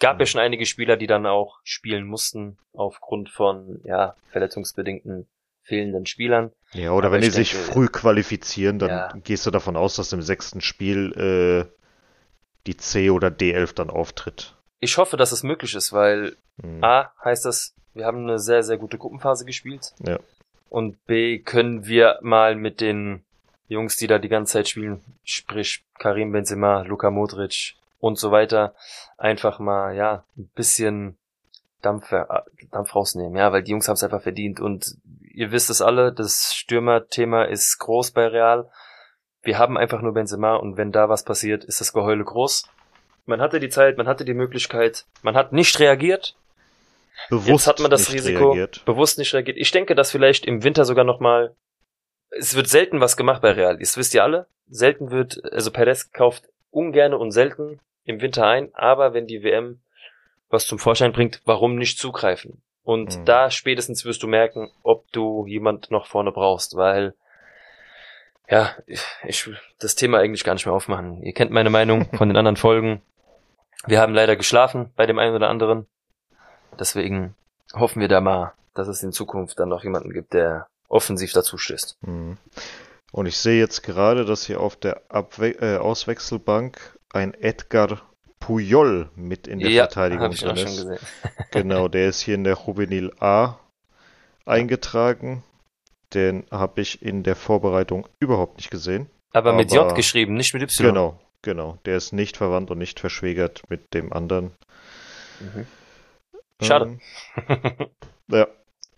Gab 0.01 0.19
ja 0.19 0.25
Mhm. 0.25 0.27
schon 0.27 0.41
einige 0.41 0.67
Spieler, 0.67 0.97
die 0.97 1.07
dann 1.07 1.27
auch 1.27 1.61
spielen 1.63 2.05
mussten 2.07 2.59
aufgrund 2.73 3.31
von 3.31 3.81
ja 3.85 4.17
verletzungsbedingten 4.31 5.27
fehlenden 5.63 6.05
Spielern. 6.07 6.53
Ja, 6.73 6.91
oder 6.93 7.07
Aber 7.07 7.15
wenn 7.17 7.21
die 7.23 7.29
ich 7.29 7.33
sich 7.35 7.53
denke- 7.53 7.73
früh 7.73 7.89
qualifizieren, 7.89 8.79
dann 8.79 8.91
Ja. 8.91 9.13
gehst 9.23 9.47
du 9.47 9.51
davon 9.51 9.77
aus, 9.77 9.97
dass 9.97 10.13
im 10.13 10.21
sechsten 10.21 10.61
Spiel 10.61 11.13
äh, 11.69 11.73
die 12.67 12.77
C 12.77 13.11
oder 13.11 13.29
D11 13.31 13.75
dann 13.75 13.89
auftritt. 13.91 14.57
Ich 14.81 14.99
hoffe, 14.99 15.17
dass 15.17 15.33
es 15.33 15.43
möglich 15.43 15.75
ist, 15.75 15.93
weil 15.93 16.37
Hm. 16.63 16.85
A 16.85 17.13
heißt 17.25 17.45
das, 17.47 17.75
wir 17.95 18.05
haben 18.07 18.19
eine 18.25 18.39
sehr, 18.39 18.63
sehr 18.63 18.77
gute 18.77 18.97
Gruppenphase 18.99 19.45
gespielt. 19.45 19.93
Ja. 20.07 20.19
Und 20.69 21.05
B 21.07 21.39
können 21.39 21.87
wir 21.87 22.19
mal 22.23 22.57
mit 22.57 22.81
den 22.81 23.23
Jungs, 23.69 23.97
die 23.97 24.07
da 24.07 24.19
die 24.19 24.29
ganze 24.29 24.55
Zeit 24.55 24.69
spielen, 24.69 25.03
sprich 25.25 25.85
Karim 25.99 26.33
Benzema, 26.33 26.83
Luka 26.83 27.11
Modric 27.11 27.75
und 28.01 28.19
so 28.19 28.31
weiter, 28.31 28.75
einfach 29.17 29.59
mal, 29.59 29.95
ja, 29.95 30.25
ein 30.37 30.51
bisschen 30.55 31.17
Dampf, 31.81 32.13
äh, 32.13 32.25
Dampf 32.71 32.95
rausnehmen, 32.95 33.37
ja, 33.37 33.53
weil 33.53 33.63
die 33.63 33.71
Jungs 33.71 33.89
haben 33.89 33.95
es 33.95 34.03
einfach 34.03 34.23
verdient 34.23 34.61
und 34.61 34.97
ihr 35.23 35.53
wisst 35.53 35.71
es 35.71 35.81
alle, 35.81 36.13
das 36.13 36.55
Stürmerthema 36.55 37.45
ist 37.45 37.79
groß 37.79 38.13
bei 38.13 38.27
Real. 38.27 38.71
Wir 39.43 39.59
haben 39.59 39.77
einfach 39.77 40.01
nur 40.01 40.15
Benzema 40.15 40.57
und 40.57 40.77
wenn 40.77 40.93
da 40.93 41.09
was 41.09 41.25
passiert, 41.25 41.65
ist 41.65 41.81
das 41.81 41.93
Geheule 41.93 42.25
groß. 42.25 42.69
Man 43.27 43.41
hatte 43.41 43.61
die 43.61 43.69
Zeit, 43.69 43.97
man 43.97 44.07
hatte 44.07 44.25
die 44.25 44.35
Möglichkeit, 44.35 45.07
man 45.23 45.35
hat 45.35 45.53
nicht 45.53 45.81
reagiert, 45.81 46.37
Bewusst 47.31 47.49
Jetzt 47.49 47.67
hat 47.67 47.81
man 47.81 47.91
das 47.91 48.09
nicht 48.09 48.15
Risiko 48.23 48.47
reagiert. 48.53 48.85
bewusst 48.85 49.19
nicht 49.19 49.33
reagiert. 49.35 49.57
Ich 49.59 49.71
denke, 49.71 49.95
dass 49.95 50.11
vielleicht 50.11 50.45
im 50.47 50.63
Winter 50.65 50.85
sogar 50.85 51.05
noch 51.05 51.21
mal 51.21 51.55
es 52.37 52.57
wird 52.57 52.69
selten 52.69 53.01
was 53.01 53.17
gemacht 53.17 53.43
bei 53.43 53.53
Real. 53.53 53.79
Das 53.79 53.97
wisst 53.97 54.13
ihr 54.15 54.25
alle. 54.25 54.47
Selten 54.69 55.11
wird, 55.13 55.41
also 55.53 55.71
Perez 55.71 56.11
kauft 56.13 56.45
ungerne 56.71 57.17
und 57.17 57.31
selten 57.31 57.81
im 58.05 58.21
Winter 58.21 58.47
ein, 58.47 58.75
aber 58.75 59.15
wenn 59.15 59.27
die 59.27 59.43
WM 59.45 59.81
was 60.49 60.67
zum 60.67 60.79
Vorschein 60.79 61.13
bringt, 61.13 61.41
warum 61.45 61.77
nicht 61.77 61.99
zugreifen? 61.99 62.63
Und 62.83 63.19
Mhm. 63.19 63.25
da 63.25 63.51
spätestens 63.51 64.05
wirst 64.05 64.23
du 64.23 64.27
merken, 64.27 64.71
ob 64.83 65.11
du 65.13 65.47
jemand 65.47 65.91
noch 65.91 66.07
vorne 66.07 66.33
brauchst, 66.33 66.77
weil 66.77 67.15
ja, 68.51 68.75
ich 69.25 69.47
will 69.47 69.59
das 69.81 69.95
Thema 69.95 70.19
eigentlich 70.19 70.45
gar 70.45 70.53
nicht 70.55 70.67
mehr 70.67 70.75
aufmachen. 70.75 71.23
Ihr 71.23 71.33
kennt 71.33 71.51
meine 71.51 71.71
Meinung 71.71 72.09
von 72.17 72.29
den 72.29 72.37
anderen 72.37 72.57
Folgen. 72.57 73.01
Wir 73.87 74.01
haben 74.01 74.13
leider 74.15 74.37
geschlafen 74.37 74.93
bei 74.97 75.07
dem 75.07 75.19
einen 75.19 75.35
oder 75.35 75.49
anderen. 75.49 75.87
Deswegen 76.79 77.35
hoffen 77.75 78.01
wir 78.01 78.09
da 78.09 78.21
mal, 78.21 78.53
dass 78.75 78.89
es 78.89 79.03
in 79.03 79.13
Zukunft 79.13 79.59
dann 79.59 79.69
noch 79.69 79.85
jemanden 79.85 80.13
gibt, 80.13 80.33
der 80.33 80.67
offensiv 80.89 81.33
dazu 81.33 81.59
stößt. 81.59 81.97
Mhm. 82.03 82.37
Und 83.13 83.27
ich 83.27 83.37
sehe 83.37 83.59
jetzt 83.59 83.83
gerade, 83.83 84.25
dass 84.25 84.45
hier 84.47 84.61
auf 84.61 84.77
der 84.77 85.03
Abwe 85.09 85.51
äh, 85.61 85.77
Auswechselbank 85.79 86.99
ein 87.13 87.33
Edgar 87.35 88.03
Puyol 88.41 89.09
mit 89.15 89.47
in 89.47 89.61
der 89.61 89.71
ja, 89.71 89.85
Verteidigung 89.85 90.25
habe 90.25 90.35
ich 90.35 90.41
drin 90.41 90.57
schon 90.57 90.67
ist. 90.67 90.77
gesehen. 90.77 90.99
Genau, 91.53 91.89
der 91.89 92.09
ist 92.09 92.21
hier 92.21 92.35
in 92.35 92.45
der 92.45 92.59
Juvenil 92.67 93.13
A 93.21 93.59
eingetragen. 94.45 95.43
Den 96.13 96.45
habe 96.51 96.81
ich 96.81 97.03
in 97.03 97.23
der 97.23 97.37
Vorbereitung 97.37 98.07
überhaupt 98.21 98.57
nicht 98.59 98.71
gesehen. 98.71 99.09
Aber 99.33 99.53
mit 99.53 99.73
Aber- 99.73 99.89
J 99.89 99.97
geschrieben, 99.97 100.35
nicht 100.35 100.55
mit 100.55 100.63
Y. 100.63 100.87
Genau, 100.89 101.21
genau. 101.43 101.79
Der 101.87 101.97
ist 101.97 102.13
nicht 102.13 102.37
verwandt 102.37 102.71
und 102.71 102.79
nicht 102.79 103.01
verschwägert 103.01 103.63
mit 103.69 103.95
dem 103.95 104.13
anderen. 104.13 104.53
Mhm. 105.41 105.67
Schade. 106.63 106.99
Ähm, 107.49 107.89
ja. 108.29 108.47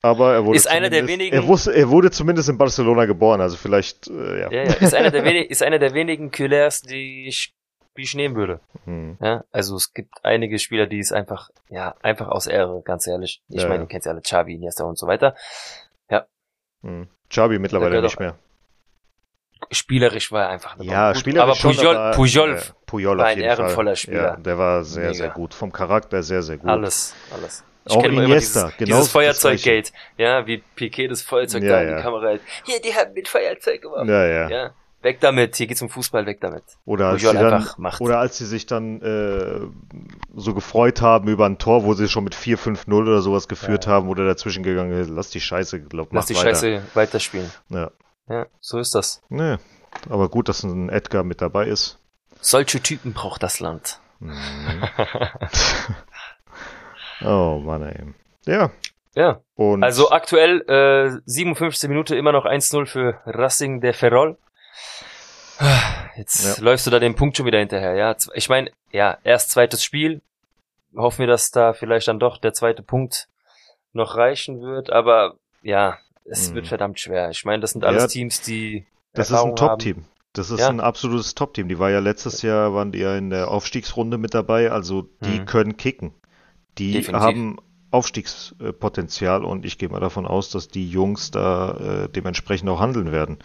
Aber 0.02 0.34
er 0.34 0.44
wurde 0.44 0.56
Ist 0.56 0.68
einer 0.68 0.88
der 0.90 1.00
zumindest- 1.00 1.18
wenigen- 1.20 1.36
Er, 1.36 1.46
wusste, 1.48 1.72
er 1.74 1.88
wurde 1.88 2.10
zumindest 2.10 2.48
in 2.48 2.58
Barcelona 2.58 3.06
geboren, 3.06 3.40
also 3.40 3.56
vielleicht, 3.56 4.06
äh, 4.08 4.40
ja. 4.42 4.50
Ja, 4.52 4.62
ja, 4.64 4.72
ist 4.74 4.94
einer 4.94 5.10
der, 5.10 5.24
wenig, 5.24 5.50
ist 5.50 5.62
einer 5.62 5.78
der 5.78 5.94
wenigen 5.94 6.30
Kühlers, 6.30 6.82
die 6.82 7.26
ich, 7.26 7.54
die 7.96 8.02
ich 8.02 8.14
nehmen 8.14 8.36
würde. 8.36 8.60
Hm. 8.84 9.16
Ja, 9.20 9.42
also 9.50 9.74
es 9.74 9.92
gibt 9.94 10.12
einige 10.22 10.58
Spieler, 10.60 10.86
die 10.86 11.00
es 11.00 11.10
einfach, 11.12 11.50
ja, 11.70 11.94
einfach 12.02 12.28
aus 12.28 12.46
Ehre, 12.46 12.82
ganz 12.84 13.06
ehrlich. 13.08 13.42
Ich 13.48 13.62
Ja, 13.62 13.68
meine, 13.68 13.80
ja. 13.80 13.84
du 13.84 13.86
kennst 13.88 14.06
ja 14.06 14.12
alle 14.12 14.20
Xavi, 14.20 14.54
Iniesta 14.54 14.84
und 14.84 14.98
so 14.98 15.06
weiter. 15.06 15.34
Hm. 16.82 17.08
Xabi 17.30 17.58
mittlerweile 17.58 18.00
nicht 18.02 18.20
mehr. 18.20 18.36
Spielerisch 19.70 20.30
war 20.32 20.42
er 20.44 20.48
einfach 20.50 20.74
eine 20.78 20.84
Ja, 20.84 21.04
Bombe. 21.06 21.18
spielerisch 21.20 21.64
Aber 21.64 21.72
Pujol, 21.74 21.96
aber, 21.96 22.10
Pujol, 22.16 22.50
äh, 22.56 22.60
Pujol 22.86 23.18
war 23.18 23.26
ein 23.26 23.38
jeden 23.38 23.50
Fall. 23.50 23.64
ehrenvoller 23.64 23.96
Spieler. 23.96 24.22
Ja, 24.22 24.36
der 24.36 24.58
war 24.58 24.84
sehr, 24.84 25.02
Mega. 25.04 25.14
sehr 25.14 25.28
gut. 25.30 25.54
Vom 25.54 25.72
Charakter 25.72 26.22
sehr, 26.22 26.42
sehr 26.42 26.56
gut. 26.58 26.68
alles, 26.70 27.14
alles. 27.32 27.64
Auch 27.88 28.02
kenn 28.02 28.12
immer 28.12 28.24
Iniesta, 28.24 28.64
dieses, 28.64 28.76
genau 28.78 28.96
dieses 28.96 29.12
Feuerzeug-Gate. 29.12 29.92
Ja, 30.18 30.46
wie 30.46 30.58
Piquet 30.74 31.08
das 31.08 31.22
Feuerzeug 31.22 31.62
Ja, 31.62 31.68
da 31.70 31.82
in 31.82 31.88
ja. 31.90 31.96
die 31.96 32.02
Kamera 32.02 32.28
hält. 32.28 32.40
Hier, 32.64 32.80
die 32.80 32.92
haben 32.94 33.12
mit 33.14 33.28
Feuerzeug 33.28 33.80
gemacht. 33.82 34.06
Ja, 34.08 34.26
ja. 34.26 34.48
Ja, 34.48 34.70
weg 35.02 35.18
damit. 35.20 35.54
Hier 35.56 35.68
geht's 35.68 35.82
um 35.82 35.88
Fußball, 35.88 36.26
weg 36.26 36.40
damit. 36.40 36.64
Oder 36.84 37.08
als, 37.10 37.22
Pujol 37.22 37.36
sie 37.36 37.42
dann, 37.50 37.68
macht. 37.78 38.00
oder 38.00 38.18
als 38.18 38.38
sie 38.38 38.46
sich 38.46 38.66
dann 38.66 39.00
äh, 39.02 39.60
so 40.34 40.52
gefreut 40.52 41.00
haben 41.00 41.28
über 41.28 41.46
ein 41.46 41.58
Tor, 41.58 41.84
wo 41.84 41.94
sie 41.94 42.08
schon 42.08 42.24
mit 42.24 42.34
4-5-0 42.34 42.92
oder 42.92 43.20
sowas 43.22 43.46
geführt 43.46 43.86
Ja. 43.86 43.92
haben, 43.92 44.08
wurde 44.08 44.26
dazwischen 44.26 44.64
gegangen, 44.64 44.92
hey, 44.92 45.06
lass 45.08 45.30
die 45.30 45.40
Scheiße, 45.40 45.80
glaub, 45.82 46.12
mach 46.12 46.22
Lass 46.22 46.26
die 46.26 46.34
weiter. 46.34 46.50
Scheiße 46.50 46.82
weiterspielen. 46.94 47.50
Ja. 47.68 47.90
Ja, 48.28 48.46
so 48.60 48.78
ist 48.78 48.94
das. 48.94 49.22
Nee, 49.28 49.56
aber 50.10 50.28
gut, 50.28 50.48
dass 50.48 50.62
ein 50.62 50.88
Edgar 50.88 51.22
mit 51.24 51.40
dabei 51.40 51.66
ist. 51.66 51.98
Solche 52.40 52.80
Typen 52.82 53.12
braucht 53.12 53.42
das 53.42 53.60
Land. 53.60 54.00
Mhm. 54.18 54.84
oh 57.24 57.58
Mann, 57.64 57.82
ey. 57.82 58.14
Ja, 58.46 58.70
Ja, 59.14 59.40
und 59.54 59.82
also 59.82 60.10
aktuell 60.10 60.60
äh, 60.68 61.20
57 61.24 61.88
Minuten 61.88 62.14
immer 62.14 62.32
noch 62.32 62.44
1-0 62.44 62.86
für 62.86 63.20
Racing 63.26 63.80
de 63.80 63.92
Ferrol. 63.92 64.36
Jetzt 66.16 66.58
Ja. 66.58 66.62
läufst 66.64 66.86
du 66.86 66.90
da 66.90 66.98
den 66.98 67.14
Punkt 67.16 67.36
schon 67.36 67.46
wieder 67.46 67.58
hinterher, 67.58 67.94
ja. 67.94 68.14
Ich 68.34 68.48
meine, 68.48 68.70
ja, 68.92 69.18
erst 69.24 69.50
zweites 69.50 69.82
Spiel. 69.82 70.20
Hoffen 70.96 71.20
wir, 71.20 71.26
dass 71.26 71.50
da 71.50 71.72
vielleicht 71.72 72.08
dann 72.08 72.18
doch 72.18 72.38
der 72.38 72.52
zweite 72.52 72.82
Punkt 72.82 73.28
noch 73.92 74.16
reichen 74.16 74.60
wird, 74.62 74.90
aber 74.90 75.34
ja, 75.62 75.98
es 76.28 76.50
Mhm. 76.50 76.54
wird 76.56 76.66
verdammt 76.68 77.00
schwer. 77.00 77.30
Ich 77.30 77.44
meine, 77.44 77.60
das 77.60 77.72
sind 77.72 77.84
alles 77.84 78.02
Ja, 78.04 78.08
Teams, 78.08 78.40
die 78.42 78.86
das 79.12 79.26
ist 79.26 79.32
Erfahrung 79.32 79.52
ein 79.52 79.60
haben. 79.60 79.68
Top-Team. 79.78 80.04
Das 80.32 80.50
ist 80.50 80.60
Ja. 80.60 80.68
ein 80.68 80.80
absolutes 80.80 81.34
Top-Team. 81.34 81.68
Die 81.68 81.78
war 81.78 81.90
ja 81.90 81.98
letztes 82.00 82.42
Jahr, 82.42 82.74
waren 82.74 82.92
die 82.92 82.98
ja 82.98 83.16
in 83.16 83.30
der 83.30 83.48
Aufstiegsrunde 83.50 84.18
mit 84.18 84.34
dabei, 84.34 84.70
also 84.70 85.08
die 85.24 85.40
Mhm. 85.40 85.46
können 85.46 85.76
kicken. 85.76 86.12
Die 86.78 86.92
Definitiv. 86.92 87.22
haben 87.26 87.56
Aufstiegspotenzial 87.90 89.44
und 89.44 89.64
ich 89.64 89.78
gehe 89.78 89.88
mal 89.88 90.00
davon 90.00 90.26
aus, 90.26 90.50
dass 90.50 90.68
die 90.68 90.88
Jungs 90.90 91.30
da 91.30 92.04
äh, 92.04 92.08
dementsprechend 92.08 92.68
auch 92.68 92.80
handeln 92.80 93.12
werden. 93.12 93.38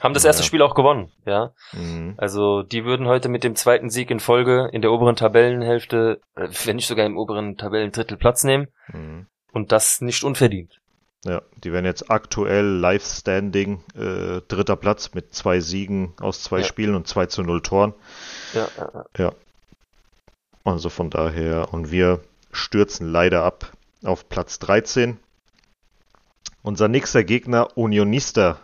haben 0.00 0.14
das 0.14 0.24
erste 0.24 0.42
ja. 0.42 0.46
Spiel 0.46 0.62
auch 0.62 0.74
gewonnen, 0.74 1.12
ja. 1.26 1.52
Mhm. 1.72 2.14
Also 2.16 2.62
die 2.62 2.84
würden 2.84 3.06
heute 3.06 3.28
mit 3.28 3.44
dem 3.44 3.54
zweiten 3.54 3.90
Sieg 3.90 4.10
in 4.10 4.18
Folge 4.20 4.68
in 4.72 4.82
der 4.82 4.90
oberen 4.90 5.14
Tabellenhälfte, 5.16 6.20
äh, 6.36 6.48
wenn 6.64 6.76
nicht 6.76 6.88
sogar 6.88 7.06
im 7.06 7.16
oberen 7.16 7.56
Tabellendrittel 7.56 8.16
Platz 8.16 8.42
nehmen 8.44 8.68
Mhm. 8.92 9.26
und 9.52 9.70
das 9.72 10.00
nicht 10.00 10.24
unverdient. 10.24 10.78
Ja, 11.24 11.42
die 11.62 11.72
werden 11.72 11.84
jetzt 11.84 12.10
aktuell 12.10 12.64
live 12.64 13.04
standing 13.04 13.84
äh, 13.94 14.40
dritter 14.48 14.76
Platz 14.76 15.12
mit 15.12 15.34
zwei 15.34 15.60
Siegen 15.60 16.14
aus 16.18 16.42
zwei 16.42 16.58
Ja. 16.60 16.64
Spielen 16.64 16.94
und 16.94 17.06
2 17.06 17.26
zu 17.26 17.42
0 17.42 17.60
Toren. 17.60 17.94
Ja, 18.54 18.68
ja, 18.78 19.04
ja. 19.18 19.32
Also 20.64 20.88
von 20.88 21.10
daher, 21.10 21.74
und 21.74 21.90
wir 21.90 22.20
stürzen 22.52 23.10
leider 23.10 23.44
ab 23.44 23.72
auf 24.02 24.28
Platz 24.30 24.58
13. 24.60 25.18
Unser 26.62 26.88
nächster 26.88 27.22
Gegner, 27.22 27.76
Unionista 27.76 28.58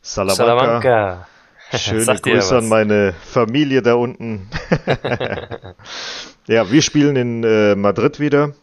Salamanca. 0.00 0.36
Salamanca. 0.36 1.28
Schöne 1.76 2.18
Grüße 2.18 2.58
an 2.58 2.68
meine 2.68 3.12
Familie 3.12 3.82
da 3.82 3.94
unten. 3.94 4.48
ja, 6.46 6.70
wir 6.70 6.82
spielen 6.82 7.16
in 7.16 7.44
äh, 7.44 7.74
Madrid 7.74 8.20
wieder 8.20 8.54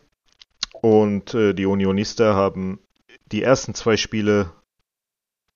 und 0.81 1.33
äh, 1.33 1.53
die 1.53 1.65
Unionista 1.65 2.33
haben 2.33 2.79
die 3.31 3.43
ersten 3.43 3.73
zwei 3.73 3.97
Spiele 3.97 4.51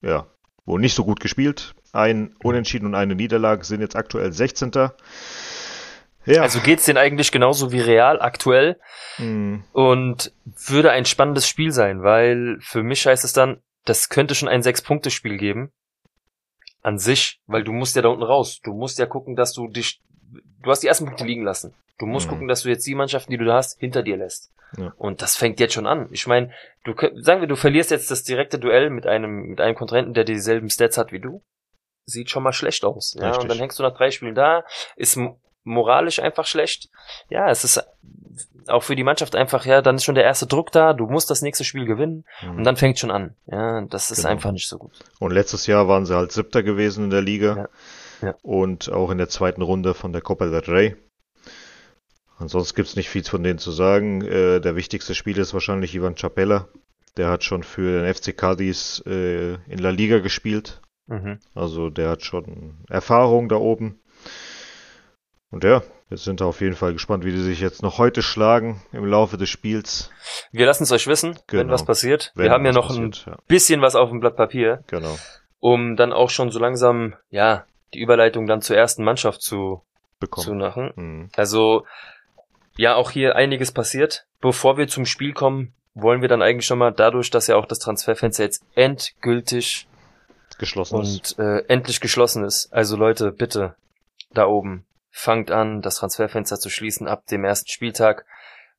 ja 0.02 0.28
wohl 0.66 0.80
nicht 0.80 0.96
so 0.96 1.04
gut 1.04 1.20
gespielt. 1.20 1.76
Ein 1.92 2.36
Unentschieden 2.44 2.86
und 2.86 2.96
eine 2.96 3.16
Niederlage 3.16 3.64
sind 3.66 3.82
jetzt 3.82 3.96
aktuell 3.96 4.32
16. 4.32 4.72
Ja, 6.26 6.42
Also 6.44 6.60
geht's 6.60 6.86
denen 6.86 6.98
eigentlich 6.98 7.32
genauso 7.32 7.72
wie 7.72 7.80
Real 7.80 8.22
aktuell 8.22 8.80
mh, 9.18 9.64
und 9.72 10.32
würde 10.44 10.92
ein 10.92 11.06
spannendes 11.06 11.48
Spiel 11.48 11.72
sein, 11.72 12.04
weil 12.04 12.58
für 12.62 12.84
mich 12.84 13.06
heißt 13.08 13.24
es 13.24 13.34
dann, 13.34 13.62
das 13.86 14.10
könnte 14.10 14.36
schon 14.36 14.50
ein 14.50 14.62
Sechs-Punkte-Spiel 14.62 15.38
geben. 15.38 15.72
An 16.82 16.98
sich, 16.98 17.42
weil 17.48 17.64
du 17.64 17.72
musst 17.74 17.96
ja 17.96 18.02
da 18.02 18.10
unten 18.10 18.24
raus. 18.24 18.60
Du 18.64 18.74
musst 18.74 19.00
ja 19.00 19.06
gucken, 19.06 19.36
dass 19.36 19.54
du 19.54 19.68
dich, 19.68 20.02
du 20.62 20.70
hast 20.70 20.82
die 20.82 20.88
ersten 20.88 21.06
Punkte 21.06 21.26
liegen 21.26 21.44
lassen. 21.44 21.74
Du 22.00 22.06
musst 22.06 22.26
Mhm. 22.28 22.32
gucken, 22.32 22.48
dass 22.48 22.64
du 22.64 22.70
jetzt 22.70 22.88
die 22.88 22.96
Mannschaften, 22.96 23.32
die 23.32 23.38
du 23.38 23.46
da 23.46 23.56
hast, 23.56 23.80
hinter 23.80 24.02
dir 24.04 24.18
lässt. 24.18 24.52
Ja. 24.78 24.94
Und 24.98 25.22
das 25.22 25.36
fängt 25.36 25.60
jetzt 25.60 25.74
schon 25.74 25.88
an. 25.88 26.08
Ich 26.12 26.28
meine, 26.28 26.52
du 26.84 26.94
sagen 27.22 27.42
wir, 27.42 27.48
du 27.48 27.56
verlierst 27.56 27.92
jetzt 27.92 28.10
das 28.12 28.24
direkte 28.24 28.60
Duell 28.60 28.90
mit 28.90 29.06
einem 29.08 29.48
mit 29.50 29.62
einem 29.62 29.76
Kontrahenten, 29.76 30.14
der 30.14 30.24
dieselben 30.24 30.70
Stats 30.70 30.98
hat 30.98 31.12
wie 31.12 31.20
du. 31.20 31.42
Sieht 32.06 32.30
schon 32.30 32.44
mal 32.44 32.54
schlecht 32.54 32.84
aus. 32.86 33.16
Ja, 33.20 33.28
Richtig. 33.28 33.44
und 33.44 33.50
dann 33.50 33.58
hängst 33.60 33.78
du 33.80 33.84
nach 33.84 33.96
drei 33.96 34.12
Spielen 34.12 34.36
da, 34.36 34.64
ist 34.96 35.20
moralisch 35.64 36.20
einfach 36.20 36.46
schlecht. 36.46 36.90
Ja, 37.30 37.50
es 37.50 37.64
ist 37.64 37.84
auch 38.68 38.84
für 38.84 38.96
die 38.96 39.04
Mannschaft 39.04 39.36
einfach, 39.36 39.66
ja, 39.66 39.82
dann 39.82 39.96
ist 39.96 40.04
schon 40.06 40.16
der 40.16 40.24
erste 40.24 40.46
Druck 40.46 40.72
da, 40.72 40.94
du 40.94 41.08
musst 41.08 41.30
das 41.32 41.42
nächste 41.42 41.64
Spiel 41.64 41.86
gewinnen 41.86 42.26
mh. 42.44 42.52
und 42.52 42.64
dann 42.64 42.78
fängt 42.78 43.00
schon 43.00 43.10
an. 43.12 43.36
Ja, 43.48 43.82
das 43.82 44.12
ist 44.12 44.20
Genau. 44.20 44.30
einfach 44.30 44.52
nicht 44.52 44.68
so 44.70 44.78
gut. 44.78 44.92
Und 45.20 45.32
letztes 45.32 45.66
Jahr 45.68 45.88
waren 45.88 46.06
sie 46.06 46.16
halt 46.16 46.32
Siebter 46.32 46.62
gewesen 46.64 47.06
in 47.06 47.10
der 47.10 47.22
Liga. 47.22 47.56
Ja. 48.22 48.28
Ja. 48.30 48.36
Und 48.44 48.92
auch 48.92 49.10
in 49.12 49.18
der 49.18 49.30
zweiten 49.30 49.62
Runde 49.64 49.94
von 49.94 50.12
der 50.14 50.22
Copa 50.22 50.46
del 50.46 50.60
Rey. 50.60 50.96
Ansonsten 52.40 52.76
gibt's 52.76 52.96
nicht 52.96 53.10
viel 53.10 53.24
von 53.24 53.44
denen 53.44 53.60
zu 53.60 53.72
sagen. 53.72 54.22
Äh, 54.22 54.60
der 54.62 54.76
wichtigste 54.76 55.14
Spieler 55.14 55.42
ist 55.42 55.54
wahrscheinlich 55.54 55.94
Ivan 55.94 56.16
Chapella. 56.16 56.68
Der 57.18 57.30
hat 57.30 57.44
schon 57.44 57.64
für 57.64 58.02
den 58.02 58.14
FC 58.14 58.36
Cadiz 58.36 59.04
äh, 59.06 59.56
in 59.56 59.78
La 59.80 59.90
Liga 59.90 60.20
gespielt. 60.20 60.82
Mhm. 61.08 61.40
Also 61.54 61.90
der 61.90 62.10
hat 62.10 62.24
schon 62.24 62.78
Erfahrung 62.90 63.50
da 63.50 63.58
oben. 63.58 64.00
Und 65.52 65.64
ja, 65.64 65.82
wir 66.10 66.18
sind 66.18 66.42
auf 66.42 66.62
jeden 66.62 66.76
Fall 66.76 66.94
gespannt, 66.94 67.26
wie 67.26 67.32
die 67.32 67.42
sich 67.42 67.60
jetzt 67.60 67.82
noch 67.82 67.98
heute 67.98 68.22
schlagen 68.22 68.82
im 68.94 69.06
Laufe 69.06 69.36
des 69.38 69.50
Spiels. 69.50 70.12
Wir 70.52 70.66
lassen 70.66 70.84
es 70.84 70.92
euch 70.92 71.08
wissen, 71.08 71.40
wenn 71.50 71.62
Genau. 71.62 71.74
was 71.74 71.84
passiert. 71.86 72.32
Wenn 72.36 72.46
Wir 72.46 72.52
haben 72.52 72.66
ja 72.66 72.72
noch 72.72 72.88
passiert, 72.88 73.24
ein 73.28 73.32
ja, 73.34 73.38
bisschen 73.48 73.82
was 73.82 73.96
auf 73.96 74.10
dem 74.10 74.20
Blatt 74.20 74.36
Papier, 74.38 74.84
genau. 74.88 75.18
um 75.60 75.96
dann 75.96 76.14
auch 76.14 76.30
schon 76.30 76.52
so 76.52 76.60
langsam, 76.60 77.16
ja, 77.32 77.66
die 77.94 78.00
Überleitung 78.00 78.46
dann 78.46 78.62
zur 78.62 78.78
ersten 78.78 79.04
Mannschaft 79.04 79.42
zu, 79.42 79.82
zu 79.82 79.84
Bekommen. 80.20 80.60
machen. 80.60 80.92
Mhm. 80.96 81.30
Also, 81.36 81.86
ja, 82.80 82.96
auch 82.96 83.12
hier 83.12 83.36
einiges 83.36 83.74
passiert. 83.74 84.26
Bevor 84.40 84.78
wir 84.78 84.88
zum 84.88 85.06
Spiel 85.06 85.34
kommen, 85.34 85.74
wollen 85.96 86.22
wir 86.22 86.30
dann 86.30 86.42
eigentlich 86.42 86.66
schon 86.66 86.80
mal 86.80 86.94
dadurch, 86.94 87.30
dass 87.30 87.48
ja 87.48 87.58
auch 87.58 87.66
das 87.66 87.80
Transferfenster 87.80 88.44
jetzt 88.44 88.64
endgültig 88.74 89.90
Geschlossen 90.58 91.02
ist. 91.02 91.38
und 91.38 91.46
äh, 91.46 91.66
endlich 91.68 92.00
geschlossen 92.00 92.46
ist. 92.46 92.72
Also 92.72 92.96
Leute, 92.96 93.34
bitte 93.34 93.76
da 94.32 94.48
oben 94.48 94.86
fangt 95.12 95.52
an, 95.52 95.82
das 95.82 95.96
Transferfenster 95.96 96.58
zu 96.58 96.70
schließen 96.70 97.10
ab 97.10 97.26
dem 97.26 97.44
ersten 97.44 97.70
Spieltag. 97.70 98.26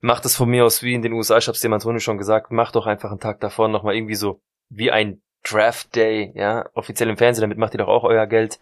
Macht 0.01 0.25
es 0.25 0.35
von 0.35 0.49
mir 0.49 0.65
aus 0.65 0.83
wie 0.83 0.95
in 0.95 1.03
den 1.03 1.13
USA, 1.13 1.37
ich 1.37 1.49
hab's 1.49 1.61
dem 1.61 1.75
Antonio 1.75 2.01
schon 2.01 2.17
gesagt, 2.17 2.51
macht 2.53 2.77
doch 2.77 2.87
einfach 2.87 3.11
einen 3.11 3.21
Tag 3.21 3.41
davor 3.41 3.69
nochmal 3.69 3.97
irgendwie 3.97 4.15
so 4.15 4.41
wie 4.71 4.91
ein 4.91 5.21
Draft 5.43 5.95
Day, 5.95 6.33
ja, 6.35 6.71
offiziell 6.73 7.11
im 7.11 7.19
Fernsehen, 7.19 7.43
damit 7.43 7.59
macht 7.59 7.75
ihr 7.75 7.79
doch 7.79 7.89
auch 7.89 8.05
euer 8.05 8.27
Geld. 8.27 8.61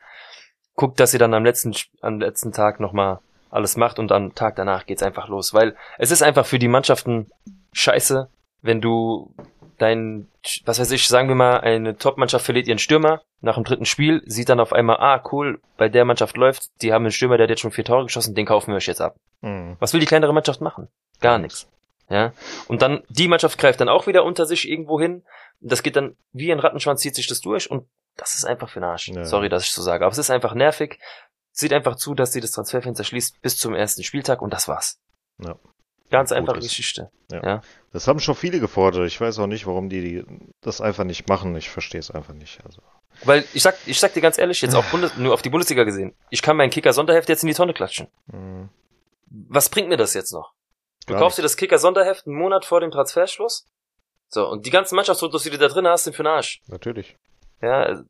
Guckt, 0.75 0.99
dass 0.99 1.13
ihr 1.13 1.21
dann 1.21 1.35
am 1.35 1.45
letzten, 1.45 1.77
am 2.01 2.19
letzten 2.19 2.51
Tag 2.51 2.81
nochmal 2.81 3.21
alles 3.51 3.77
macht 3.77 3.99
und 3.99 4.13
am 4.13 4.35
Tag 4.35 4.57
danach 4.57 4.87
geht's 4.87 5.03
einfach 5.03 5.29
los, 5.29 5.55
weil 5.55 5.77
es 5.99 6.11
ist 6.11 6.23
einfach 6.23 6.47
für 6.47 6.59
die 6.59 6.69
Mannschaften 6.69 7.31
scheiße, 7.73 8.29
wenn 8.63 8.81
du 8.81 9.35
dein, 9.79 10.29
was 10.65 10.81
weiß 10.81 10.91
ich, 10.91 11.07
sagen 11.09 11.29
wir 11.29 11.37
mal, 11.37 11.61
eine 11.61 11.97
Top-Mannschaft 11.97 12.45
verliert 12.45 12.67
ihren 12.67 12.79
Stürmer 12.79 13.23
nach 13.41 13.55
dem 13.55 13.65
dritten 13.65 13.85
Spiel, 13.85 14.23
sieht 14.27 14.49
dann 14.49 14.61
auf 14.61 14.73
einmal, 14.73 14.97
ah, 14.99 15.23
cool, 15.33 15.61
bei 15.77 15.89
der 15.89 16.05
Mannschaft 16.05 16.37
läuft, 16.37 16.71
die 16.83 16.93
haben 16.93 17.05
einen 17.05 17.13
Stürmer, 17.13 17.37
der 17.37 17.45
hat 17.45 17.51
jetzt 17.51 17.61
schon 17.61 17.71
vier 17.71 17.85
Tore 17.85 18.05
geschossen, 18.05 18.35
den 18.35 18.47
kaufen 18.47 18.73
wir 18.73 18.77
euch 18.77 18.87
jetzt 18.87 19.01
ab. 19.01 19.17
Mhm. 19.41 19.77
Was 19.79 19.93
will 19.93 20.01
die 20.01 20.07
kleinere 20.07 20.35
Mannschaft 20.35 20.61
machen? 20.61 20.89
Gar 21.21 21.39
nichts. 21.39 21.69
Ja. 22.11 22.33
Und 22.67 22.83
dann, 22.83 23.03
die 23.09 23.29
Mannschaft 23.29 23.59
greift 23.59 23.81
dann 23.81 23.89
auch 23.89 24.07
wieder 24.07 24.25
unter 24.25 24.47
sich 24.47 24.69
irgendwo 24.69 24.99
hin. 25.01 25.25
Das 25.61 25.83
geht 25.83 25.97
dann, 25.97 26.17
wie 26.33 26.51
ein 26.51 26.61
Rattenschwanz 26.61 27.01
zieht 27.03 27.15
sich 27.15 27.27
das 27.27 27.41
durch 27.41 27.71
und 27.71 27.87
das 28.17 28.35
ist 28.35 28.45
einfach 28.45 28.69
für 28.69 28.81
den 28.81 28.89
Arsch. 28.89 29.09
Ja. 29.09 29.25
Sorry, 29.25 29.49
dass 29.49 29.65
ich 29.65 29.73
so 29.73 29.83
sage. 29.83 30.05
Aber 30.05 30.13
es 30.13 30.19
ist 30.19 30.31
einfach 30.31 30.55
nervig. 30.55 30.99
Sieht 31.53 31.73
einfach 31.73 31.97
zu, 31.97 32.15
dass 32.15 32.33
sie 32.33 32.41
das 32.41 32.53
Transferfenster 32.53 33.05
schließt 33.05 33.41
bis 33.43 33.57
zum 33.59 33.75
ersten 33.75 34.03
Spieltag 34.03 34.43
und 34.43 34.53
das 34.53 34.69
war's. 34.69 34.99
Ja. 35.43 35.57
Ganz 36.11 36.33
einfache. 36.33 36.61
Geschichte. 36.61 37.11
Ja. 37.31 37.45
Ja. 37.45 37.61
Das 37.93 38.09
haben 38.09 38.19
schon 38.21 38.35
viele 38.35 38.61
gefordert. 38.61 39.07
Ich 39.07 39.21
weiß 39.21 39.39
auch 39.41 39.47
nicht, 39.47 39.67
warum 39.67 39.89
die, 39.91 40.01
die 40.01 40.25
das 40.63 40.81
einfach 40.81 41.05
nicht 41.05 41.29
machen. 41.29 41.55
Ich 41.57 41.69
verstehe 41.69 42.01
es 42.01 42.11
einfach 42.11 42.33
nicht. 42.35 42.65
Also. 42.65 42.81
Weil 43.25 43.45
ich 43.53 43.63
sag, 43.63 43.77
ich 43.87 43.99
sag 44.01 44.15
dir 44.15 44.23
ganz 44.23 44.39
ehrlich, 44.39 44.61
jetzt 44.63 44.75
auf 44.75 44.87
Bundes 44.91 45.17
nur 45.17 45.35
auf 45.35 45.43
die 45.43 45.51
Bundesliga 45.51 45.85
gesehen, 45.85 46.15
ich 46.31 46.41
kann 46.41 46.57
meinen 46.57 46.71
Kicker-Sonderheft 46.71 47.29
jetzt 47.29 47.43
in 47.43 47.49
die 47.49 47.55
Tonne 47.55 47.75
klatschen. 47.75 48.09
mh, 48.29 48.69
Was 49.49 49.69
bringt 49.69 49.89
mir 49.89 49.99
das 49.99 50.15
jetzt 50.15 50.33
noch? 50.33 50.53
Du 51.07 51.13
Gar 51.13 51.21
kaufst 51.23 51.39
dir 51.39 51.43
nichts. 51.43 51.53
das 51.55 51.59
Kicker-Sonderheft 51.59 52.27
einen 52.27 52.37
Monat 52.37 52.65
vor 52.65 52.81
dem 52.81 52.91
Transferschluss. 52.91 53.67
So, 54.31 54.47
und 54.49 54.65
die 54.67 54.71
ganzen 54.71 54.95
Mannschaftsfotos, 54.97 55.43
die 55.43 55.51
du 55.51 55.59
da 55.59 55.69
drin 55.69 55.87
hast, 55.87 56.05
sind 56.05 56.17
für 56.17 56.23
den 56.23 56.29
Arsch. 56.33 56.61
Natürlich. 56.69 57.17
Ja, 57.61 58.03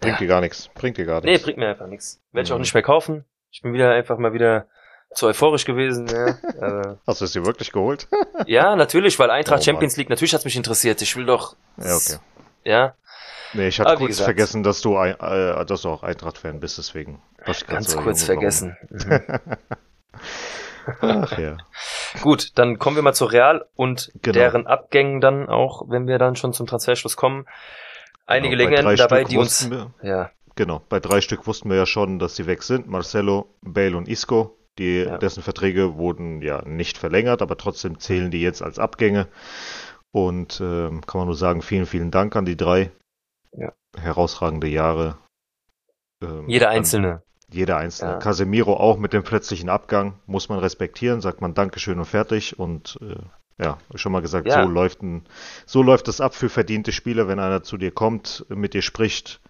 Bringt 0.00 0.20
dir 0.20 0.26
gar 0.26 0.40
nichts. 0.40 0.68
Bringt 0.74 0.96
dir 0.98 1.04
gar 1.06 1.20
nee, 1.22 1.30
nichts. 1.32 1.44
bringt 1.44 1.58
mir 1.58 1.68
einfach 1.68 1.86
nichts. 1.86 2.20
Werde 2.32 2.46
ich 2.46 2.52
auch 2.52 2.56
Mhm. 2.56 2.62
nicht 2.62 2.74
mehr 2.74 2.82
kaufen. 2.82 3.24
Ich 3.50 3.62
bin 3.62 3.72
wieder 3.72 3.90
einfach 3.92 4.18
mal 4.18 4.32
wieder 4.32 4.66
zu 5.14 5.26
euphorisch 5.26 5.64
gewesen. 5.64 6.06
Ja, 6.08 6.26
äh, 6.92 6.96
Hast 7.06 7.20
du 7.20 7.24
es 7.24 7.32
dir 7.32 7.46
wirklich 7.46 7.72
geholt? 7.72 8.08
ja 8.46 8.76
natürlich, 8.76 9.18
weil 9.18 9.30
Eintracht 9.30 9.60
Oh, 9.60 9.64
Champions 9.64 9.96
League, 9.96 10.10
natürlich 10.10 10.34
hat's 10.34 10.44
mich 10.44 10.56
interessiert. 10.56 11.00
Ich 11.02 11.16
will 11.16 11.24
doch, 11.26 11.56
ja, 11.78 11.94
okay. 11.96 12.16
ja, 12.64 12.94
Nee, 13.52 13.68
ich 13.68 13.78
hatte 13.80 13.90
Aber 13.90 14.00
kurz 14.00 14.20
vergessen, 14.20 14.62
dass 14.64 14.80
du, 14.82 14.96
äh, 14.96 15.64
dass 15.64 15.82
du 15.82 15.88
auch 15.88 16.02
Eintracht-Fan 16.02 16.60
bist, 16.60 16.76
deswegen. 16.78 17.22
Ich 17.46 17.66
ganz 17.66 17.90
so 17.92 18.00
kurz 18.00 18.24
vergessen. 18.24 18.76
Ach 21.00 21.38
ja. 21.38 21.56
Gut, 22.22 22.50
dann 22.58 22.78
kommen 22.78 22.96
wir 22.96 23.02
mal 23.02 23.14
zu 23.14 23.24
Real 23.24 23.64
und 23.74 24.10
Genau. 24.22 24.34
deren 24.38 24.66
Abgängen 24.66 25.20
dann 25.20 25.48
auch, 25.48 25.82
wenn 25.88 26.06
wir 26.06 26.18
dann 26.18 26.36
schon 26.36 26.52
zum 26.52 26.66
Transferschluss 26.66 27.16
kommen. 27.16 27.46
Einige 28.26 28.56
Genau, 28.56 28.70
Legenden 28.70 28.96
dabei, 28.96 29.20
Stück 29.20 29.28
die 29.28 29.38
uns, 29.38 29.70
wussten 29.70 29.70
Wir, 29.70 29.94
ja, 30.02 30.30
genau, 30.56 30.82
bei 30.88 31.00
drei 31.00 31.20
Stück 31.20 31.46
wussten 31.46 31.70
wir 31.70 31.76
ja 31.76 31.86
schon, 31.86 32.18
dass 32.18 32.36
sie 32.36 32.46
weg 32.46 32.62
sind. 32.62 32.88
Marcelo, 32.88 33.54
Bale 33.62 33.96
und 33.96 34.08
Isco. 34.08 34.58
Die, 34.78 35.04
Ja. 35.04 35.16
Dessen 35.18 35.42
Verträge 35.42 35.96
wurden 35.96 36.42
ja 36.42 36.62
nicht 36.66 36.98
verlängert, 36.98 37.40
aber 37.40 37.56
trotzdem 37.56 37.98
zählen 37.98 38.30
die 38.30 38.42
jetzt 38.42 38.62
als 38.62 38.78
Abgänge. 38.78 39.28
Und 40.12 40.60
ähm, 40.60 41.00
kann 41.06 41.18
man 41.20 41.28
nur 41.28 41.36
sagen, 41.36 41.62
vielen, 41.62 41.86
vielen 41.86 42.10
Dank 42.10 42.36
an 42.36 42.44
die 42.44 42.56
drei. 42.56 42.90
Ja. 43.52 43.72
Herausragende 43.96 44.66
Jahre. 44.66 45.18
Ähm, 46.22 46.48
jeder 46.48 46.68
Einzelne. 46.68 47.22
Jeder 47.50 47.76
einzelne. 47.76 48.12
Ja. 48.12 48.18
Casemiro 48.18 48.74
auch 48.74 48.98
mit 48.98 49.12
dem 49.12 49.22
plötzlichen 49.22 49.68
Abgang 49.68 50.18
muss 50.26 50.48
man 50.48 50.58
respektieren, 50.58 51.20
sagt 51.20 51.40
man 51.40 51.54
Dankeschön 51.54 51.98
und 51.98 52.06
fertig. 52.06 52.58
Und 52.58 52.98
äh, 53.00 53.16
ja, 53.58 53.78
schon 53.94 54.12
mal 54.12 54.20
gesagt, 54.22 54.46
Ja. 54.46 54.62
so 54.62 54.68
läuft 54.68 55.02
ein, 55.02 55.24
so 55.64 55.82
läuft 55.82 56.08
es 56.08 56.20
ab 56.20 56.34
für 56.34 56.48
verdiente 56.48 56.92
Spieler, 56.92 57.28
wenn 57.28 57.38
einer 57.40 57.62
zu 57.62 57.76
dir 57.76 57.90
kommt, 57.90 58.44
mit 58.48 58.74
dir 58.74 58.82
spricht, 58.82 59.40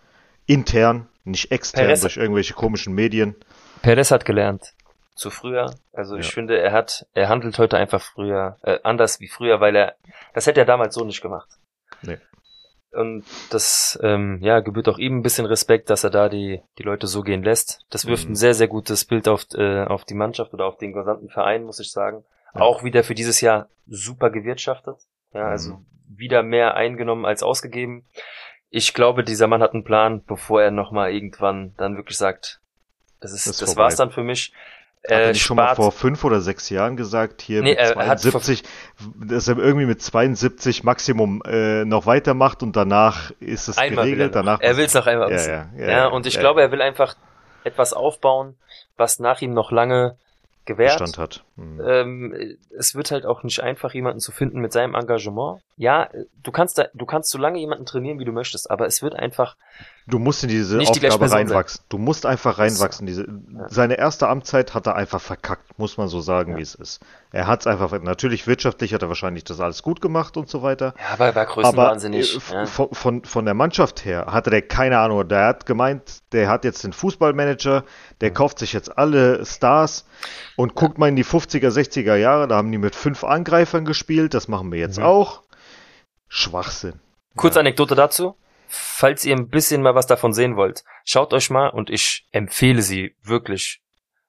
intern, 0.46 1.08
nicht 1.24 1.50
extern 1.50 1.86
Perez- 1.86 2.02
durch 2.02 2.16
irgendwelche 2.16 2.54
komischen 2.54 2.94
Medien. 2.94 3.34
Perez 3.82 4.10
hat 4.10 4.24
gelernt. 4.24 4.72
Zu 5.16 5.30
früher. 5.30 5.74
Also 5.92 6.16
ich 6.16 6.26
Ja. 6.26 6.32
finde, 6.32 6.58
er 6.58 6.72
hat, 6.72 7.06
er 7.14 7.28
handelt 7.28 7.58
heute 7.58 7.78
einfach 7.78 8.02
früher, 8.02 8.58
äh, 8.62 8.78
anders 8.84 9.18
wie 9.20 9.28
früher, 9.28 9.60
weil 9.60 9.74
er, 9.74 9.94
das 10.34 10.46
hätte 10.46 10.60
er 10.60 10.66
damals 10.66 10.94
so 10.94 11.04
nicht 11.04 11.22
gemacht. 11.22 11.48
Nee. 12.02 12.18
Und 12.92 13.24
das, 13.50 13.98
ähm, 14.02 14.38
ja, 14.40 14.60
gebührt 14.60 14.88
auch 14.88 14.98
ihm 14.98 15.18
ein 15.18 15.22
bisschen 15.22 15.46
Respekt, 15.46 15.90
dass 15.90 16.04
er 16.04 16.10
da 16.10 16.28
die, 16.28 16.62
die 16.78 16.82
Leute 16.82 17.06
so 17.06 17.22
gehen 17.22 17.42
lässt. 17.42 17.80
Das 17.90 18.06
wirft 18.06 18.26
Mhm. 18.26 18.32
ein 18.32 18.36
sehr, 18.36 18.54
sehr 18.54 18.68
gutes 18.68 19.04
Bild 19.04 19.26
auf, 19.28 19.44
äh, 19.54 19.84
auf 19.84 20.04
die 20.04 20.14
Mannschaft 20.14 20.52
oder 20.54 20.66
auf 20.66 20.76
den 20.78 20.92
gesamten 20.92 21.28
Verein, 21.28 21.64
muss 21.64 21.80
ich 21.80 21.90
sagen. 21.90 22.24
Ja. 22.56 22.62
Auch 22.64 22.82
wieder 22.84 23.04
für 23.04 23.14
dieses 23.14 23.40
Jahr 23.40 23.68
super 23.86 24.30
gewirtschaftet. 24.30 24.96
Ja, 25.32 25.48
also 25.48 25.74
Mhm. 25.74 25.86
wieder 26.08 26.42
mehr 26.42 26.74
eingenommen 26.74 27.24
als 27.24 27.42
ausgegeben. 27.42 28.04
Ich 28.70 28.94
glaube, 28.94 29.22
dieser 29.24 29.46
Mann 29.46 29.62
hat 29.62 29.74
einen 29.74 29.84
Plan, 29.84 30.22
bevor 30.26 30.62
er 30.62 30.70
nochmal 30.70 31.12
irgendwann 31.12 31.74
dann 31.76 31.96
wirklich 31.96 32.18
sagt, 32.18 32.60
das 33.20 33.32
ist, 33.32 33.46
das 33.46 33.60
vorbei. 33.60 33.82
war's 33.84 33.96
dann 33.96 34.10
für 34.10 34.22
mich. 34.22 34.52
Hat 35.04 35.10
er 35.12 35.24
Äh, 35.26 35.28
nicht 35.28 35.42
schon 35.42 35.56
mal 35.56 35.64
spart, 35.66 35.76
vor 35.76 35.92
fünf 35.92 36.24
oder 36.24 36.40
sechs 36.40 36.68
Jahren 36.68 36.96
gesagt, 36.96 37.40
hier 37.40 37.62
Nee, 37.62 37.70
mit 37.70 37.78
er 37.78 37.90
hat 38.08 38.20
vor- 38.22 38.40
72, 38.40 38.64
dass 39.24 39.46
er 39.46 39.56
irgendwie 39.56 39.86
mit 39.86 40.02
72 40.02 40.82
Maximum 40.82 41.42
äh, 41.46 41.84
noch 41.84 42.06
weitermacht 42.06 42.62
und 42.64 42.74
danach 42.74 43.30
ist 43.38 43.68
es 43.68 43.78
einmal 43.78 44.04
er, 44.06 44.10
geregelt. 44.10 44.34
noch. 44.34 44.42
danach 44.42 44.60
er 44.60 44.76
will 44.76 44.84
es 44.84 44.94
noch 44.94 45.06
einmal 45.06 45.30
ja, 45.30 45.34
wissen. 45.36 45.50
ja, 45.50 45.68
Ja, 45.76 45.90
ja, 45.90 46.06
und 46.08 46.26
ich 46.26 46.38
glaube, 46.40 46.60
er 46.60 46.72
will 46.72 46.82
einfach 46.82 47.14
etwas 47.62 47.92
aufbauen, 47.92 48.56
was 48.96 49.20
nach 49.20 49.40
ihm 49.42 49.52
noch 49.54 49.70
lange 49.70 50.16
gewährt. 50.66 50.98
Bestand 50.98 51.18
hat. 51.18 51.44
Mhm. 51.56 51.80
Ähm, 51.84 52.56
es 52.76 52.94
wird 52.94 53.10
halt 53.10 53.24
auch 53.24 53.42
nicht 53.42 53.62
einfach, 53.62 53.94
jemanden 53.94 54.20
zu 54.20 54.32
finden 54.32 54.60
mit 54.60 54.72
seinem 54.72 54.94
Engagement. 54.94 55.62
Ja, 55.76 56.10
du 56.42 56.52
kannst 56.52 56.78
da, 56.78 56.88
du 56.92 57.06
kannst 57.06 57.30
so 57.30 57.38
lange 57.38 57.58
jemanden 57.58 57.86
trainieren, 57.86 58.18
wie 58.18 58.24
du 58.24 58.32
möchtest, 58.32 58.70
aber 58.70 58.86
es 58.86 59.02
wird 59.02 59.14
einfach, 59.14 59.56
Du 60.08 60.20
musst 60.20 60.44
in 60.44 60.48
diese 60.48 60.76
Nicht 60.76 60.94
die 60.94 61.04
Aufgabe 61.08 61.28
sein. 61.28 61.48
reinwachsen. 61.48 61.82
Du 61.88 61.98
musst 61.98 62.26
einfach 62.26 62.58
reinwachsen. 62.58 63.08
Diese, 63.08 63.26
Seine 63.68 63.98
erste 63.98 64.28
Amtszeit 64.28 64.72
hat 64.72 64.86
er 64.86 64.94
einfach 64.94 65.20
verkackt, 65.20 65.76
muss 65.80 65.96
man 65.96 66.06
so 66.06 66.20
sagen, 66.20 66.52
Ja. 66.52 66.58
wie 66.58 66.62
es 66.62 66.76
ist. 66.76 67.00
Er 67.32 67.48
hat 67.48 67.62
es 67.62 67.66
einfach, 67.66 67.90
natürlich 68.00 68.46
wirtschaftlich 68.46 68.94
hat 68.94 69.02
er 69.02 69.08
wahrscheinlich 69.08 69.42
das 69.42 69.58
alles 69.60 69.82
gut 69.82 70.00
gemacht 70.00 70.36
und 70.36 70.48
so 70.48 70.62
weiter. 70.62 70.94
ja, 70.96 71.14
aber 71.14 71.26
er 71.26 71.34
war 71.34 71.42
Aber 71.42 71.52
größenwahnsinnig. 71.54 72.34
äh, 72.34 72.36
f- 72.36 72.52
ja. 72.52 72.66
von, 72.66 72.88
von, 72.94 73.24
von 73.24 73.44
der 73.46 73.54
Mannschaft 73.54 74.04
her 74.04 74.26
hatte 74.30 74.50
der 74.50 74.62
keine 74.62 74.98
Ahnung. 75.00 75.26
Der 75.26 75.44
hat 75.46 75.66
gemeint, 75.66 76.20
der 76.30 76.48
hat 76.48 76.64
jetzt 76.64 76.84
den 76.84 76.92
Fußballmanager, 76.92 77.82
der 78.20 78.30
kauft 78.32 78.60
sich 78.60 78.72
jetzt 78.72 78.96
alle 78.96 79.44
Stars 79.44 80.04
und 80.54 80.76
guckt 80.76 80.98
mal 80.98 81.08
in 81.08 81.16
die 81.16 81.24
50er, 81.24 81.68
60er 81.70 82.14
Jahre, 82.14 82.46
da 82.46 82.56
haben 82.58 82.70
die 82.70 82.78
mit 82.78 82.94
fünf 82.94 83.24
Angreifern 83.24 83.84
gespielt, 83.84 84.34
das 84.34 84.46
machen 84.46 84.70
wir 84.70 84.78
jetzt 84.78 84.98
Mhm. 84.98 85.04
auch. 85.04 85.42
Schwachsinn. 86.28 87.00
Kurze 87.36 87.56
Ja. 87.56 87.60
Anekdote 87.60 87.94
dazu. 87.96 88.36
Falls 88.68 89.24
ihr 89.24 89.36
ein 89.36 89.48
bisschen 89.48 89.82
mal 89.82 89.94
was 89.94 90.06
davon 90.06 90.32
sehen 90.32 90.56
wollt, 90.56 90.84
schaut 91.04 91.32
euch 91.32 91.50
mal 91.50 91.68
und 91.68 91.90
ich 91.90 92.26
empfehle 92.32 92.82
sie 92.82 93.14
wirklich 93.22 93.80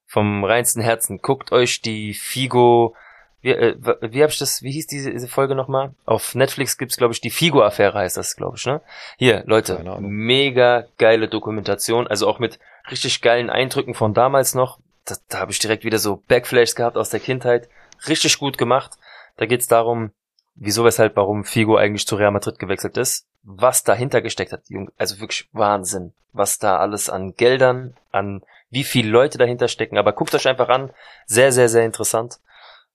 vom 0.05 0.43
reinsten 0.43 0.81
Herzen. 0.81 1.19
Guckt 1.19 1.51
euch 1.51 1.81
die 1.81 2.13
Figo, 2.13 2.95
wie, 3.41 3.51
äh, 3.51 3.75
wie 4.01 4.23
hab 4.23 4.31
ich 4.31 4.39
das, 4.39 4.61
wie 4.63 4.71
hieß 4.71 4.87
diese, 4.87 5.11
diese 5.11 5.27
Folge 5.27 5.55
nochmal? 5.55 5.93
Auf 6.05 6.35
Netflix 6.35 6.77
gibt's, 6.77 6.97
glaube 6.97 7.13
ich, 7.13 7.21
die 7.21 7.29
Figo-Affäre 7.29 7.99
heißt 7.99 8.17
das, 8.17 8.35
glaube 8.35 8.57
ich, 8.57 8.65
ne? 8.65 8.81
Hier, 9.17 9.43
Leute, 9.45 9.83
mega 9.99 10.85
geile 10.97 11.27
Dokumentation, 11.27 12.07
also 12.07 12.27
auch 12.27 12.39
mit 12.39 12.59
richtig 12.89 13.21
geilen 13.21 13.49
Eindrücken 13.49 13.93
von 13.93 14.13
damals 14.13 14.55
noch. 14.55 14.79
Da, 15.05 15.15
da 15.29 15.39
habe 15.39 15.51
ich 15.51 15.59
direkt 15.59 15.83
wieder 15.83 15.99
so 15.99 16.23
Backflashes 16.27 16.75
gehabt 16.75 16.97
aus 16.97 17.09
der 17.09 17.19
Kindheit. 17.19 17.69
Richtig 18.07 18.37
gut 18.39 18.57
gemacht. 18.57 18.97
Da 19.37 19.45
geht's 19.45 19.67
darum, 19.67 20.11
wieso, 20.55 20.83
weshalb, 20.83 21.15
warum 21.15 21.43
Figo 21.43 21.77
eigentlich 21.77 22.07
zu 22.07 22.15
Real 22.15 22.31
Madrid 22.31 22.59
gewechselt 22.59 22.97
ist, 22.97 23.27
was 23.49 23.83
dahinter 23.83 24.21
gesteckt 24.21 24.51
hat. 24.51 24.63
Also 24.97 25.19
wirklich 25.19 25.47
Wahnsinn, 25.53 26.13
was 26.33 26.59
da 26.59 26.77
alles 26.77 27.09
an 27.09 27.33
Geldern, 27.35 27.95
an 28.11 28.43
wie 28.69 28.83
viele 28.83 29.09
Leute 29.09 29.37
dahinter 29.37 29.69
stecken. 29.69 29.97
Aber 29.97 30.11
guckt 30.11 30.35
euch 30.35 30.47
einfach 30.47 30.69
an, 30.69 30.91
sehr, 31.25 31.51
sehr, 31.51 31.69
sehr 31.69 31.85
interessant. 31.85 32.39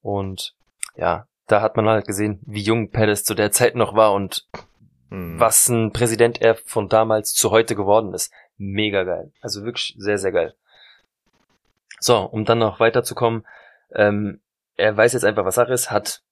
Und 0.03 0.55
ja, 0.95 1.27
da 1.47 1.63
hat 1.63 1.77
man 1.77 1.89
halt 1.89 2.07
gesehen, 2.07 2.41
wie 2.43 2.61
jung 2.61 2.91
Perez 2.91 3.25
zu 3.25 3.35
der 3.35 3.51
Zeit 3.51 3.75
noch 3.75 3.95
war 3.95 4.13
und 4.13 4.47
Mhm. 5.13 5.39
was 5.39 5.69
ein 5.69 5.93
Präsident 5.93 6.41
er 6.41 6.55
von 6.55 6.89
damals 6.89 7.35
zu 7.35 7.51
heute 7.51 7.75
geworden 7.77 8.15
ist. 8.15 8.33
Mega 8.57 9.03
geil. 9.05 9.31
Also 9.43 9.63
wirklich 9.63 9.95
sehr, 9.99 10.17
sehr 10.17 10.33
geil. 10.33 10.55
So, 12.01 12.21
um 12.21 12.47
dann 12.47 12.59
noch 12.59 12.81
weiterzukommen, 12.81 13.47
ähm, 13.95 14.41
er 14.77 14.97
weiß 14.97 15.13
jetzt 15.13 15.25
einfach, 15.25 15.45
was 15.45 15.57
Sache 15.57 15.73
ist, 15.75 15.91
hat 15.91 16.23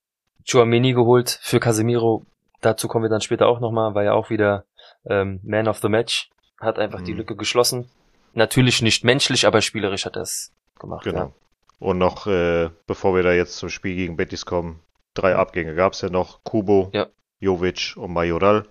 Chouameni 0.51 0.95
geholt 0.95 1.39
für 1.43 1.61
Casemiro. 1.61 2.25
Dazu 2.61 2.89
kommen 2.89 3.05
wir 3.05 3.09
dann 3.11 3.21
später 3.21 3.47
auch 3.49 3.61
nochmal, 3.61 3.95
war 3.95 4.05
ja 4.05 4.13
auch 4.13 4.31
wieder 4.31 4.65
ähm, 5.09 5.41
Man 5.43 5.69
of 5.69 5.79
the 5.79 5.89
Match. 5.89 6.31
Hat 6.61 6.79
einfach 6.79 7.01
die 7.01 7.13
Mhm. 7.13 7.19
Lücke 7.19 7.37
geschlossen. 7.37 7.91
Natürlich 8.35 8.83
nicht 8.83 9.03
menschlich, 9.03 9.47
aber 9.47 9.61
spielerisch 9.63 10.05
hat 10.05 10.17
er 10.17 10.23
es 10.23 10.53
gemacht. 10.79 11.05
Genau. 11.05 11.33
Und 11.79 11.99
noch, 11.99 12.27
äh, 12.27 12.69
bevor 12.87 13.15
wir 13.17 13.23
da 13.23 13.33
jetzt 13.33 13.57
zum 13.57 13.71
Spiel 13.71 13.97
gegen 13.97 14.17
Betis 14.17 14.45
kommen, 14.45 14.81
drei 15.15 15.35
Abgänge 15.35 15.75
gab 15.75 15.95
es 15.95 16.03
ja 16.03 16.11
noch. 16.11 16.45
Kubo, 16.45 16.91
Ja. 16.93 17.07
Jovic 17.39 17.95
und 17.97 18.13
Majoral. 18.13 18.67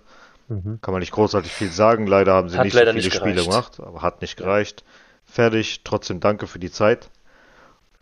Ja. 0.48 0.54
Mhm. 0.56 0.80
Kann 0.80 0.92
man 0.92 1.00
nicht 1.00 1.12
großartig 1.12 1.50
viel 1.52 1.70
sagen. 1.70 2.06
Leider 2.06 2.34
haben 2.34 2.48
sie 2.48 2.56
Hat 2.58 2.64
nicht 2.64 2.74
so 2.74 2.84
viele 2.84 3.10
Spiele 3.10 3.44
gemacht, 3.44 3.80
aber 3.80 4.02
hat 4.02 4.20
nicht 4.20 4.36
gereicht. 4.36 4.84
Fertig. 5.24 5.82
Trotzdem 5.84 6.20
danke 6.20 6.46
für 6.46 6.58
die 6.58 6.70
Zeit. 6.70 7.10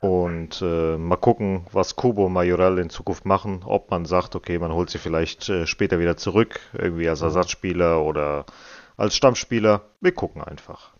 Und 0.01 0.62
äh, 0.62 0.96
mal 0.96 1.16
gucken, 1.16 1.66
was 1.72 1.96
Kubo 1.96 2.26
und 2.26 2.32
Majoral 2.32 2.78
in 2.78 2.88
Zukunft 2.90 3.24
machen. 3.24 3.62
Ob 3.64 3.90
man 3.90 4.05
sagt, 4.05 4.36
okay, 4.36 4.59
man 4.59 4.72
holt 4.72 4.90
sie 4.90 4.99
vielleicht 4.99 5.49
äh, 5.49 5.66
später 5.66 5.99
wieder 5.99 6.16
zurück, 6.16 6.61
irgendwie 6.72 7.09
als 7.09 7.20
Mhm. 7.20 7.26
Ersatzspieler 7.26 8.03
oder 8.03 8.46
als 8.96 9.16
Stammspieler. 9.16 9.82
Wir 10.01 10.12
gucken 10.12 10.42
einfach. 10.42 10.92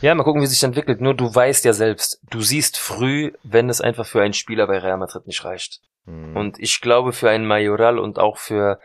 Ja, 0.00 0.14
mal 0.14 0.22
gucken, 0.24 0.40
wie 0.42 0.46
sich 0.46 0.58
das 0.60 0.66
entwickelt. 0.68 1.00
Nur 1.00 1.14
du 1.14 1.32
weißt 1.32 1.64
ja 1.64 1.72
selbst, 1.72 2.20
du 2.30 2.40
siehst 2.40 2.78
früh, 2.78 3.32
wenn 3.42 3.68
es 3.68 3.80
einfach 3.80 4.06
für 4.06 4.22
einen 4.22 4.34
Spieler 4.34 4.66
bei 4.66 4.78
Real 4.78 4.98
Madrid 4.98 5.26
nicht 5.26 5.44
reicht. 5.44 5.80
Hm. 6.06 6.36
Und 6.36 6.58
ich 6.58 6.80
glaube, 6.80 7.12
für 7.12 7.30
einen 7.30 7.46
Majoral 7.46 7.98
und 7.98 8.18
auch 8.18 8.38
für 8.38 8.80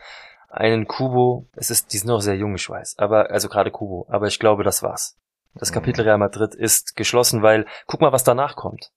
einen 0.50 0.86
Kubo, 0.86 1.46
es 1.54 1.70
ist, 1.70 1.92
die 1.92 1.98
sind 1.98 2.08
noch 2.08 2.20
sehr 2.20 2.36
jung, 2.36 2.54
ich 2.54 2.68
weiß, 2.70 2.96
aber, 2.98 3.30
also 3.30 3.48
gerade 3.48 3.70
Kubo, 3.70 4.06
aber 4.08 4.28
ich 4.28 4.38
glaube, 4.38 4.64
das 4.64 4.82
war's. 4.82 5.16
Das 5.54 5.70
Mhm. 5.70 5.74
Kapitel 5.74 6.02
Real 6.02 6.18
Madrid 6.18 6.54
ist 6.54 6.96
geschlossen, 6.96 7.42
weil, 7.42 7.66
guck 7.86 8.00
mal, 8.00 8.12
was 8.12 8.24
danach 8.24 8.54
kommt. 8.56 8.90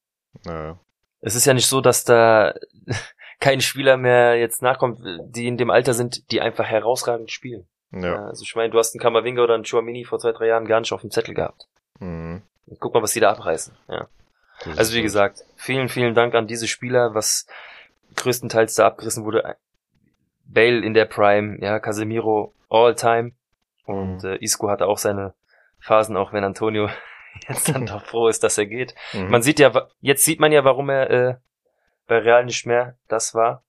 Ja. 0.45 0.77
Es 1.21 1.35
ist 1.35 1.45
ja 1.45 1.53
nicht 1.53 1.67
so, 1.67 1.81
dass 1.81 2.03
da 2.03 2.53
kein 3.39 3.61
Spieler 3.61 3.97
mehr 3.97 4.37
jetzt 4.37 4.61
nachkommt, 4.61 4.99
die 5.03 5.47
in 5.47 5.57
dem 5.57 5.69
Alter 5.69 5.93
sind, 5.93 6.31
die 6.31 6.41
einfach 6.41 6.65
herausragend 6.65 7.31
spielen. 7.31 7.67
Ja. 7.91 8.27
Also 8.27 8.43
ich 8.43 8.55
meine, 8.55 8.69
du 8.69 8.79
hast 8.79 8.93
einen 8.93 9.01
Kamavinga 9.01 9.41
oder 9.43 9.55
einen 9.55 9.65
Chouamini 9.65 10.05
vor 10.05 10.19
zwei, 10.19 10.31
drei 10.31 10.47
Jahren 10.47 10.65
gar 10.65 10.79
nicht 10.79 10.93
auf 10.93 11.01
dem 11.01 11.11
Zettel 11.11 11.33
gehabt. 11.33 11.67
Mhm. 11.99 12.41
Guck 12.79 12.93
mal, 12.93 13.03
was 13.03 13.11
die 13.11 13.19
da 13.19 13.31
abreißen. 13.31 13.75
Ja. 13.89 14.07
Also 14.77 14.93
wie 14.93 15.01
gesagt, 15.01 15.43
vielen, 15.55 15.89
vielen 15.89 16.13
Dank 16.13 16.35
an 16.35 16.47
diese 16.47 16.67
Spieler, 16.67 17.13
was 17.15 17.47
größtenteils 18.15 18.75
da 18.75 18.85
abgerissen 18.87 19.25
wurde. 19.25 19.55
Bale 20.45 20.85
in 20.85 20.93
der 20.93 21.05
Prime, 21.05 21.57
ja, 21.61 21.79
Casemiro 21.79 22.53
all 22.69 22.95
time. 22.95 23.31
Und 23.85 24.23
mhm. 24.23 24.29
äh, 24.29 24.35
Isco 24.37 24.69
hatte 24.69 24.87
auch 24.87 24.97
seine 24.97 25.33
Phasen, 25.79 26.15
auch 26.15 26.31
wenn 26.31 26.43
Antonio 26.43 26.89
jetzt 27.47 27.69
dann 27.69 27.85
doch 27.85 28.05
froh 28.05 28.27
ist, 28.27 28.43
dass 28.43 28.57
er 28.57 28.65
geht. 28.65 28.95
Mhm. 29.13 29.29
Man 29.29 29.41
sieht 29.41 29.59
ja, 29.59 29.87
jetzt 29.99 30.25
sieht 30.25 30.39
man 30.39 30.51
ja, 30.51 30.63
warum 30.63 30.89
er 30.89 31.09
äh, 31.09 31.35
bei 32.07 32.19
Real 32.19 32.45
nicht 32.45 32.65
mehr 32.65 32.97
das 33.07 33.33
war. 33.33 33.63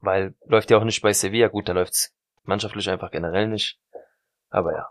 Weil 0.00 0.34
läuft 0.44 0.70
ja 0.70 0.78
auch 0.78 0.84
nicht 0.84 1.02
bei 1.02 1.12
Sevilla 1.12 1.48
gut, 1.48 1.68
da 1.68 1.72
läuft's 1.72 2.14
mannschaftlich 2.44 2.88
einfach 2.88 3.10
generell 3.10 3.48
nicht. 3.48 3.78
Aber 4.50 4.72
ja, 4.72 4.88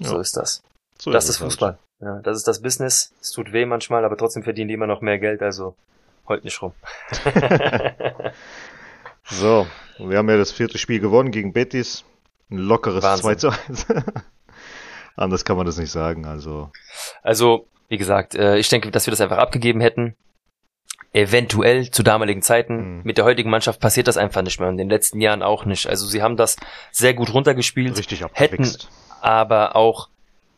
so 0.00 0.14
ja. 0.14 0.20
ist 0.20 0.36
das. 0.36 0.62
So 0.98 1.10
das 1.10 1.24
ist, 1.24 1.30
ist 1.30 1.40
halt. 1.40 1.50
Fußball. 1.50 1.78
Ja, 2.00 2.20
das 2.20 2.36
ist 2.36 2.48
das 2.48 2.62
Business. 2.62 3.14
Es 3.20 3.30
tut 3.30 3.52
weh 3.52 3.66
manchmal, 3.66 4.04
aber 4.04 4.16
trotzdem 4.16 4.42
verdienen 4.42 4.68
die 4.68 4.74
immer 4.74 4.86
noch 4.86 5.00
mehr 5.00 5.18
Geld, 5.18 5.42
also 5.42 5.76
heult 6.26 6.44
nicht 6.44 6.60
rum. 6.62 6.72
so, 9.24 9.66
wir 9.98 10.18
haben 10.18 10.28
ja 10.28 10.36
das 10.36 10.52
vierte 10.52 10.78
Spiel 10.78 11.00
gewonnen 11.00 11.30
gegen 11.30 11.52
Betis. 11.52 12.04
Ein 12.50 12.58
lockeres 12.58 13.02
Wahnsinn. 13.02 13.24
2 13.24 13.34
zu 13.36 13.50
1. 13.50 13.86
Anders 15.16 15.44
kann 15.44 15.56
man 15.56 15.66
das 15.66 15.78
nicht 15.78 15.90
sagen, 15.90 16.26
also. 16.26 16.70
Also, 17.22 17.66
wie 17.88 17.98
gesagt, 17.98 18.34
äh, 18.34 18.56
ich 18.58 18.68
denke, 18.68 18.90
dass 18.90 19.06
wir 19.06 19.10
das 19.10 19.20
einfach 19.20 19.38
abgegeben 19.38 19.80
hätten. 19.80 20.16
Eventuell 21.12 21.90
zu 21.90 22.02
damaligen 22.02 22.40
Zeiten. 22.40 22.96
Mhm. 22.96 23.00
Mit 23.04 23.18
der 23.18 23.24
heutigen 23.24 23.50
Mannschaft 23.50 23.80
passiert 23.80 24.08
das 24.08 24.16
einfach 24.16 24.40
nicht 24.40 24.58
mehr 24.58 24.68
und 24.68 24.74
in 24.74 24.88
den 24.88 24.90
letzten 24.90 25.20
Jahren 25.20 25.42
auch 25.42 25.66
nicht. 25.66 25.86
Also 25.86 26.06
sie 26.06 26.22
haben 26.22 26.38
das 26.38 26.56
sehr 26.90 27.12
gut 27.12 27.34
runtergespielt. 27.34 27.98
Richtig 27.98 28.24
hätten 28.32 28.66
aber 29.22 29.76
auch 29.76 30.08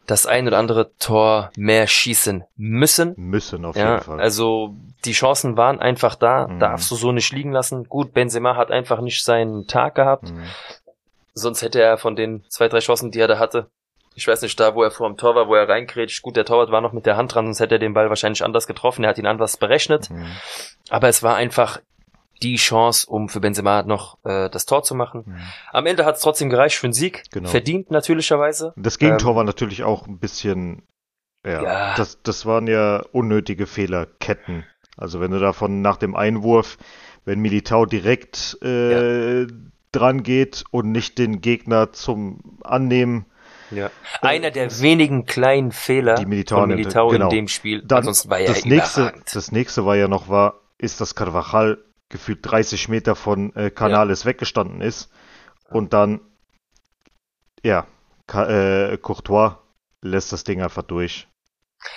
das 0.06 0.26
ein 0.26 0.46
oder 0.46 0.58
andere 0.58 0.92
Tor 0.98 1.50
mehr 1.56 1.86
schießen 1.86 2.44
müssen. 2.56 3.14
Müssen 3.16 3.64
auf 3.64 3.76
ja, 3.76 3.92
jeden 3.92 4.04
Fall. 4.04 4.20
Also 4.20 4.74
die 5.04 5.12
Chancen 5.12 5.56
waren 5.56 5.80
einfach 5.80 6.14
da, 6.14 6.46
mhm. 6.46 6.58
darfst 6.58 6.90
du 6.90 6.96
so 6.96 7.12
nicht 7.12 7.32
liegen 7.32 7.52
lassen. 7.52 7.84
Gut, 7.84 8.12
Benzema 8.12 8.56
hat 8.56 8.70
einfach 8.70 9.00
nicht 9.00 9.24
seinen 9.24 9.66
Tag 9.66 9.94
gehabt. 9.94 10.30
Mhm. 10.30 10.44
Sonst 11.32 11.62
hätte 11.62 11.80
er 11.80 11.98
von 11.98 12.16
den 12.16 12.44
zwei, 12.48 12.68
drei 12.68 12.80
Chancen, 12.80 13.10
die 13.10 13.18
er 13.18 13.28
da 13.28 13.38
hatte, 13.38 13.70
ich 14.14 14.26
weiß 14.26 14.42
nicht, 14.42 14.58
da 14.58 14.74
wo 14.74 14.82
er 14.82 14.90
vor 14.90 15.08
dem 15.08 15.16
Tor 15.16 15.34
war, 15.34 15.48
wo 15.48 15.54
er 15.54 15.68
reinkrätscht, 15.68 16.22
gut, 16.22 16.36
der 16.36 16.44
Torwart 16.44 16.70
war 16.70 16.80
noch 16.80 16.92
mit 16.92 17.06
der 17.06 17.16
Hand 17.16 17.34
dran, 17.34 17.46
sonst 17.46 17.60
hätte 17.60 17.76
er 17.76 17.78
den 17.80 17.94
Ball 17.94 18.08
wahrscheinlich 18.08 18.44
anders 18.44 18.66
getroffen, 18.66 19.04
er 19.04 19.10
hat 19.10 19.18
ihn 19.18 19.26
anders 19.26 19.56
berechnet. 19.56 20.10
Mhm. 20.10 20.26
Aber 20.90 21.08
es 21.08 21.22
war 21.22 21.36
einfach 21.36 21.80
die 22.42 22.56
Chance, 22.56 23.06
um 23.08 23.28
für 23.28 23.40
Benzema 23.40 23.82
noch 23.82 24.18
äh, 24.24 24.50
das 24.50 24.66
Tor 24.66 24.82
zu 24.82 24.94
machen. 24.94 25.24
Mhm. 25.26 25.40
Am 25.72 25.86
Ende 25.86 26.04
hat 26.04 26.16
es 26.16 26.22
trotzdem 26.22 26.50
gereicht 26.50 26.76
für 26.76 26.86
den 26.86 26.92
Sieg. 26.92 27.24
Genau. 27.32 27.48
Verdient 27.48 27.90
natürlicherweise. 27.90 28.72
Das 28.76 28.98
Gegentor 28.98 29.30
ähm, 29.30 29.36
war 29.36 29.44
natürlich 29.44 29.82
auch 29.82 30.06
ein 30.06 30.18
bisschen, 30.18 30.82
ja, 31.44 31.62
ja, 31.62 31.94
Das, 31.96 32.22
das 32.22 32.46
waren 32.46 32.66
ja 32.66 33.02
unnötige 33.12 33.66
Fehlerketten. 33.66 34.64
Also 34.96 35.20
wenn 35.20 35.30
du 35.30 35.40
davon 35.40 35.80
nach 35.80 35.96
dem 35.96 36.14
Einwurf, 36.14 36.76
wenn 37.24 37.40
Militao 37.40 37.86
direkt 37.86 38.58
äh, 38.62 39.42
ja. 39.42 39.46
dran 39.92 40.22
geht 40.22 40.64
und 40.70 40.92
nicht 40.92 41.18
den 41.18 41.40
Gegner 41.40 41.92
zum 41.92 42.60
Annehmen 42.62 43.26
ja. 43.76 43.90
Einer 44.20 44.50
der 44.50 44.80
wenigen 44.80 45.26
kleinen 45.26 45.72
Fehler 45.72 46.14
die 46.14 46.26
Militao, 46.26 46.66
Militao 46.66 47.08
genau. 47.08 47.28
in 47.28 47.36
dem 47.36 47.48
Spiel. 47.48 47.82
Dann, 47.82 47.98
Ansonsten 47.98 48.30
war 48.30 48.40
ja 48.40 48.48
das 48.48 48.64
nächste, 48.64 49.12
das 49.32 49.52
nächste 49.52 49.84
war 49.84 49.96
ja 49.96 50.08
noch 50.08 50.28
war, 50.28 50.60
ist, 50.78 51.00
dass 51.00 51.14
Carvajal 51.14 51.78
gefühlt 52.08 52.40
30 52.42 52.88
Meter 52.88 53.16
von 53.16 53.54
äh, 53.56 53.70
Canales 53.70 54.22
ja. 54.22 54.30
weggestanden 54.30 54.80
ist 54.80 55.10
und 55.70 55.92
dann 55.92 56.20
ja 57.62 57.86
äh, 58.32 58.96
Courtois 58.98 59.58
lässt 60.02 60.32
das 60.32 60.44
Ding 60.44 60.62
einfach 60.62 60.82
durch. 60.82 61.28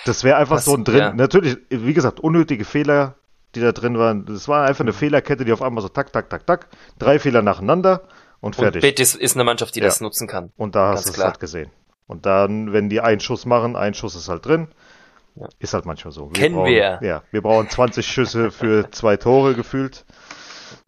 Das 0.04 0.24
wäre 0.24 0.36
einfach 0.36 0.56
das, 0.56 0.64
so 0.66 0.74
ein 0.74 0.84
drin. 0.84 0.98
Ja. 0.98 1.12
Natürlich, 1.12 1.58
wie 1.70 1.94
gesagt, 1.94 2.20
unnötige 2.20 2.64
Fehler, 2.64 3.14
die 3.54 3.60
da 3.60 3.72
drin 3.72 3.98
waren. 3.98 4.26
Das 4.26 4.48
war 4.48 4.66
einfach 4.66 4.82
eine 4.82 4.92
mhm. 4.92 4.96
Fehlerkette, 4.96 5.44
die 5.44 5.52
auf 5.52 5.62
einmal 5.62 5.82
so 5.82 5.88
tak, 5.88 6.12
tak, 6.12 6.28
tak, 6.28 6.46
tak, 6.46 6.68
drei 6.98 7.18
Fehler 7.18 7.42
nacheinander 7.42 8.02
und 8.40 8.56
fertig. 8.56 8.82
Und 8.82 8.88
Betis 8.88 9.14
ist 9.14 9.36
eine 9.36 9.44
Mannschaft, 9.44 9.74
die 9.74 9.80
ja. 9.80 9.86
das 9.86 10.00
nutzen 10.00 10.28
kann. 10.28 10.52
Und 10.56 10.74
da 10.74 10.92
hast 10.92 11.08
du 11.08 11.12
es 11.12 11.18
halt 11.18 11.40
gesehen. 11.40 11.70
Und 12.06 12.26
dann, 12.26 12.72
wenn 12.72 12.88
die 12.88 13.00
einen 13.00 13.20
Schuss 13.20 13.46
machen, 13.46 13.76
ein 13.76 13.94
Schuss 13.94 14.14
ist 14.14 14.28
halt 14.28 14.46
drin. 14.46 14.68
Ja. 15.36 15.48
Ist 15.58 15.74
halt 15.74 15.86
manchmal 15.86 16.12
so. 16.12 16.30
Wir 16.30 16.32
Kennen 16.32 16.54
brauchen, 16.56 16.70
wir. 16.70 16.98
Ja, 17.02 17.22
wir 17.30 17.42
brauchen 17.42 17.68
20 17.68 18.06
Schüsse 18.06 18.50
für 18.50 18.90
zwei 18.90 19.16
Tore 19.16 19.54
gefühlt. 19.54 20.04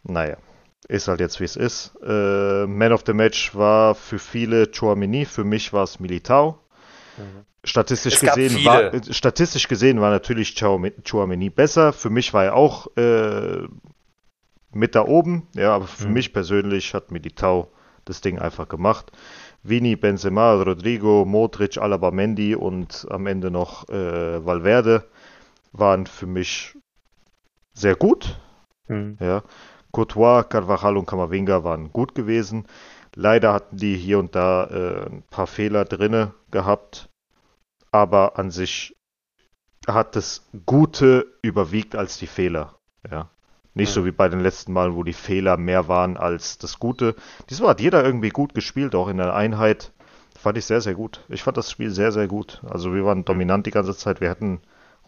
Naja, 0.03 0.39
ist 0.89 1.09
halt 1.09 1.21
jetzt 1.21 1.39
wie 1.41 1.45
es 1.45 1.57
ist. 1.57 1.93
Äh, 2.03 2.67
Man 2.67 2.93
of 2.93 3.03
the 3.07 3.13
Match 3.13 3.55
war 3.55 3.95
für 3.95 4.19
viele 4.19 4.71
Chouamini, 4.73 5.25
für 5.25 5.45
mich 5.45 5.73
war 5.73 5.85
es 5.85 6.01
Militao. 6.01 6.59
Mhm. 7.17 7.45
Statistisch 7.63 8.19
gesehen, 8.19 8.65
war, 8.65 8.91
statistisch 9.11 9.69
gesehen 9.69 10.01
war 10.01 10.11
natürlich 10.11 10.55
Chouamini 10.57 11.51
besser. 11.51 11.93
Für 11.93 12.09
mich 12.09 12.33
war 12.33 12.47
er 12.47 12.55
auch 12.57 12.87
äh, 12.97 13.69
mit 14.73 14.95
da 14.95 15.07
oben. 15.07 15.47
Ja, 15.55 15.75
aber 15.75 15.87
für 15.87 16.09
mhm. 16.09 16.15
mich 16.15 16.33
persönlich 16.33 16.95
hat 16.95 17.11
Militao 17.11 17.71
das 18.05 18.21
Ding 18.21 18.39
einfach 18.39 18.69
gemacht. 18.69 19.13
Vini, 19.63 19.97
Benzema, 19.97 20.55
Rodrigo, 20.55 21.25
Modric, 21.25 21.77
Alaba, 21.79 22.11
Mendy 22.11 22.55
und 22.55 23.07
am 23.11 23.27
Ende 23.27 23.51
noch 23.51 23.89
äh, 23.89 24.45
Valverde 24.45 25.05
waren 25.73 26.07
für 26.07 26.27
mich 26.27 26.77
sehr 27.75 27.95
gut. 27.95 28.39
Mhm. 28.89 29.17
Ja. 29.21 29.43
Courtois, 29.93 30.45
Carvajal 30.45 30.97
und 30.97 31.07
Camavinga 31.07 31.65
waren 31.65 31.93
gut 31.93 32.15
gewesen. 32.15 32.67
Leider 33.15 33.53
hatten 33.53 33.77
die 33.77 33.97
hier 33.97 34.19
und 34.19 34.35
da 34.35 34.65
äh, 34.65 35.07
ein 35.07 35.23
paar 35.31 35.47
Fehler 35.47 35.85
drinne 35.85 36.33
gehabt, 36.51 37.09
aber 37.91 38.39
an 38.39 38.51
sich 38.51 38.97
hat 39.87 40.15
das 40.15 40.49
Gute 40.65 41.27
überwiegt 41.43 41.97
als 41.97 42.19
die 42.19 42.29
Fehler. 42.29 42.79
Ja. 43.11 43.31
Nicht 43.75 43.91
ja. 43.91 43.95
so 43.95 44.05
wie 44.05 44.11
bei 44.11 44.29
den 44.29 44.41
letzten 44.41 44.73
Malen, 44.73 44.97
wo 44.97 45.05
die 45.05 45.13
Fehler 45.13 45.57
mehr 45.57 45.89
waren 45.89 46.17
als 46.17 46.59
das 46.59 46.79
Gute. 46.79 47.15
Diesmal 47.49 47.71
hat 47.71 47.81
jeder 47.81 48.05
irgendwie 48.05 48.31
gut 48.31 48.55
gespielt, 48.55 48.95
auch 48.95 49.09
in 49.09 49.19
der 49.19 49.35
Einheit. 49.35 49.93
Fand 50.39 50.59
ich 50.59 50.65
sehr, 50.65 50.81
sehr 50.81 50.95
gut. 50.95 51.25
Ich 51.29 51.43
fand 51.43 51.57
das 51.57 51.71
Spiel 51.71 51.91
sehr, 51.91 52.13
sehr 52.13 52.27
gut. 52.27 52.63
Also 52.69 52.95
wir 52.95 53.05
waren 53.05 53.25
dominant 53.25 53.67
die 53.67 53.71
ganze 53.71 53.97
Zeit. 53.97 54.21
Wir 54.21 54.31
hätten 54.31 54.61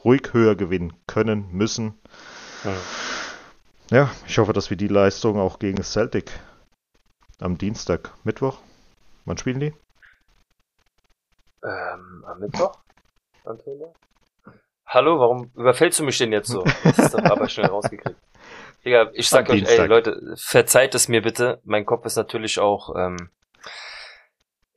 ruhig 0.04 0.32
höher 0.32 0.54
gewinnen 0.54 0.92
können, 1.06 1.48
müssen. 1.52 1.94
Ja, 2.64 2.76
ja 3.90 4.10
ich 4.26 4.38
hoffe, 4.38 4.52
dass 4.52 4.70
wir 4.70 4.76
die 4.76 4.88
Leistung 4.88 5.38
auch 5.38 5.58
gegen 5.58 5.82
Celtic 5.82 6.30
am 7.40 7.58
Dienstag, 7.58 8.12
Mittwoch. 8.24 8.58
Wann 9.24 9.38
spielen 9.38 9.60
die? 9.60 9.74
Ähm, 11.64 12.24
am 12.26 12.38
Mittwoch, 12.40 12.72
Antonio? 13.44 13.94
Hallo, 14.86 15.18
warum 15.18 15.50
überfällst 15.54 16.00
du 16.00 16.04
mich 16.04 16.18
denn 16.18 16.32
jetzt 16.32 16.48
so? 16.48 16.64
Das 16.84 16.98
ist 16.98 17.14
doch 17.14 17.24
aber 17.24 17.48
schnell 17.48 17.66
rausgekriegt. 17.66 18.18
Digga, 18.84 19.10
ich 19.14 19.28
sag 19.28 19.48
euch, 19.48 19.64
ey 19.64 19.86
Leute, 19.86 20.34
verzeiht 20.36 20.94
es 20.94 21.08
mir 21.08 21.22
bitte. 21.22 21.60
Mein 21.64 21.86
Kopf 21.86 22.04
ist 22.04 22.16
natürlich 22.16 22.58
auch 22.58 22.94
ähm, 22.96 23.30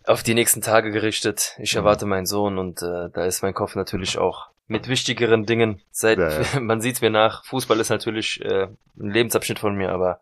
auf 0.05 0.21
die 0.21 0.35
nächsten 0.35 0.61
Tage 0.61 0.91
gerichtet. 0.91 1.55
Ich 1.57 1.73
mhm. 1.73 1.79
erwarte 1.79 2.05
meinen 2.05 2.27
Sohn 2.27 2.59
und 2.59 2.81
äh, 2.83 3.09
da 3.11 3.25
ist 3.25 3.41
mein 3.41 3.55
Kopf 3.55 3.75
natürlich 3.75 4.17
auch 4.17 4.49
mit 4.67 4.87
wichtigeren 4.87 5.45
Dingen. 5.45 5.81
Seit 5.91 6.19
ja, 6.19 6.41
ja. 6.41 6.59
man 6.59 6.81
sieht's 6.81 7.01
mir 7.01 7.09
nach. 7.09 7.45
Fußball 7.45 7.79
ist 7.79 7.89
natürlich 7.89 8.41
äh, 8.41 8.67
ein 8.97 9.09
Lebensabschnitt 9.11 9.57
von 9.57 9.75
mir, 9.75 9.91
aber 9.91 10.19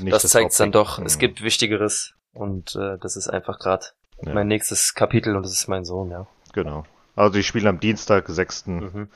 Nicht 0.00 0.12
das, 0.12 0.22
das 0.22 0.30
zeigt's 0.30 0.56
dann 0.56 0.70
doch. 0.70 0.98
Mhm. 0.98 1.06
Es 1.06 1.18
gibt 1.18 1.42
Wichtigeres 1.42 2.14
und 2.32 2.76
äh, 2.76 2.98
das 3.00 3.16
ist 3.16 3.28
einfach 3.28 3.58
gerade 3.58 3.86
ja. 4.22 4.32
mein 4.32 4.46
nächstes 4.46 4.94
Kapitel 4.94 5.34
und 5.34 5.42
das 5.42 5.52
ist 5.52 5.66
mein 5.66 5.84
Sohn, 5.84 6.10
ja. 6.10 6.28
Genau. 6.52 6.84
Also 7.16 7.32
die 7.34 7.42
spielen 7.42 7.66
am 7.66 7.80
Dienstag, 7.80 8.28
6. 8.28 8.66
Mhm. 8.66 9.08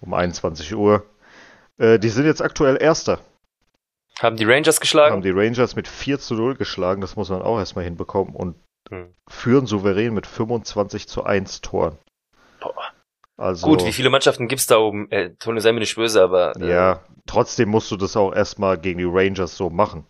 um 0.00 0.14
21 0.14 0.74
Uhr. 0.74 1.04
Äh, 1.78 2.00
die 2.00 2.08
sind 2.08 2.26
jetzt 2.26 2.42
aktuell 2.42 2.76
Erster 2.80 3.20
haben 4.20 4.36
die 4.36 4.44
Rangers 4.44 4.80
geschlagen? 4.80 5.12
Haben 5.12 5.22
die 5.22 5.30
Rangers 5.30 5.76
mit 5.76 5.88
4 5.88 6.18
zu 6.18 6.34
0 6.34 6.56
geschlagen, 6.56 7.00
das 7.00 7.16
muss 7.16 7.28
man 7.28 7.42
auch 7.42 7.58
erstmal 7.58 7.84
hinbekommen 7.84 8.34
und 8.34 8.56
hm. 8.88 9.14
führen 9.28 9.66
souverän 9.66 10.14
mit 10.14 10.26
25 10.26 11.08
zu 11.08 11.24
1 11.24 11.60
Toren. 11.60 11.98
Boah. 12.60 12.92
Also, 13.38 13.66
Gut, 13.66 13.84
wie 13.84 13.92
viele 13.92 14.08
Mannschaften 14.08 14.48
gibt's 14.48 14.66
da 14.66 14.78
oben? 14.78 15.10
Äh, 15.10 15.34
Tony, 15.38 15.60
sei 15.60 15.72
mir 15.72 15.80
nicht 15.80 15.94
böse, 15.94 16.22
aber. 16.22 16.56
Äh, 16.56 16.70
ja, 16.70 17.00
trotzdem 17.26 17.68
musst 17.68 17.90
du 17.90 17.96
das 17.96 18.16
auch 18.16 18.32
erstmal 18.32 18.78
gegen 18.78 18.98
die 18.98 19.04
Rangers 19.06 19.56
so 19.56 19.68
machen. 19.68 20.06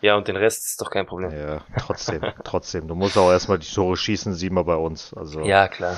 Ja, 0.00 0.16
und 0.16 0.26
den 0.26 0.36
Rest 0.36 0.66
ist 0.66 0.80
doch 0.80 0.90
kein 0.90 1.06
Problem. 1.06 1.30
Ja, 1.30 1.60
trotzdem, 1.78 2.20
trotzdem. 2.44 2.88
Du 2.88 2.96
musst 2.96 3.16
auch 3.16 3.30
erstmal 3.30 3.58
die 3.58 3.72
Tore 3.72 3.96
schießen, 3.96 4.34
sieh 4.34 4.50
mal 4.50 4.64
bei 4.64 4.74
uns. 4.74 5.14
Also, 5.14 5.42
ja, 5.42 5.68
klar. 5.68 5.96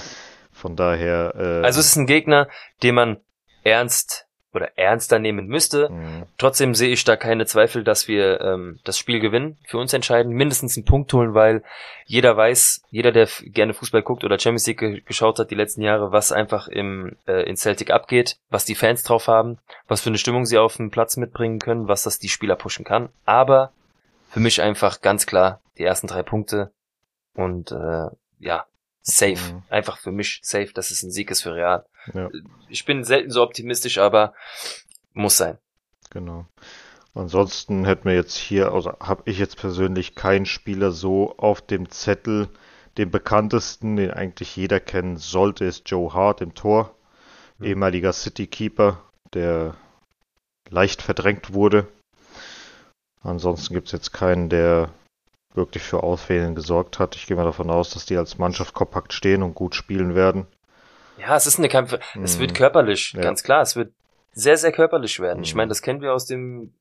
Von 0.53 0.77
daher. 0.77 1.33
Äh, 1.35 1.65
also 1.65 1.81
es 1.81 1.87
ist 1.87 1.97
ein 1.97 2.07
Gegner, 2.07 2.49
den 2.83 2.95
man 2.95 3.21
ernst 3.65 4.26
oder 4.57 4.77
ernster 4.77 5.19
nehmen 5.19 5.47
müsste. 5.47 5.91
Mhm. 5.91 6.25
Trotzdem 6.39 6.75
sehe 6.75 6.91
ich 6.91 7.05
da 7.05 7.17
keine 7.17 7.47
Zweifel, 7.47 7.85
dass 7.85 8.09
wir 8.09 8.41
ähm, 8.41 8.81
das 8.85 8.99
Spiel 8.99 9.21
gewinnen, 9.21 9.59
für 9.65 9.79
uns 9.79 9.93
entscheiden, 9.93 10.33
mindestens 10.33 10.77
einen 10.77 10.85
Punkt 10.85 11.13
holen, 11.13 11.35
weil 11.35 11.63
jeder 12.07 12.37
weiß, 12.37 12.83
jeder, 12.91 13.13
der 13.13 13.29
gerne 13.45 13.75
Fußball 13.75 14.03
guckt 14.03 14.25
oder 14.25 14.39
Champions 14.39 14.67
League 14.67 14.79
ge 14.79 15.01
geschaut 15.05 15.39
hat 15.39 15.51
die 15.51 15.57
letzten 15.57 15.83
Jahre, 15.83 16.13
was 16.13 16.33
einfach 16.33 16.69
im 16.69 17.17
äh, 17.27 17.43
in 17.49 17.57
Celtic 17.57 17.91
abgeht, 17.91 18.39
was 18.51 18.65
die 18.65 18.75
Fans 18.75 19.03
drauf 19.03 19.29
haben, 19.29 19.59
was 19.87 20.01
für 20.01 20.11
eine 20.11 20.19
Stimmung 20.19 20.47
sie 20.47 20.59
auf 20.59 20.77
dem 20.77 20.91
Platz 20.91 21.17
mitbringen 21.17 21.59
können, 21.59 21.89
was 21.89 22.03
das 22.03 22.19
die 22.19 22.29
Spieler 22.29 22.57
pushen 22.57 22.85
kann. 22.85 23.11
Aber 23.25 23.73
für 24.31 24.41
mich 24.41 24.61
einfach 24.63 25.01
ganz 25.01 25.27
klar 25.27 25.61
die 25.79 25.85
ersten 25.85 26.07
drei 26.07 26.23
Punkte 26.23 26.71
und 27.35 27.73
äh, 27.73 28.09
ja, 28.39 28.67
Safe. 29.09 29.55
Mhm. 29.55 29.63
Einfach 29.69 29.99
für 29.99 30.11
mich 30.11 30.41
safe, 30.43 30.73
dass 30.75 30.91
es 30.91 31.03
ein 31.03 31.13
Sieg 31.13 31.31
ist 31.31 31.43
für 31.43 31.55
Real. 31.55 31.87
Ja. 32.13 32.29
Ich 32.69 32.85
bin 32.85 33.05
selten 33.05 33.31
so 33.31 33.43
optimistisch, 33.43 33.99
aber 33.99 34.35
muss 35.13 35.37
sein. 35.37 35.59
Genau. 36.11 36.47
Ansonsten 37.15 37.85
hätten 37.85 38.05
wir 38.05 38.15
jetzt 38.15 38.37
hier, 38.37 38.73
also 38.73 38.93
habe 39.01 39.23
ich 39.27 39.39
jetzt 39.39 39.57
persönlich 39.57 40.17
keinen 40.17 40.45
Spieler 40.45 40.91
so 40.91 41.37
auf 41.39 41.63
dem 41.63 41.89
Zettel. 41.89 42.49
Den 42.99 43.11
bekanntesten, 43.11 43.97
den 43.97 44.11
eigentlich 44.11 44.57
jeder 44.57 44.81
kennen 44.81 45.17
sollte, 45.17 45.65
ist 45.65 45.89
Joe 45.89 46.13
Hart 46.13 46.41
im 46.41 46.55
Tor. 46.55 46.97
Mhm. 47.59 47.67
Ehemaliger 47.67 48.13
City 48.13 48.47
Keeper, 48.47 49.03
der 49.35 49.77
leicht 50.69 51.01
verdrängt 51.01 51.55
wurde. 51.55 51.87
Ansonsten 53.23 53.75
gibt 53.75 53.87
es 53.87 53.93
jetzt 53.93 54.13
keinen, 54.13 54.49
der 54.49 54.91
wirklich 55.57 55.83
für 55.83 56.03
Auswählen 56.03 56.55
gesorgt 56.55 56.99
hat. 56.99 57.17
Ich 57.17 57.27
gehe 57.27 57.37
mal 57.37 57.45
davon 57.45 57.71
aus, 57.71 57.91
dass 57.91 58.05
die 58.07 58.17
als 58.17 58.39
Mannschaft 58.39 58.75
kompakt 58.75 59.13
stehen 59.13 59.43
und 59.43 59.55
gut 59.55 59.75
spielen 59.75 60.15
werden. 60.15 60.47
Ja, 61.19 61.35
es 61.35 61.47
ist 61.47 61.59
eine 61.59 61.69
Kampf. 61.69 61.99
Es 62.23 62.37
Mhm. 62.37 62.41
wird 62.43 62.55
körperlich, 62.55 63.13
Ja. 63.15 63.23
ganz 63.23 63.43
klar. 63.43 63.63
Es 63.63 63.75
wird 63.77 63.93
sehr, 64.33 64.59
sehr 64.59 64.73
körperlich 64.73 65.19
werden. 65.19 65.43
Ich 65.43 65.55
Mhm. 65.55 65.59
meine, 65.59 65.69
das 65.71 65.81
kennen 65.83 66.03
wir 66.03 66.13
aus 66.13 66.27
dem 66.27 66.75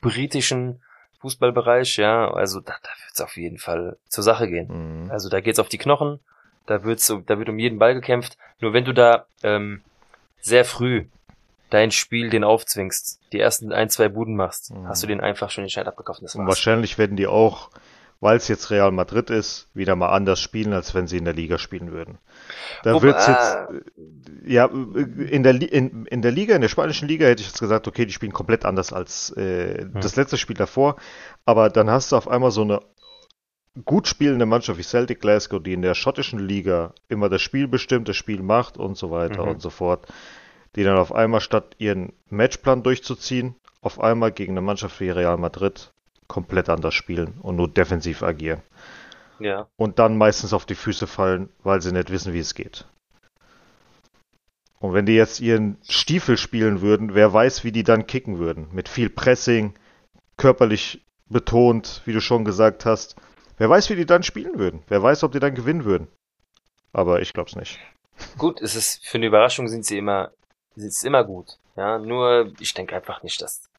britischen 0.00 0.82
Fußballbereich, 1.20 1.96
ja. 1.96 2.30
Also 2.32 2.60
da, 2.60 2.74
da 2.82 2.88
wird 2.88 3.12
es 3.14 3.20
auf 3.20 3.36
jeden 3.36 3.58
Fall 3.58 3.96
zur 4.08 4.24
Sache 4.24 4.48
gehen. 4.48 5.04
Mhm. 5.04 5.10
Also 5.10 5.28
da 5.28 5.40
geht's 5.40 5.58
auf 5.58 5.68
die 5.68 5.78
Knochen, 5.78 6.20
da 6.66 6.84
wird's, 6.84 7.06
da 7.26 7.38
wird 7.38 7.48
um 7.48 7.58
jeden 7.58 7.78
Ball 7.78 7.94
gekämpft. 7.94 8.38
Nur 8.60 8.72
wenn 8.72 8.84
du 8.84 8.94
da 8.94 9.26
ähm, 9.42 9.82
sehr 10.40 10.64
früh 10.64 11.06
dein 11.68 11.90
Spiel 11.90 12.30
den 12.30 12.42
aufzwingst, 12.44 13.20
die 13.32 13.38
ersten 13.40 13.72
ein, 13.72 13.90
zwei 13.90 14.08
Buden 14.08 14.34
machst, 14.36 14.72
Mhm. 14.72 14.88
hast 14.88 15.02
du 15.02 15.06
den 15.06 15.20
einfach 15.20 15.50
schon 15.50 15.64
den 15.64 15.70
Schein 15.70 15.86
abgekauft. 15.86 16.20
und 16.22 16.34
Und 16.34 16.46
wahrscheinlich 16.46 16.96
werden 16.98 17.16
die 17.16 17.26
auch, 17.26 17.70
weil 18.20 18.36
es 18.36 18.48
jetzt 18.48 18.70
Real 18.70 18.92
Madrid 18.92 19.30
ist, 19.30 19.68
wieder 19.74 19.96
mal 19.96 20.10
anders 20.10 20.40
spielen, 20.40 20.72
als 20.74 20.94
wenn 20.94 21.06
sie 21.06 21.16
in 21.16 21.24
der 21.24 21.32
Liga 21.34 21.56
spielen 21.58 21.90
würden. 21.90 22.18
Da 22.82 22.92
Wobei- 22.92 23.02
wird's 23.04 23.26
jetzt, 23.26 23.56
äh, 24.46 24.52
ja, 24.52 24.66
in 24.66 25.42
der, 25.42 25.54
in, 25.72 26.04
in 26.06 26.20
der 26.22 26.30
Liga, 26.30 26.54
in 26.54 26.60
der 26.60 26.68
spanischen 26.68 27.08
Liga 27.08 27.26
hätte 27.26 27.40
ich 27.42 27.48
jetzt 27.48 27.60
gesagt, 27.60 27.88
okay, 27.88 28.04
die 28.06 28.12
spielen 28.12 28.32
komplett 28.32 28.64
anders 28.66 28.92
als 28.92 29.30
äh, 29.30 29.86
das 29.94 30.16
letzte 30.16 30.36
Spiel 30.36 30.56
davor. 30.56 30.96
Aber 31.46 31.70
dann 31.70 31.88
hast 31.90 32.12
du 32.12 32.16
auf 32.16 32.28
einmal 32.28 32.50
so 32.50 32.62
eine 32.62 32.80
gut 33.84 34.08
spielende 34.08 34.46
Mannschaft 34.46 34.78
wie 34.78 34.82
Celtic 34.82 35.20
Glasgow, 35.20 35.62
die 35.62 35.72
in 35.72 35.82
der 35.82 35.94
schottischen 35.94 36.40
Liga 36.40 36.92
immer 37.08 37.28
das 37.28 37.40
Spiel 37.40 37.68
bestimmt, 37.68 38.08
das 38.08 38.16
Spiel 38.16 38.42
macht 38.42 38.76
und 38.76 38.96
so 38.98 39.10
weiter 39.10 39.44
Mhm. 39.44 39.50
und 39.52 39.62
so 39.62 39.70
fort, 39.70 40.06
die 40.76 40.82
dann 40.84 40.98
auf 40.98 41.12
einmal 41.14 41.40
statt 41.40 41.74
ihren 41.78 42.12
Matchplan 42.28 42.82
durchzuziehen, 42.82 43.54
auf 43.80 44.00
einmal 44.00 44.32
gegen 44.32 44.52
eine 44.52 44.60
Mannschaft 44.60 45.00
wie 45.00 45.10
Real 45.10 45.38
Madrid 45.38 45.92
komplett 46.30 46.68
anders 46.68 46.94
spielen 46.94 47.34
und 47.42 47.56
nur 47.56 47.68
defensiv 47.68 48.22
agieren. 48.22 48.62
Ja. 49.40 49.66
Und 49.76 49.98
dann 49.98 50.16
meistens 50.16 50.52
auf 50.52 50.64
die 50.64 50.76
Füße 50.76 51.06
fallen, 51.06 51.48
weil 51.64 51.82
sie 51.82 51.92
nicht 51.92 52.10
wissen, 52.10 52.32
wie 52.32 52.38
es 52.38 52.54
geht. 52.54 52.86
Und 54.78 54.94
wenn 54.94 55.06
die 55.06 55.14
jetzt 55.14 55.40
ihren 55.40 55.76
Stiefel 55.86 56.38
spielen 56.38 56.80
würden, 56.80 57.14
wer 57.14 57.32
weiß, 57.32 57.64
wie 57.64 57.72
die 57.72 57.82
dann 57.82 58.06
kicken 58.06 58.38
würden. 58.38 58.68
Mit 58.72 58.88
viel 58.88 59.10
Pressing, 59.10 59.74
körperlich 60.36 61.04
betont, 61.28 62.00
wie 62.04 62.12
du 62.12 62.20
schon 62.20 62.44
gesagt 62.44 62.86
hast. 62.86 63.16
Wer 63.58 63.68
weiß, 63.68 63.90
wie 63.90 63.96
die 63.96 64.06
dann 64.06 64.22
spielen 64.22 64.58
würden. 64.58 64.82
Wer 64.88 65.02
weiß, 65.02 65.24
ob 65.24 65.32
die 65.32 65.40
dann 65.40 65.54
gewinnen 65.54 65.84
würden. 65.84 66.08
Aber 66.92 67.20
ich 67.20 67.32
glaub's 67.32 67.56
nicht. 67.56 67.78
Gut, 68.38 68.60
es 68.60 68.76
ist 68.76 69.04
für 69.04 69.18
eine 69.18 69.26
Überraschung 69.26 69.68
sind 69.68 69.84
sie 69.84 69.98
immer, 69.98 70.30
sind 70.76 70.94
immer 71.02 71.24
gut. 71.24 71.58
Ja, 71.76 71.98
nur 71.98 72.52
ich 72.60 72.72
denke 72.72 72.94
einfach 72.94 73.22
nicht, 73.22 73.42
dass. 73.42 73.69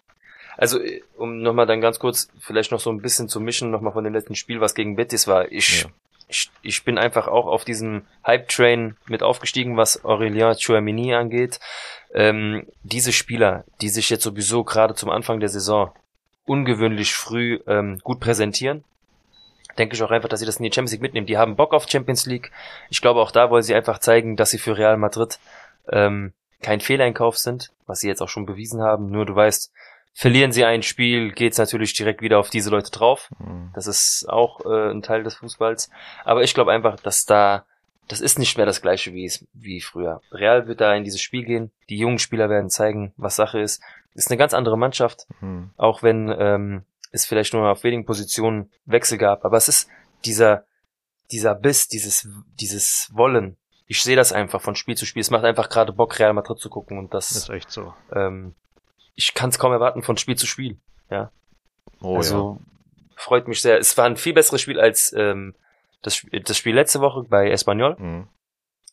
Also, 0.57 0.79
äh, 0.79 1.01
um 1.17 1.41
nochmal 1.41 1.65
dann 1.65 1.81
ganz 1.81 1.99
kurz 1.99 2.29
vielleicht 2.39 2.71
noch 2.71 2.79
so 2.79 2.91
ein 2.91 3.01
bisschen 3.01 3.29
zu 3.29 3.39
mischen, 3.39 3.71
nochmal 3.71 3.93
von 3.93 4.03
dem 4.03 4.13
letzten 4.13 4.35
Spiel, 4.35 4.61
was 4.61 4.75
gegen 4.75 4.95
Betis 4.95 5.27
war. 5.27 5.51
Ich, 5.51 5.83
Ja. 5.83 5.89
ich, 6.27 6.51
ich 6.61 6.83
bin 6.83 6.97
einfach 6.97 7.27
auch 7.27 7.47
auf 7.47 7.65
diesem 7.65 8.03
Hype-Train 8.25 8.95
mit 9.07 9.23
aufgestiegen, 9.23 9.77
was 9.77 10.03
Aurélien 10.03 10.55
Chouamini 10.63 11.13
angeht. 11.13 11.59
Ähm, 12.13 12.67
diese 12.83 13.13
Spieler, 13.13 13.63
die 13.81 13.89
sich 13.89 14.09
jetzt 14.09 14.23
sowieso 14.23 14.63
gerade 14.63 14.95
zum 14.95 15.09
Anfang 15.09 15.39
der 15.39 15.49
Saison 15.49 15.91
ungewöhnlich 16.45 17.13
früh 17.13 17.59
ähm, 17.67 17.99
gut 18.03 18.19
präsentieren, 18.19 18.83
denke 19.77 19.95
ich 19.95 20.03
auch 20.03 20.11
einfach, 20.11 20.27
dass 20.27 20.41
sie 20.41 20.45
das 20.45 20.57
in 20.57 20.63
die 20.63 20.71
Champions 20.71 20.91
League 20.91 21.01
mitnehmen. 21.01 21.27
Die 21.27 21.37
haben 21.37 21.55
Bock 21.55 21.73
auf 21.73 21.87
Champions 21.89 22.25
League. 22.25 22.51
Ich 22.89 23.01
glaube, 23.01 23.21
auch 23.21 23.31
da 23.31 23.49
wollen 23.49 23.63
sie 23.63 23.73
einfach 23.75 23.99
zeigen, 23.99 24.35
dass 24.35 24.49
sie 24.49 24.57
für 24.57 24.77
Real 24.77 24.97
Madrid 24.97 25.39
ähm, 25.89 26.33
kein 26.61 26.81
Fehleinkauf 26.81 27.37
sind, 27.37 27.71
was 27.87 27.99
sie 27.99 28.07
jetzt 28.07 28.21
auch 28.21 28.29
schon 28.29 28.45
bewiesen 28.45 28.81
haben. 28.81 29.09
Nur 29.09 29.25
du 29.25 29.33
weißt, 29.35 29.71
verlieren 30.13 30.51
sie 30.51 30.65
ein 30.65 30.83
Spiel, 30.83 31.31
geht's 31.31 31.57
natürlich 31.57 31.93
direkt 31.93 32.21
wieder 32.21 32.39
auf 32.39 32.49
diese 32.49 32.69
Leute 32.69 32.91
drauf. 32.91 33.29
Hm. 33.37 33.71
Das 33.73 33.87
ist 33.87 34.25
auch 34.29 34.65
äh, 34.65 34.91
ein 34.91 35.01
Teil 35.01 35.23
des 35.23 35.35
Fußballs. 35.35 35.89
Aber 36.25 36.43
ich 36.43 36.53
glaube 36.53 36.71
einfach, 36.71 36.97
dass 36.99 37.25
da, 37.25 37.65
das 38.07 38.21
ist 38.21 38.37
nicht 38.39 38.57
mehr 38.57 38.65
das 38.65 38.81
gleiche 38.81 39.13
wie 39.13 39.25
es 39.25 39.45
wie 39.53 39.81
früher. 39.81 40.21
Real 40.31 40.67
wird 40.67 40.81
da 40.81 40.93
in 40.93 41.03
dieses 41.03 41.21
Spiel 41.21 41.43
gehen. 41.45 41.71
Die 41.89 41.97
jungen 41.97 42.19
Spieler 42.19 42.49
werden 42.49 42.69
zeigen, 42.69 43.13
was 43.17 43.35
Sache 43.37 43.59
ist. 43.59 43.81
Ist 44.13 44.29
eine 44.29 44.37
ganz 44.37 44.53
andere 44.53 44.77
Mannschaft, 44.77 45.25
Hm. 45.39 45.71
auch 45.77 46.03
wenn 46.03 46.33
ähm, 46.37 46.83
es 47.11 47.25
vielleicht 47.25 47.53
nur 47.53 47.69
auf 47.69 47.83
wenigen 47.83 48.05
Positionen 48.05 48.69
Wechsel 48.85 49.17
gab. 49.17 49.45
Aber 49.45 49.57
es 49.57 49.67
ist 49.69 49.87
dieser, 50.25 50.65
dieser 51.31 51.55
Biss, 51.55 51.87
dieses, 51.87 52.27
dieses 52.59 53.09
Wollen. 53.13 53.57
Ich 53.87 54.01
sehe 54.03 54.15
das 54.15 54.31
einfach 54.33 54.61
von 54.61 54.75
Spiel 54.75 54.95
zu 54.95 55.05
Spiel. 55.05 55.21
Es 55.21 55.31
macht 55.31 55.43
einfach 55.45 55.69
gerade 55.69 55.91
Bock, 55.93 56.17
Real 56.19 56.33
Madrid 56.33 56.59
zu 56.59 56.69
gucken 56.69 56.97
und 56.97 57.13
das, 57.13 57.31
Ist 57.31 57.49
echt 57.49 57.71
so. 57.71 57.93
ähm, 58.13 58.55
ich 59.15 59.33
kann 59.33 59.49
es 59.49 59.59
kaum 59.59 59.71
erwarten 59.71 60.03
von 60.03 60.17
Spiel 60.17 60.35
zu 60.35 60.47
Spiel. 60.47 60.77
Oh 62.01 62.17
also 62.17 62.59
freut 63.15 63.47
mich 63.47 63.61
sehr. 63.61 63.77
Es 63.77 63.97
war 63.97 64.05
ein 64.05 64.17
viel 64.17 64.33
besseres 64.33 64.61
Spiel 64.61 64.79
als 64.79 65.13
ähm, 65.13 65.55
das, 66.01 66.25
das 66.43 66.57
Spiel 66.57 66.75
letzte 66.75 67.01
Woche 67.01 67.23
bei 67.29 67.49
Espanyol. 67.49 67.91
ja. 67.91 67.99
Hm. 67.99 68.27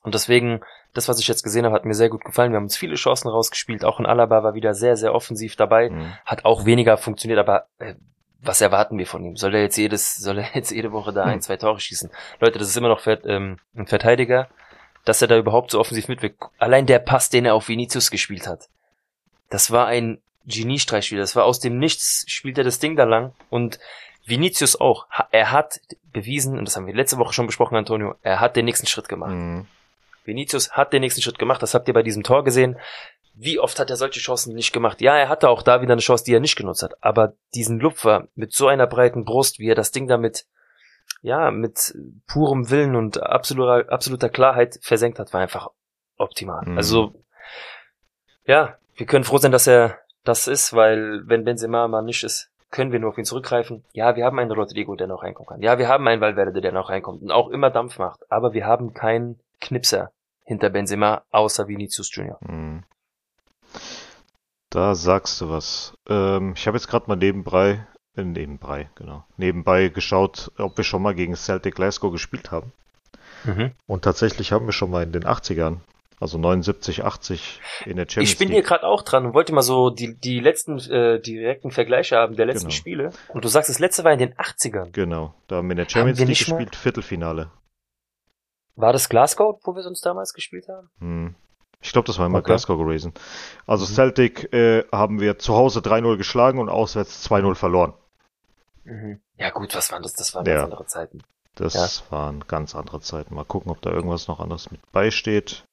Und 0.02 0.14
deswegen, 0.14 0.60
das, 0.94 1.08
was 1.08 1.18
ich 1.18 1.26
jetzt 1.26 1.42
gesehen 1.42 1.64
habe, 1.64 1.74
hat 1.74 1.84
mir 1.84 1.92
sehr 1.92 2.08
gut 2.08 2.24
gefallen. 2.24 2.52
Wir 2.52 2.56
haben 2.56 2.64
uns 2.64 2.76
viele 2.76 2.94
Chancen 2.94 3.28
rausgespielt. 3.28 3.84
Auch 3.84 3.98
in 3.98 4.06
Alaba 4.06 4.44
war 4.44 4.54
wieder 4.54 4.72
sehr, 4.72 4.96
sehr 4.96 5.12
offensiv 5.12 5.56
dabei. 5.56 5.88
Hm. 5.88 6.12
Hat 6.24 6.44
auch 6.44 6.64
weniger 6.64 6.96
funktioniert, 6.96 7.40
aber 7.40 7.66
äh, 7.78 7.94
was 8.40 8.60
erwarten 8.60 8.96
wir 8.96 9.06
von 9.06 9.24
ihm? 9.24 9.36
Soll 9.36 9.54
er 9.54 9.62
jetzt 9.62 9.76
jedes, 9.76 10.14
soll 10.14 10.38
er 10.38 10.48
jetzt 10.54 10.70
jede 10.70 10.92
Woche 10.92 11.12
da 11.12 11.24
ein, 11.24 11.40
zwei 11.40 11.56
Tore 11.56 11.80
schießen? 11.80 12.10
Leute, 12.40 12.58
das 12.58 12.68
ist 12.68 12.76
immer 12.76 12.88
noch 12.88 13.06
ähm, 13.06 13.58
ein 13.76 13.86
Verteidiger, 13.86 14.48
dass 15.04 15.20
er 15.20 15.28
da 15.28 15.36
überhaupt 15.36 15.72
so 15.72 15.80
offensiv 15.80 16.08
mitwirkt. 16.08 16.42
Allein 16.58 16.86
der 16.86 17.00
Pass, 17.00 17.28
den 17.28 17.44
er 17.44 17.54
auf 17.54 17.68
Vinicius 17.68 18.10
gespielt 18.10 18.46
hat, 18.46 18.68
das 19.51 19.70
war 19.70 19.86
ein 19.86 20.20
Geniestreichspiel. 20.46 21.18
Das 21.18 21.36
war 21.36 21.44
aus 21.44 21.61
dem 21.61 21.78
Nichts, 21.78 22.24
spielt 22.26 22.59
er 22.59 22.64
das 22.64 22.78
Ding 22.78 22.96
da 22.96 23.05
lang 23.05 23.34
und 23.51 23.78
Vinicius 24.24 24.80
auch. 24.80 25.07
Er 25.30 25.53
hat 25.53 25.80
bewiesen, 26.12 26.59
und 26.59 26.66
das 26.66 26.76
haben 26.76 26.86
wir 26.86 26.94
letzte 26.94 27.18
Woche 27.18 27.32
schon 27.32 27.46
besprochen, 27.46 27.76
Antonio, 27.76 28.14
er 28.22 28.40
hat 28.40 28.57
den 28.57 28.64
nächsten 28.64 28.86
Schritt 28.86 29.09
gemacht. 29.09 29.32
Hm. 29.32 29.66
Vinicius 30.24 30.72
hat 30.72 30.92
den 30.92 31.01
nächsten 31.01 31.22
Schritt 31.22 31.38
gemacht, 31.38 31.62
das 31.62 31.74
habt 31.74 31.88
ihr 31.88 31.94
bei 31.94 32.03
diesem 32.03 32.22
Tor 32.22 32.44
gesehen. 32.44 32.78
Wie 33.34 33.59
oft 33.59 33.78
hat 33.78 33.88
er 33.88 33.96
solche 33.96 34.20
Chancen 34.20 34.55
nicht 34.55 34.72
gemacht? 34.72 35.01
Ja, 35.01 35.16
er 35.16 35.28
hatte 35.28 35.49
auch 35.49 35.62
da 35.62 35.80
wieder 35.80 35.92
eine 35.92 36.03
Chance, 36.03 36.24
die 36.24 36.34
er 36.34 36.40
nicht 36.40 36.57
genutzt 36.57 36.82
hat. 36.82 37.03
Aber 37.03 37.34
diesen 37.55 37.78
Lupfer 37.78 38.28
mit 38.34 38.53
so 38.53 38.66
einer 38.66 38.86
breiten 38.86 39.24
Brust, 39.24 39.59
wie 39.59 39.70
er 39.70 39.76
das 39.76 39.92
Ding 39.92 40.09
damit, 40.09 40.46
ja, 41.22 41.51
mit 41.51 41.94
purem 42.26 42.68
Willen 42.70 42.96
und 42.96 43.22
absoluter, 43.22 43.90
absoluter 43.90 44.28
Klarheit 44.28 44.78
versenkt 44.82 45.18
hat, 45.18 45.32
war 45.32 45.40
einfach 45.40 45.68
optimal. 46.16 46.66
Mhm. 46.66 46.76
Also, 46.76 47.24
ja, 48.44 48.78
wir 48.99 49.07
können 49.07 49.24
froh 49.24 49.38
sein, 49.38 49.53
dass 49.53 49.66
er 49.66 49.99
das 50.24 50.49
ist, 50.49 50.74
weil 50.74 51.22
wenn 51.26 51.44
Benzema 51.44 51.88
mal 51.88 52.03
nicht 52.03 52.24
ist, 52.24 52.51
können 52.70 52.92
wir 52.92 52.99
nur 52.99 53.11
auf 53.11 53.18
ihn 53.18 53.24
zurückgreifen. 53.24 53.84
Ja, 53.92 54.16
wir 54.16 54.24
haben 54.24 54.38
einen 54.38 54.51
Rodrigo, 54.51 54.94
der 54.96 55.07
noch 55.07 55.22
reinkommen 55.22 55.49
kann. 55.49 55.62
Ja, 55.62 55.78
wir 55.78 55.88
haben 55.88 56.07
einen 56.07 56.20
Valverde, 56.20 56.61
der 56.61 56.72
noch 56.72 56.90
reinkommt 56.90 57.22
und 57.22 57.30
auch 57.30 57.49
immer 57.49 57.70
Dampf 57.70 57.99
macht. 57.99 58.20
Aber 58.30 58.53
wir 58.53 58.66
haben 58.66 58.92
keinen 58.92 59.40
Knipser 59.61 60.11
hinter 60.44 60.68
Benzema, 60.68 61.22
außer 61.30 61.68
Vinicius 61.68 62.14
Junior. 62.14 62.38
Hm. 62.44 62.82
Da 64.70 64.94
sagst 64.94 65.40
du 65.40 65.49
was. 65.49 65.94
Ähm, 66.09 66.53
ich 66.57 66.66
habe 66.66 66.76
jetzt 66.76 66.88
gerade 66.88 67.07
mal 67.07 67.16
nebenbei, 67.16 67.86
äh, 68.16 68.22
nebenbei, 68.22 68.90
genau, 68.96 69.24
nebenbei 69.36 69.88
geschaut, 69.88 70.51
ob 70.59 70.76
wir 70.76 70.84
schon 70.84 71.03
mal 71.03 71.14
gegen 71.14 71.36
Celtic 71.36 71.76
Glasgow 71.76 72.12
gespielt 72.12 72.51
haben. 72.51 72.72
Mhm. 73.44 73.72
Und 73.86 74.03
tatsächlich 74.03 74.53
haben 74.53 74.66
wir 74.66 74.72
schon 74.72 74.90
mal 74.90 75.05
in 75.05 75.12
den 75.12 75.24
80ern, 75.24 75.78
also 76.20 76.38
79, 76.38 77.04
80 77.04 77.60
in 77.86 77.96
der 77.96 78.04
Champions 78.08 78.32
Ich 78.32 78.38
bin 78.38 78.48
hier 78.48 78.58
League. 78.58 78.66
gerade 78.66 78.84
auch 78.86 79.02
dran 79.02 79.26
und 79.26 79.34
wollte 79.34 79.52
mal 79.52 79.62
so 79.62 79.90
die, 79.90 80.16
die 80.18 80.40
letzten 80.40 80.78
äh, 80.90 81.20
direkten 81.20 81.70
Vergleiche 81.70 82.16
haben 82.16 82.36
der 82.36 82.46
letzten 82.46 82.68
Genau. 82.68 82.76
Spiele. 82.76 83.10
Und 83.28 83.44
du 83.44 83.48
sagst, 83.48 83.68
das 83.70 83.78
letzte 83.78 84.04
war 84.04 84.12
in 84.12 84.18
den 84.18 84.34
80ern. 84.34 84.90
Genau, 84.92 85.34
da 85.46 85.56
haben 85.56 85.68
wir 85.68 85.72
in 85.72 85.76
der 85.78 85.88
Champions 85.88 86.18
League 86.20 86.28
gespielt, 86.38 86.76
Viertelfinale. 86.76 87.50
War 88.76 88.92
das 88.92 89.08
Glasgow, 89.08 89.60
wo 89.64 89.74
wir 89.74 89.84
uns 89.86 90.00
damals 90.00 90.32
gespielt 90.32 90.66
haben? 90.68 90.88
Hm. 91.00 91.34
Ich 91.80 91.92
glaube, 91.92 92.06
das 92.06 92.18
war 92.18 92.26
immer 92.26 92.38
Okay. 92.38 92.46
Glasgow 92.46 92.78
gewesen. 92.78 93.12
Also 93.66 93.84
Mhm. 93.84 93.94
Celtic 93.94 94.52
äh, 94.52 94.84
haben 94.90 95.20
wir 95.20 95.38
zu 95.38 95.54
Hause 95.54 95.80
3-0 95.80 96.16
geschlagen 96.16 96.58
und 96.58 96.68
auswärts 96.68 97.22
2-0 97.28 97.54
verloren. 97.54 97.92
Mhm. 98.84 99.20
Ja 99.36 99.50
gut, 99.50 99.74
was 99.76 99.92
waren 99.92 100.02
das? 100.02 100.14
Das 100.14 100.34
waren 100.34 100.44
Ja. 100.46 100.54
ganz 100.54 100.64
andere 100.64 100.86
Zeiten. 100.86 101.22
Das 101.54 101.74
Ja. 102.10 102.10
waren 102.16 102.44
ganz 102.48 102.74
andere 102.74 103.00
Zeiten. 103.00 103.34
Mal 103.34 103.44
gucken, 103.44 103.70
ob 103.70 103.80
da 103.82 103.90
irgendwas 103.90 104.26
noch 104.28 104.40
anderes 104.40 104.70
mit 104.70 104.80
beisteht. 104.92 105.64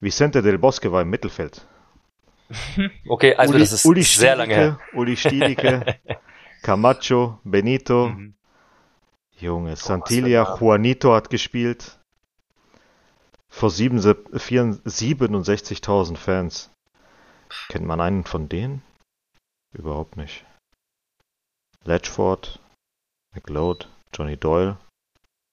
Vicente 0.00 0.42
del 0.42 0.58
Bosque 0.58 0.90
war 0.92 1.02
im 1.02 1.10
Mittelfeld. 1.10 1.66
Okay, 3.08 3.34
also 3.34 3.54
Uli, 3.54 3.60
das 3.62 3.72
ist 3.72 3.84
Uli 3.86 4.02
sehr 4.02 4.36
lange 4.36 4.54
her. 4.54 4.78
Uli 4.92 5.16
Stielicke, 5.16 5.98
Camacho, 6.62 7.40
Benito, 7.44 8.08
Mhm. 8.10 8.34
Junge, 9.38 9.76
Santilia 9.76 10.56
Juanito 10.58 11.12
hat 11.12 11.28
gespielt. 11.28 11.98
Vor 13.50 13.68
67.000 13.70 16.16
Fans. 16.16 16.70
Kennt 17.68 17.84
man 17.84 18.00
einen 18.00 18.24
von 18.24 18.48
denen? 18.48 18.82
Überhaupt 19.74 20.16
nicht. 20.16 20.46
Ledgeford, 21.84 22.60
McLeod, 23.34 23.90
Johnny 24.14 24.36
Doyle, 24.38 24.78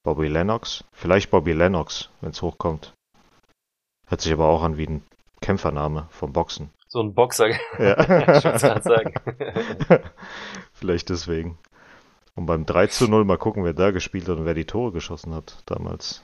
Bobby 0.06 0.30
Lennox. 0.30 0.86
Vielleicht 0.94 1.30
Bobby 1.30 1.52
Lennox, 1.54 2.10
wenn 2.22 2.32
es 2.32 2.42
hochkommt. 2.42 2.94
Hört 4.08 4.22
sich 4.22 4.34
aber 4.34 4.46
auch 4.48 4.64
an 4.64 4.78
wie 4.78 4.88
ein 4.88 5.04
Kämpfername 5.42 6.08
vom 6.12 6.34
Boxen. 6.34 6.70
So 6.88 7.02
ein 7.02 7.14
Boxer. 7.14 7.50
Ja. 7.80 8.38
ich 8.38 8.84
sagen. 8.84 9.14
Vielleicht 10.74 11.10
deswegen. 11.10 11.58
Und 12.36 12.46
beim 12.46 12.66
3 12.66 12.88
zu 12.88 13.08
0 13.08 13.26
mal 13.26 13.38
gucken, 13.38 13.64
wer 13.64 13.74
da 13.74 13.92
gespielt 13.92 14.28
hat 14.28 14.38
und 14.38 14.46
wer 14.46 14.54
die 14.54 14.66
Tore 14.66 14.92
geschossen 14.92 15.34
hat 15.34 15.62
damals. 15.66 16.24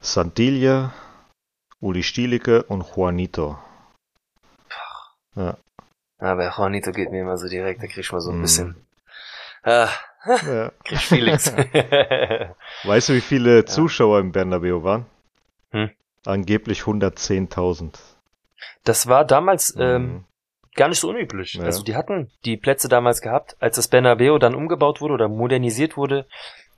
Santilia, 0.00 0.92
Uli 1.80 2.02
Stielicke 2.02 2.62
und 2.64 2.84
Juanito. 2.94 3.58
Ja. 5.34 5.56
Aber 6.18 6.50
Juanito 6.56 6.92
geht 6.92 7.10
mir 7.10 7.22
immer 7.22 7.36
so 7.38 7.48
direkt, 7.48 7.82
da 7.82 7.86
krieg 7.86 7.98
ich 7.98 8.12
mal 8.12 8.20
so 8.20 8.30
ein 8.30 8.38
Mm. 8.38 8.42
bisschen. 8.42 8.86
Ah, 9.62 9.88
ja. 10.26 10.70
krieg 10.84 10.98
Feelings. 10.98 11.52
Weißt 12.84 13.08
du, 13.08 13.14
wie 13.14 13.20
viele 13.20 13.64
Zuschauer 13.64 14.20
im 14.20 14.32
Bernabeu 14.32 14.82
waren? 14.82 15.06
Hm. 15.70 15.90
Angeblich 16.24 16.80
110.000. 16.82 17.94
das 18.84 19.06
war 19.06 19.24
damals 19.24 19.74
ähm, 19.78 20.02
Mhm. 20.02 20.24
gar 20.74 20.88
nicht 20.88 21.00
so 21.00 21.08
unüblich. 21.08 21.54
Ja. 21.54 21.64
Also 21.64 21.82
die 21.82 21.96
hatten 21.96 22.30
die 22.44 22.56
Plätze 22.56 22.88
damals 22.88 23.20
gehabt. 23.20 23.56
Als 23.60 23.76
das 23.76 23.88
Bernabeu 23.88 24.38
dann 24.38 24.54
umgebaut 24.54 25.00
wurde 25.00 25.14
oder 25.14 25.28
modernisiert 25.28 25.96
wurde, 25.96 26.26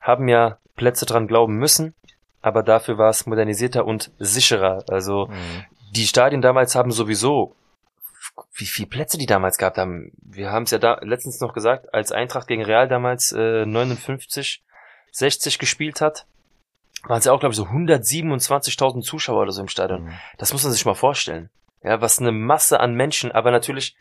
haben 0.00 0.28
ja 0.28 0.58
Plätze 0.76 1.06
dran 1.06 1.26
glauben 1.26 1.54
müssen. 1.56 1.94
Aber 2.40 2.62
dafür 2.62 2.98
war 2.98 3.10
es 3.10 3.26
modernisierter 3.26 3.84
und 3.84 4.10
sicherer. 4.18 4.84
Also 4.88 5.26
Mhm. 5.26 5.64
die 5.94 6.06
Stadien 6.06 6.40
damals 6.42 6.74
haben 6.74 6.92
sowieso, 6.92 7.54
wie 8.54 8.66
viele 8.66 8.88
Plätze 8.88 9.18
die 9.18 9.26
damals 9.26 9.58
gehabt 9.58 9.78
haben. 9.78 10.12
Wir 10.22 10.50
haben 10.50 10.64
es 10.64 10.70
ja 10.70 10.78
da 10.78 10.98
letztens 11.02 11.40
noch 11.40 11.52
gesagt, 11.54 11.92
als 11.94 12.12
Eintracht 12.12 12.46
gegen 12.48 12.64
Real 12.64 12.88
damals 12.88 13.32
äh, 13.32 13.64
59, 13.66 14.62
60 15.12 15.58
gespielt 15.58 16.00
hat, 16.00 16.26
waren 17.04 17.18
es 17.18 17.24
ja 17.24 17.32
auch, 17.32 17.40
glaube 17.40 17.52
ich, 17.52 17.56
so 17.56 17.64
127.000 17.64 19.02
Zuschauer 19.02 19.42
oder 19.42 19.52
so 19.52 19.60
im 19.62 19.68
Stadion. 19.68 20.04
Mhm. 20.04 20.12
Das 20.38 20.52
muss 20.52 20.62
man 20.64 20.72
sich 20.72 20.84
mal 20.84 20.94
vorstellen. 20.94 21.50
Ja, 21.82 22.00
was 22.00 22.18
eine 22.18 22.32
Masse 22.32 22.80
an 22.80 22.94
Menschen, 22.94 23.30
aber 23.32 23.50
natürlich, 23.50 23.96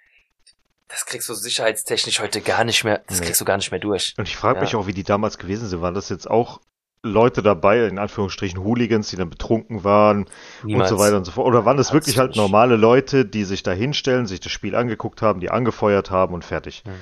das 0.87 1.05
kriegst 1.05 1.29
du 1.29 1.33
sicherheitstechnisch 1.33 2.19
heute 2.19 2.41
gar 2.41 2.63
nicht 2.63 2.83
mehr, 2.83 3.03
das 3.07 3.19
Nee. 3.19 3.27
kriegst 3.27 3.39
du 3.41 3.45
gar 3.45 3.57
nicht 3.57 3.71
mehr 3.71 3.79
durch. 3.79 4.15
Und 4.17 4.27
ich 4.27 4.35
frage 4.35 4.57
Ja. 4.57 4.61
mich 4.63 4.75
auch, 4.75 4.87
wie 4.87 4.93
die 4.93 5.03
damals 5.03 5.37
gewesen 5.37 5.67
sind. 5.67 5.81
Waren 5.81 5.93
das 5.93 6.09
jetzt 6.09 6.29
auch 6.29 6.59
Leute 7.07 7.41
dabei, 7.41 7.85
in 7.87 7.97
Anführungsstrichen 7.99 8.63
Hooligans, 8.63 9.09
die 9.09 9.15
dann 9.15 9.29
betrunken 9.29 9.83
waren 9.83 10.25
Niemals. 10.63 10.91
und 10.91 10.97
so 10.97 11.03
weiter 11.03 11.17
und 11.17 11.25
so 11.25 11.31
fort? 11.31 11.47
Oder 11.47 11.65
waren 11.65 11.77
das 11.77 11.93
wirklich 11.93 12.17
halt 12.17 12.35
normale 12.35 12.75
Leute, 12.75 13.25
die 13.25 13.43
sich 13.43 13.63
da 13.63 13.71
hinstellen, 13.71 14.25
sich 14.27 14.39
das 14.39 14.51
Spiel 14.51 14.75
angeguckt 14.75 15.21
haben, 15.21 15.39
die 15.39 15.49
angefeuert 15.49 16.11
haben 16.11 16.33
und 16.33 16.45
fertig? 16.45 16.83
Hm. 16.85 16.93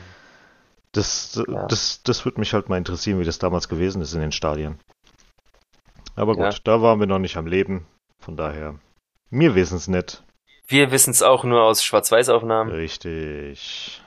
Das, 0.91 1.41
Ja. 1.47 1.65
das, 1.67 2.01
das 2.03 2.23
würde 2.25 2.39
mich 2.39 2.53
halt 2.53 2.69
mal 2.69 2.77
interessieren, 2.77 3.19
wie 3.19 3.25
das 3.25 3.37
damals 3.39 3.67
gewesen 3.67 4.01
ist 4.01 4.13
in 4.13 4.21
den 4.21 4.31
Stadien. 4.31 4.79
Aber 6.15 6.33
gut, 6.35 6.43
Ja. 6.43 6.59
da 6.63 6.81
waren 6.81 6.99
wir 6.99 7.07
noch 7.07 7.19
nicht 7.19 7.35
am 7.37 7.47
Leben. 7.47 7.85
Von 8.19 8.37
daher, 8.37 8.75
mir 9.29 9.55
wissen 9.55 9.75
es 9.77 9.87
nicht. 9.87 10.23
Wir 10.67 10.91
wissen 10.91 11.11
es 11.11 11.21
auch 11.21 11.43
nur 11.43 11.63
aus 11.63 11.83
Schwarz-Weiß-Aufnahmen. 11.83 12.71
Richtig. 12.71 14.01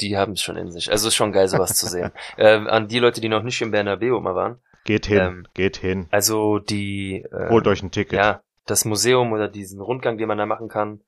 Die 0.00 0.16
haben 0.18 0.32
es 0.32 0.42
schon 0.42 0.56
in 0.56 0.70
sich. 0.70 0.90
Also 0.90 1.08
ist 1.08 1.14
schon 1.14 1.32
geil, 1.32 1.48
sowas 1.48 1.74
zu 1.74 1.86
sehen. 1.86 2.10
Äh, 2.36 2.66
an 2.68 2.88
die 2.88 2.98
Leute, 2.98 3.20
die 3.22 3.30
noch 3.30 3.42
nicht 3.42 3.62
im 3.62 3.70
Bernabeu 3.70 4.20
mal 4.20 4.34
waren. 4.34 4.58
Geht 4.86 5.06
hin, 5.06 5.18
Ähm, 5.18 5.46
geht 5.54 5.76
hin. 5.76 6.06
Also 6.10 6.58
die, 6.58 7.22
äh, 7.30 7.50
Holt 7.50 7.66
euch 7.66 7.82
ein 7.82 7.90
Ticket. 7.90 8.18
ja, 8.18 8.40
das 8.66 8.84
Museum 8.84 9.32
oder 9.32 9.48
diesen 9.48 9.80
Rundgang, 9.80 10.16
den 10.18 10.28
man 10.28 10.38
da 10.38 10.46
machen 10.46 10.68
kann, 10.68 11.00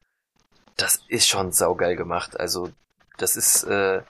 das 0.77 1.03
ist 1.09 1.29
schon 1.29 1.51
saugeil 1.53 1.97
gemacht. 1.97 2.39
Also 2.39 2.69
das 3.17 3.37
ist 3.37 3.65
äh, 3.65 4.03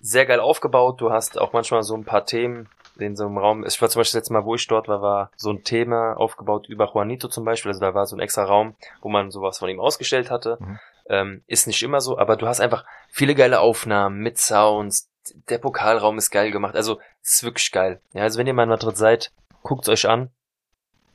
sehr 0.00 0.26
geil 0.26 0.40
aufgebaut. 0.40 1.00
Du 1.00 1.12
hast 1.12 1.38
auch 1.40 1.52
manchmal 1.52 1.82
so 1.82 1.94
ein 1.94 2.04
paar 2.04 2.24
Themen 2.24 2.68
in 2.98 3.16
so 3.16 3.26
einem 3.26 3.38
Raum. 3.38 3.64
Ich 3.66 3.80
war 3.80 3.88
zum 3.88 4.00
Beispiel 4.00 4.18
das 4.18 4.22
letzte 4.22 4.32
Mal, 4.32 4.44
wo 4.44 4.54
ich 4.54 4.66
dort 4.66 4.88
war, 4.88 5.00
war 5.02 5.30
so 5.36 5.50
ein 5.50 5.62
Thema 5.62 6.14
aufgebaut 6.16 6.68
über 6.68 6.90
Juanito 6.92 7.28
zum 7.28 7.44
Beispiel. 7.44 7.70
Also 7.70 7.80
da 7.80 7.94
war 7.94 8.06
so 8.06 8.16
ein 8.16 8.20
extra 8.20 8.44
Raum, 8.44 8.74
wo 9.02 9.08
man 9.08 9.30
sowas 9.30 9.58
von 9.58 9.68
ihm 9.68 9.80
ausgestellt 9.80 10.30
hatte. 10.30 10.58
Mhm. 10.60 10.78
Ähm, 11.08 11.42
ist 11.46 11.66
nicht 11.66 11.82
immer 11.82 12.00
so, 12.00 12.18
aber 12.18 12.36
du 12.36 12.46
hast 12.46 12.60
einfach 12.60 12.84
viele 13.08 13.34
geile 13.34 13.60
Aufnahmen 13.60 14.18
mit 14.20 14.38
Sounds. 14.38 15.09
Der 15.48 15.58
Pokalraum 15.58 16.18
ist 16.18 16.30
geil 16.30 16.50
gemacht. 16.50 16.74
Also 16.74 17.00
es 17.22 17.34
ist 17.34 17.42
wirklich 17.42 17.70
geil. 17.70 18.00
Ja, 18.12 18.22
also 18.22 18.38
wenn 18.38 18.46
ihr 18.46 18.54
mal 18.54 18.64
in 18.64 18.68
Madrid 18.70 18.96
seid, 18.96 19.32
guckt's 19.62 19.88
euch 19.88 20.08
an. 20.08 20.30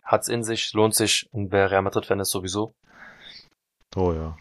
Hat's 0.04 0.28
in 0.28 0.44
sich, 0.44 0.74
lohnt 0.74 0.96
sich. 0.96 1.28
Und 1.32 1.52
wer 1.52 1.72
Real 1.72 1.82
Madrid-Fan 1.82 2.20
ist, 2.20 2.30
sowieso. 2.30 2.76
Oh 3.96 4.14
ja. 4.14 4.38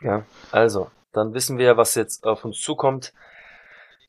Ja, 0.00 0.24
also, 0.50 0.90
dann 1.12 1.32
wissen 1.32 1.58
wir, 1.58 1.76
was 1.76 1.94
jetzt 1.94 2.24
auf 2.24 2.44
uns 2.44 2.60
zukommt. 2.60 3.14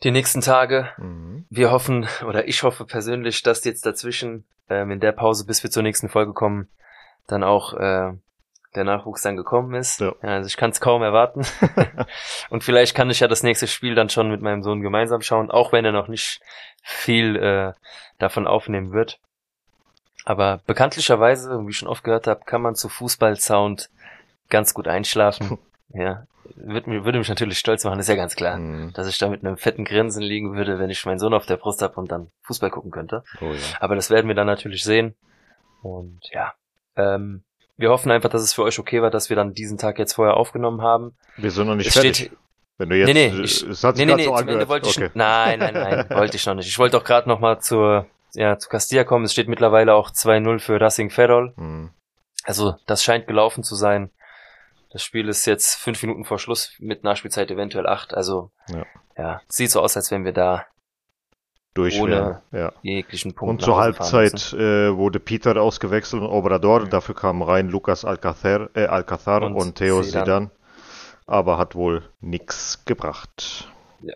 Die 0.04 0.12
nächsten 0.12 0.42
Tage. 0.42 0.90
Mhm. 0.98 1.46
Wir 1.50 1.72
hoffen, 1.72 2.08
oder 2.28 2.48
ich 2.48 2.64
hoffe 2.64 2.86
persönlich, 2.86 3.44
dass 3.44 3.64
jetzt 3.64 3.86
dazwischen, 3.86 4.46
ähm, 4.70 4.92
in 4.92 5.00
der 5.00 5.12
Pause, 5.12 5.46
bis 5.46 5.64
wir 5.64 5.72
zur 5.72 5.84
nächsten 5.84 6.10
Folge 6.10 6.34
kommen, 6.34 6.68
dann 7.28 7.44
auch 7.44 7.74
äh, 7.74 8.14
der 8.76 8.84
Nachwuchs 8.84 9.22
dann 9.22 9.36
gekommen 9.38 9.74
ist. 9.76 10.02
Ja. 10.02 10.14
also 10.22 10.48
ich 10.48 10.58
kann 10.58 10.72
es 10.72 10.80
kaum 10.82 11.02
erwarten. 11.02 11.42
Und 12.50 12.64
vielleicht 12.64 12.96
kann 12.96 13.10
ich 13.10 13.20
ja 13.20 13.28
das 13.28 13.44
nächste 13.44 13.68
Spiel 13.68 13.96
dann 13.96 14.10
schon 14.10 14.30
mit 14.30 14.42
meinem 14.42 14.64
Sohn 14.64 14.82
gemeinsam 14.82 15.22
schauen, 15.22 15.52
auch 15.52 15.72
wenn 15.72 15.86
er 15.86 15.92
noch 15.92 16.08
nicht 16.08 16.42
viel 16.84 17.36
äh, 17.36 17.74
davon 18.20 18.48
aufnehmen 18.48 18.92
wird. 18.92 19.20
Aber 20.26 20.62
bekanntlicherweise, 20.66 21.60
wie 21.66 21.70
ich 21.70 21.78
schon 21.78 21.88
oft 21.88 22.04
gehört 22.04 22.28
habe, 22.28 22.46
kann 22.46 22.62
man 22.62 22.76
zu 22.76 22.90
Fußball-Sound 22.90 23.90
ganz 24.50 24.74
gut 24.74 24.88
einschlafen. 24.88 25.58
ja, 25.90 26.26
würde, 26.56 26.90
mir- 26.90 27.06
würde 27.06 27.20
mich 27.20 27.30
natürlich 27.30 27.58
stolz 27.60 27.84
machen, 27.84 28.00
ist 28.00 28.10
ja 28.10 28.16
ganz 28.16 28.36
klar 28.36 28.58
Mhm. 28.58 28.94
dass 28.94 29.08
ich 29.08 29.18
da 29.18 29.28
mit 29.30 29.44
einem 29.46 29.58
fetten 29.58 29.86
Grinsen 29.86 30.22
liegen 30.24 30.56
würde, 30.56 30.80
wenn 30.80 30.90
ich 30.90 31.06
meinen 31.06 31.20
Sohn 31.20 31.34
auf 31.34 31.46
der 31.46 31.58
Brust 31.58 31.82
habe 31.82 31.96
und 31.96 32.12
dann 32.12 32.32
Fußball 32.44 32.70
gucken 32.72 32.92
könnte. 32.92 33.24
Oh 33.42 33.52
ja. 33.52 33.60
Aber 33.80 33.96
das 33.96 34.10
werden 34.10 34.28
wir 34.28 34.36
dann 34.36 34.48
natürlich 34.48 34.84
sehen. 34.84 35.16
Und 35.82 36.20
ja, 36.32 36.54
ähm, 36.96 37.44
wir 37.78 37.90
hoffen 37.90 38.12
einfach, 38.12 38.30
dass 38.30 38.42
es 38.42 38.54
für 38.54 38.64
euch 38.64 38.80
okay 38.80 39.02
war, 39.02 39.10
dass 39.12 39.30
wir 39.30 39.36
dann 39.36 39.54
diesen 39.54 39.78
Tag 39.78 40.00
jetzt 40.00 40.14
vorher 40.14 40.36
aufgenommen 40.38 40.82
haben. 40.82 41.16
Wir 41.38 41.52
sind 41.52 41.68
noch 41.68 41.76
nicht 41.76 41.88
Es 41.88 41.94
fertig. 41.94 42.16
steht, 42.16 42.32
Wenn 42.78 42.90
du 42.90 42.96
jetzt, 42.98 43.08
nee, 43.08 43.14
nee, 43.30 43.42
ich, 43.44 43.64
es 43.64 43.84
hat 43.84 43.98
sich 43.98 44.06
nee, 44.06 44.12
nee, 44.14 44.18
nee, 44.22 44.26
so 44.26 44.32
Ende 44.32 44.42
angehört. 44.54 44.70
wollte 44.70 44.90
ich, 44.90 44.98
okay. 44.98 45.10
nein, 45.14 45.60
nein, 45.60 45.74
nein, 45.74 46.10
wollte 46.10 46.38
ich 46.38 46.46
noch 46.46 46.56
nicht. 46.56 46.68
Ich 46.68 46.80
wollte 46.80 46.98
auch 46.98 47.04
gerade 47.04 47.28
noch 47.28 47.40
mal 47.40 47.60
zur, 47.60 48.06
ja, 48.34 48.58
zu 48.58 48.70
Castilla 48.70 49.04
kommen. 49.04 49.26
Es 49.26 49.32
steht 49.34 49.48
mittlerweile 49.48 49.94
auch 49.94 50.12
2-0 50.12 50.60
für 50.60 50.80
Racing 50.80 51.10
Ferrol. 51.10 51.54
Mhm. 51.58 51.90
Also, 52.44 52.76
das 52.86 53.04
scheint 53.04 53.28
gelaufen 53.28 53.64
zu 53.64 53.76
sein. 53.76 54.12
Das 54.92 55.04
Spiel 55.04 55.28
ist 55.28 55.46
jetzt 55.46 55.76
fünf 55.76 56.02
Minuten 56.04 56.24
vor 56.26 56.40
Schluss 56.40 56.74
mit 56.80 57.04
Nachspielzeit 57.04 57.52
eventuell 57.52 57.88
acht. 57.88 58.14
Also, 58.14 58.52
Ja. 58.70 58.86
ja, 59.18 59.42
sieht 59.48 59.72
so 59.72 59.82
aus, 59.82 59.98
als 59.98 60.12
wenn 60.12 60.24
wir 60.24 60.32
da 60.32 60.66
Durch 61.76 62.00
Ohne 62.00 62.42
jeglichen 62.84 63.36
Punkt 63.36 63.50
Und 63.52 63.62
zur. 63.62 63.76
Halbzeit 63.78 64.54
äh, 64.54 64.96
wurde 64.96 65.20
Peter 65.20 65.62
ausgewechselt 65.62 66.22
und 66.24 66.30
Obrador. 66.30 66.80
Mhm. 66.82 66.90
Dafür 66.90 67.14
kamen 67.16 67.42
rein 67.44 67.68
Lukas 67.68 68.06
Alcázar, 68.06 68.70
äh, 68.76 68.86
Alcázar 68.88 69.44
und, 69.44 69.56
Und 69.56 69.76
Theo 69.76 70.02
Zidane. 70.02 70.24
Zidane. 70.26 70.52
Aber 71.28 71.58
hat 71.58 71.76
wohl 71.76 72.04
nix 72.22 72.86
gebracht. 72.86 73.68
Ja. 74.02 74.14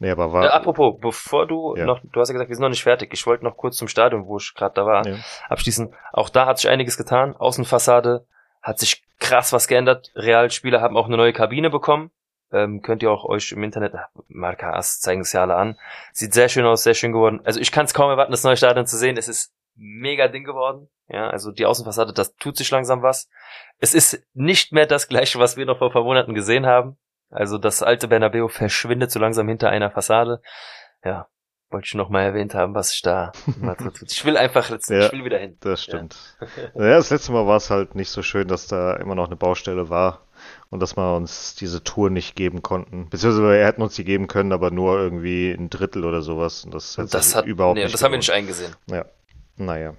Nee, 0.00 0.10
aber 0.10 0.32
war. 0.32 0.44
Äh, 0.44 0.48
apropos, 0.48 0.98
bevor 1.00 1.46
du 1.46 1.76
Ja. 1.76 1.84
noch, 1.84 2.00
du 2.02 2.20
hast 2.20 2.30
ja 2.30 2.32
gesagt, 2.32 2.48
wir 2.50 2.56
sind 2.56 2.62
noch 2.64 2.68
nicht 2.70 2.82
fertig. 2.82 3.10
Ich 3.14 3.24
wollte 3.26 3.44
noch 3.44 3.56
kurz 3.56 3.76
zum 3.76 3.86
Stadion, 3.86 4.26
wo 4.26 4.38
ich 4.38 4.52
gerade 4.56 4.74
da 4.74 4.84
war, 4.86 5.06
Ja. 5.06 5.16
abschließen. 5.48 5.94
Auch 6.12 6.30
da 6.30 6.46
hat 6.46 6.58
sich 6.58 6.68
einiges 6.68 6.96
getan. 6.96 7.36
Außenfassade 7.36 8.26
hat 8.60 8.78
sich 8.80 9.04
krass 9.20 9.52
was 9.52 9.68
geändert. 9.68 10.10
Realspieler 10.16 10.80
haben 10.80 10.96
auch 10.96 11.06
eine 11.06 11.16
neue 11.16 11.32
Kabine 11.32 11.70
bekommen. 11.70 12.10
Ähm, 12.52 12.82
könnt 12.82 13.02
ihr 13.02 13.10
auch 13.12 13.24
euch 13.24 13.52
im 13.52 13.62
Internet, 13.62 13.94
äh, 13.94 13.98
Marca 14.28 14.72
Ass 14.72 15.00
zeigen 15.00 15.20
es 15.20 15.32
ja 15.32 15.42
alle 15.42 15.54
an. 15.54 15.78
Sieht 16.12 16.34
sehr 16.34 16.48
schön 16.48 16.66
aus, 16.66 16.82
sehr 16.82 16.94
schön 16.94 17.12
geworden. 17.12 17.40
Also 17.44 17.60
ich 17.60 17.70
kann 17.70 17.84
es 17.84 17.94
kaum 17.94 18.10
erwarten, 18.10 18.32
das 18.32 18.42
neue 18.44 18.56
Stadion 18.56 18.86
zu 18.86 18.96
sehen. 18.96 19.16
Es 19.16 19.28
ist 19.28 19.52
mega 19.76 20.26
Ding 20.28 20.44
geworden. 20.44 20.88
Ja, 21.08 21.30
also 21.30 21.52
die 21.52 21.66
Außenfassade, 21.66 22.12
das 22.12 22.34
tut 22.36 22.56
sich 22.56 22.70
langsam 22.70 23.02
was. 23.02 23.28
Es 23.78 23.94
ist 23.94 24.22
nicht 24.34 24.72
mehr 24.72 24.86
das 24.86 25.08
gleiche, 25.08 25.38
was 25.38 25.56
wir 25.56 25.64
noch 25.66 25.78
vor 25.78 25.88
ein 25.88 25.92
paar 25.92 26.02
Monaten 26.04 26.34
gesehen 26.34 26.66
haben. 26.66 26.98
Also 27.30 27.56
das 27.58 27.82
alte 27.82 28.08
Bernabeu 28.08 28.48
verschwindet 28.48 29.10
so 29.12 29.20
langsam 29.20 29.46
hinter 29.48 29.70
einer 29.70 29.90
Fassade. 29.90 30.42
Ja, 31.04 31.28
wollte 31.70 31.86
ich 31.86 31.94
noch 31.94 32.08
mal 32.08 32.22
erwähnt 32.22 32.54
haben, 32.54 32.74
was 32.74 32.92
ich 32.92 33.02
da 33.02 33.30
in 33.46 33.64
Madrid 33.64 33.96
tut. 33.96 34.10
Ich 34.10 34.24
will 34.24 34.36
einfach, 34.36 34.68
jetzt, 34.70 34.90
Ja. 34.90 35.06
ich 35.06 35.12
will 35.12 35.24
wieder 35.24 35.38
hin. 35.38 35.56
Das 35.60 35.84
stimmt. 35.84 36.36
Ja. 36.74 36.96
das 36.96 37.10
letzte 37.10 37.30
Mal 37.30 37.46
war 37.46 37.56
es 37.56 37.70
halt 37.70 37.94
nicht 37.94 38.10
so 38.10 38.22
schön, 38.22 38.48
dass 38.48 38.66
da 38.66 38.96
immer 38.96 39.14
noch 39.14 39.26
eine 39.26 39.36
Baustelle 39.36 39.88
war 39.88 40.26
und 40.70 40.80
dass 40.80 40.96
wir 40.96 41.16
uns 41.16 41.54
diese 41.56 41.82
Tour 41.84 42.10
nicht 42.10 42.36
geben 42.36 42.62
konnten. 42.62 43.08
Beziehungsweise 43.10 43.42
wir 43.48 43.64
hätten 43.66 43.82
uns 43.82 43.94
die 43.96 44.04
geben 44.04 44.26
können, 44.28 44.52
aber 44.52 44.70
nur 44.70 44.98
irgendwie 44.98 45.50
ein 45.50 45.68
Drittel 45.70 46.04
oder 46.04 46.22
sowas. 46.22 46.64
Und 46.64 46.72
das, 46.74 46.96
Und 46.96 47.12
das 47.12 47.34
hat, 47.34 47.46
überhaupt 47.46 47.76
nee, 47.76 47.82
nicht 47.82 47.94
das 47.94 48.02
haben 48.02 48.12
wir 48.12 48.18
nicht 48.18 48.30
eingesehen. 48.30 48.74
Ja, 48.86 49.04
naja. 49.56 49.94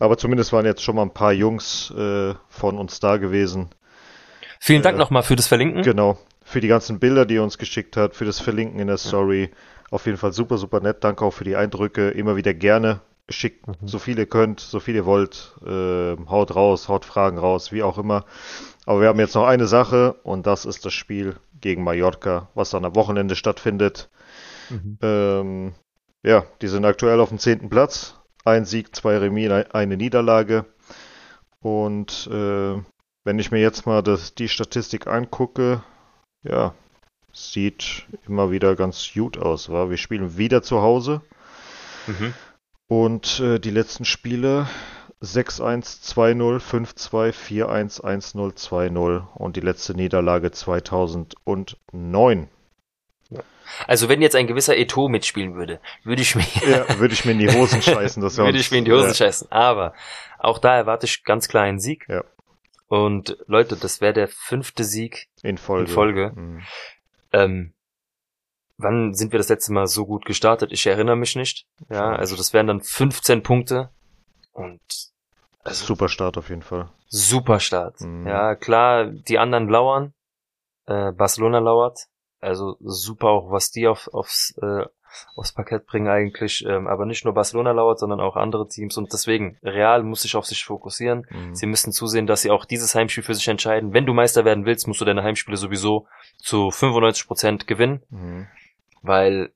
Aber 0.00 0.16
zumindest 0.16 0.52
waren 0.52 0.64
jetzt 0.66 0.82
schon 0.82 0.96
mal 0.96 1.02
ein 1.02 1.12
paar 1.14 1.32
Jungs 1.32 1.90
äh, 1.90 2.34
von 2.48 2.78
uns 2.78 3.00
da 3.00 3.16
gewesen. 3.18 3.68
Vielen 4.60 4.82
Dank 4.82 4.96
Äh, 4.96 4.98
nochmal 4.98 5.22
für 5.22 5.36
das 5.36 5.46
Verlinken. 5.46 5.82
Genau. 5.82 6.18
für 6.44 6.60
die 6.60 6.68
ganzen 6.68 6.98
Bilder, 6.98 7.26
die 7.26 7.36
er 7.36 7.42
uns 7.42 7.58
geschickt 7.58 7.96
hat, 7.96 8.16
für 8.16 8.24
das 8.24 8.40
Verlinken 8.40 8.80
in 8.80 8.86
der 8.88 8.96
Story. 8.96 9.50
Auf 9.90 10.06
jeden 10.06 10.18
Fall 10.18 10.32
super, 10.32 10.56
super 10.58 10.80
nett. 10.80 11.04
Danke 11.04 11.24
auch 11.24 11.32
für 11.32 11.44
die 11.44 11.56
Eindrücke. 11.56 12.10
Immer 12.10 12.36
wieder 12.36 12.54
gerne. 12.54 13.00
Schickt 13.30 13.66
Mhm. 13.66 13.74
so 13.86 13.98
viel 13.98 14.18
ihr 14.18 14.26
könnt, 14.26 14.60
so 14.60 14.80
viel 14.80 14.94
ihr 14.94 15.04
wollt. 15.06 15.54
Äh, 15.66 16.16
haut 16.28 16.54
raus, 16.56 16.88
haut 16.88 17.04
Fragen 17.04 17.36
raus, 17.38 17.72
wie 17.72 17.82
auch 17.82 17.98
immer. 17.98 18.24
Aber 18.86 19.00
wir 19.02 19.08
haben 19.08 19.18
jetzt 19.20 19.34
noch 19.34 19.46
eine 19.46 19.66
Sache 19.66 20.14
und 20.22 20.46
das 20.46 20.64
ist 20.64 20.84
das 20.86 20.94
Spiel 20.94 21.36
gegen 21.60 21.84
Mallorca, 21.84 22.48
was 22.54 22.70
dann 22.70 22.84
am 22.86 22.94
Wochenende 22.94 23.36
stattfindet. 23.36 24.08
Mhm. 24.70 24.98
Ähm, 25.02 25.74
ja, 26.24 26.44
die 26.62 26.68
sind 26.68 26.84
aktuell 26.86 27.20
auf 27.20 27.28
dem 27.28 27.38
zehnten 27.38 27.68
Platz. 27.68 28.14
Ein 28.44 28.64
Sieg, 28.64 28.94
zwei 28.96 29.18
Remis, 29.18 29.50
ein- 29.50 29.70
eine 29.72 29.96
Niederlage. 29.98 30.64
Und 31.60 32.28
äh, 32.32 32.80
wenn 33.24 33.38
ich 33.38 33.50
mir 33.50 33.60
jetzt 33.60 33.86
mal 33.86 34.02
das, 34.02 34.34
die 34.34 34.48
Statistik 34.48 35.06
angucke, 35.06 35.82
ja, 36.44 36.74
sieht 37.32 38.06
immer 38.26 38.50
wieder 38.50 38.74
ganz 38.74 39.10
gut 39.12 39.36
aus. 39.38 39.68
Wa? 39.70 39.90
Wir 39.90 39.96
spielen 39.98 40.38
wieder 40.38 40.62
zu 40.62 40.80
Hause 40.80 41.20
Mhm. 42.06 42.32
Und 42.88 43.40
äh, 43.40 43.58
die 43.58 43.70
letzten 43.70 44.04
Spiele 44.04 44.66
6-1, 45.22 46.14
2-0, 46.14 46.60
5-2, 46.60 47.32
4-1, 47.32 48.02
1-0, 48.02 48.56
2-0 48.56 49.26
und 49.34 49.56
die 49.56 49.60
letzte 49.60 49.94
Niederlage 49.94 50.50
2009. 50.50 52.48
Also 53.86 54.08
wenn 54.08 54.22
jetzt 54.22 54.34
ein 54.34 54.46
gewisser 54.46 54.76
Eto 54.76 55.08
mitspielen 55.08 55.54
würde, 55.54 55.80
würde 56.02 56.22
ich 56.22 56.34
mir, 56.34 56.44
Ja, 56.66 56.98
würde 56.98 57.14
ich 57.14 57.24
mir 57.24 57.32
in 57.32 57.38
die 57.38 57.50
Hosen 57.50 57.82
scheißen. 57.82 58.22
Das 58.22 58.36
würde 58.38 58.58
ich 58.58 58.70
mir 58.70 58.78
in 58.78 58.84
die 58.84 58.92
Hosen 58.92 59.08
ja. 59.08 59.14
scheißen. 59.14 59.52
Aber 59.52 59.94
auch 60.38 60.58
da 60.58 60.76
erwarte 60.76 61.06
ich 61.06 61.24
ganz 61.24 61.48
klar 61.48 61.64
einen 61.64 61.78
Sieg. 61.80 62.06
Ja. 62.08 62.24
Und 62.88 63.36
Leute, 63.46 63.76
das 63.76 64.00
wäre 64.00 64.14
der 64.14 64.28
fünfte 64.28 64.84
Sieg 64.84 65.28
In 65.42 65.58
Folge. 65.58 65.88
in 65.88 65.94
Folge. 65.94 66.32
Mhm. 66.34 66.62
Ähm, 67.32 67.74
wann 68.78 69.14
sind 69.14 69.32
wir 69.32 69.38
das 69.38 69.48
letzte 69.48 69.72
Mal 69.72 69.86
so 69.86 70.06
gut 70.06 70.24
gestartet? 70.24 70.72
Ich 70.72 70.86
erinnere 70.86 71.16
mich 71.16 71.36
nicht. 71.36 71.66
Ja, 71.90 72.12
also 72.14 72.36
das 72.36 72.52
wären 72.52 72.66
dann 72.68 72.80
15 72.80 73.42
Punkte. 73.42 73.90
Und 74.52 74.80
also 75.64 75.84
Super 75.84 76.08
Start 76.08 76.38
auf 76.38 76.48
jeden 76.48 76.62
Fall. 76.62 76.88
super 77.08 77.60
Start. 77.60 78.00
Mhm. 78.00 78.26
Ja, 78.26 78.54
klar, 78.54 79.06
die 79.06 79.38
anderen 79.38 79.68
lauern. 79.68 80.14
Äh, 80.86 81.12
Barcelona 81.12 81.58
lauert. 81.58 82.06
Also 82.40 82.76
super 82.80 83.28
auch, 83.28 83.50
was 83.50 83.70
die 83.70 83.86
auf, 83.88 84.08
aufs, 84.12 84.56
äh, 84.62 84.84
aufs 85.34 85.52
Parkett 85.52 85.86
bringen 85.86 86.08
eigentlich. 86.08 86.64
Ähm, 86.66 86.86
aber 86.86 87.04
nicht 87.04 87.24
nur 87.24 87.34
Barcelona 87.34 87.72
lauert, 87.72 87.98
sondern 87.98 88.20
auch 88.20 88.36
andere 88.36 88.68
Teams. 88.68 88.96
Und 88.96 89.12
deswegen, 89.12 89.58
Real 89.62 90.02
muss 90.04 90.22
sich 90.22 90.36
auf 90.36 90.46
sich 90.46 90.64
fokussieren. 90.64 91.26
Mhm. 91.30 91.54
Sie 91.54 91.66
müssen 91.66 91.92
zusehen, 91.92 92.26
dass 92.26 92.42
sie 92.42 92.50
auch 92.50 92.64
dieses 92.64 92.94
Heimspiel 92.94 93.24
für 93.24 93.34
sich 93.34 93.48
entscheiden. 93.48 93.92
Wenn 93.92 94.06
du 94.06 94.14
Meister 94.14 94.44
werden 94.44 94.64
willst, 94.64 94.86
musst 94.86 95.00
du 95.00 95.04
deine 95.04 95.22
Heimspiele 95.24 95.56
sowieso 95.56 96.06
zu 96.38 96.70
95 96.70 97.26
Prozent 97.26 97.66
gewinnen, 97.66 98.02
Mhm. 98.10 98.46
Weil 99.02 99.52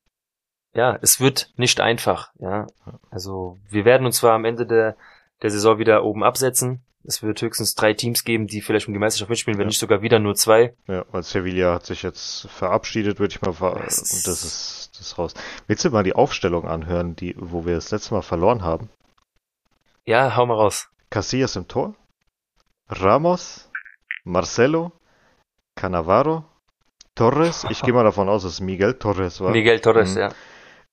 ja, 0.75 0.99
es 1.03 1.21
wird 1.21 1.53
nicht 1.57 1.81
einfach. 1.81 2.33
Ja, 2.39 2.67
also 3.11 3.59
wir 3.69 3.85
werden 3.85 4.07
uns 4.07 4.17
zwar 4.19 4.33
am 4.33 4.45
Ende 4.45 4.67
der 4.67 4.97
der 5.43 5.51
Saison 5.51 5.79
wieder 5.79 6.05
oben 6.05 6.23
absetzen. 6.25 6.83
Es 7.05 7.21
wird 7.21 7.43
höchstens 7.43 7.75
drei 7.75 7.95
Teams 7.95 8.23
geben, 8.23 8.47
die 8.47 8.61
vielleicht 8.61 8.87
um 8.87 8.95
die 8.95 9.01
Meisterschaft 9.01 9.29
mitspielen, 9.29 9.59
wenn 9.59 9.65
Ja. 9.65 9.71
nicht 9.71 9.81
sogar 9.81 10.03
wieder 10.03 10.21
nur 10.21 10.37
zwei. 10.37 10.77
Ja, 10.87 11.05
weil 11.11 11.25
Sevilla 11.25 11.75
hat 11.75 11.85
sich 11.85 12.05
jetzt 12.05 12.49
verabschiedet, 12.49 13.19
würde 13.19 13.33
ich 13.35 13.43
mal 13.43 13.53
ver 13.53 13.75
Das 13.75 13.99
und 13.99 14.27
das 14.27 14.45
ist 14.45 14.91
das 14.93 15.01
ist 15.09 15.19
raus. 15.19 15.35
Willst 15.67 15.85
du 15.85 15.91
mal 15.91 16.05
die 16.05 16.15
Aufstellung 16.15 16.67
anhören, 16.69 17.17
die 17.17 17.35
wo 17.39 17.67
wir 17.67 17.75
das 17.75 17.91
letzte 17.91 18.15
Mal 18.15 18.23
verloren 18.23 18.63
haben? 18.63 18.89
Ja, 20.05 20.37
hau 20.37 20.47
mal 20.47 20.55
raus. 20.55 20.89
Casillas 21.11 21.57
im 21.57 21.67
Tor, 21.69 21.95
Ramos, 22.89 23.69
Marcelo, 24.25 24.93
Cannavaro, 25.75 26.45
Torres. 27.15 27.65
Ich 27.71 27.83
gehe 27.83 27.93
mal 27.93 28.05
davon 28.05 28.29
aus, 28.29 28.43
dass 28.43 28.53
es 28.55 28.61
Miguel 28.61 28.95
Torres 28.95 29.41
war. 29.41 29.51
Miguel 29.51 29.81
Torres, 29.81 30.15
Mhm. 30.15 30.21
ja. 30.21 30.29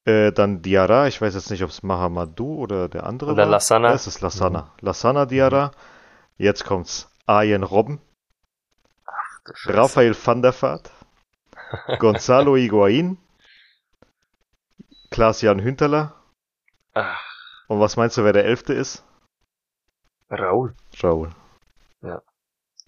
Äh, 0.05 0.31
dann 0.31 0.61
Diarra, 0.61 1.07
ich 1.07 1.21
weiß 1.21 1.33
jetzt 1.35 1.51
nicht, 1.51 1.63
ob 1.63 1.69
es 1.69 1.83
Mahamadou 1.83 2.55
oder 2.63 2.87
der 2.89 3.05
andere 3.05 3.31
Oder 3.33 3.43
war. 3.43 3.49
Lassana. 3.51 3.91
Das 3.91 4.07
ist 4.07 4.21
Lassana. 4.21 4.73
Lassana 4.81 5.25
Diarra. 5.25 5.71
Jetzt 6.37 6.65
kommt's. 6.65 7.09
Arjen 7.25 7.61
Robben, 7.63 8.01
Rafael 9.65 10.15
van 10.15 10.41
der 10.41 10.51
Vaart, 10.59 10.89
Gonzalo 11.99 12.55
Higuain, 12.57 13.17
Klaas-Jan 15.11 15.61
Hünterler. 15.61 16.15
Ach, 16.95 17.19
Und 17.67 17.79
was 17.79 17.97
meinst 17.97 18.17
du, 18.17 18.23
wer 18.23 18.33
der 18.33 18.45
Elfte 18.45 18.73
ist? 18.73 19.03
Raul. 20.31 20.73
Raul. 21.03 21.29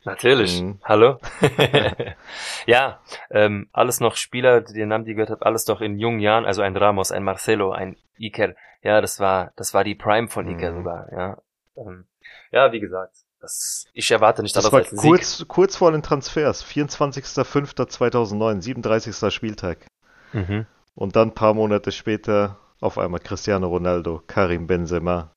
Natürlich. 0.03 0.61
Mhm. 0.61 0.79
Hallo? 0.83 1.19
ja, 2.65 2.99
ähm, 3.29 3.69
alles 3.71 3.99
noch 3.99 4.15
Spieler, 4.15 4.61
die 4.61 4.73
den 4.73 4.89
Namen, 4.89 5.05
die 5.05 5.13
gehört 5.13 5.29
habt, 5.29 5.43
alles 5.43 5.65
doch 5.65 5.81
in 5.81 5.99
jungen 5.99 6.19
Jahren, 6.19 6.45
also 6.45 6.61
ein 6.63 6.75
Ramos, 6.75 7.11
ein 7.11 7.23
Marcelo, 7.23 7.71
ein 7.71 7.97
Iker. 8.17 8.55
Ja, 8.81 8.99
das 9.01 9.19
war, 9.19 9.51
das 9.55 9.73
war 9.73 9.83
die 9.83 9.95
Prime 9.95 10.27
von 10.27 10.47
Iker 10.47 10.71
Mhm. 10.71 10.77
sogar, 10.77 11.11
ja. 11.11 11.37
Ähm, 11.77 12.05
ja, 12.51 12.71
wie 12.71 12.79
gesagt, 12.79 13.15
das, 13.39 13.85
ich 13.93 14.09
erwarte 14.11 14.41
nicht 14.41 14.55
Das 14.55 14.65
anders 14.65 14.73
war 14.73 14.79
als 14.91 15.01
kurz, 15.01 15.45
kurz 15.47 15.75
vor 15.75 15.91
den 15.91 16.01
Transfers. 16.03 16.65
24.05.2009, 16.65 18.61
37. 18.61 19.33
Spieltag. 19.33 19.85
Sieg. 20.31 20.49
Mhm. 20.49 20.65
Und 20.95 21.15
dann 21.15 21.29
ein 21.29 21.33
paar 21.33 21.53
Monate 21.53 21.91
später 21.91 22.57
auf 22.79 22.97
einmal 22.97 23.19
Cristiano 23.19 23.67
Ronaldo, 23.67 24.23
Karim 24.27 24.67
Benzema, 24.67 25.33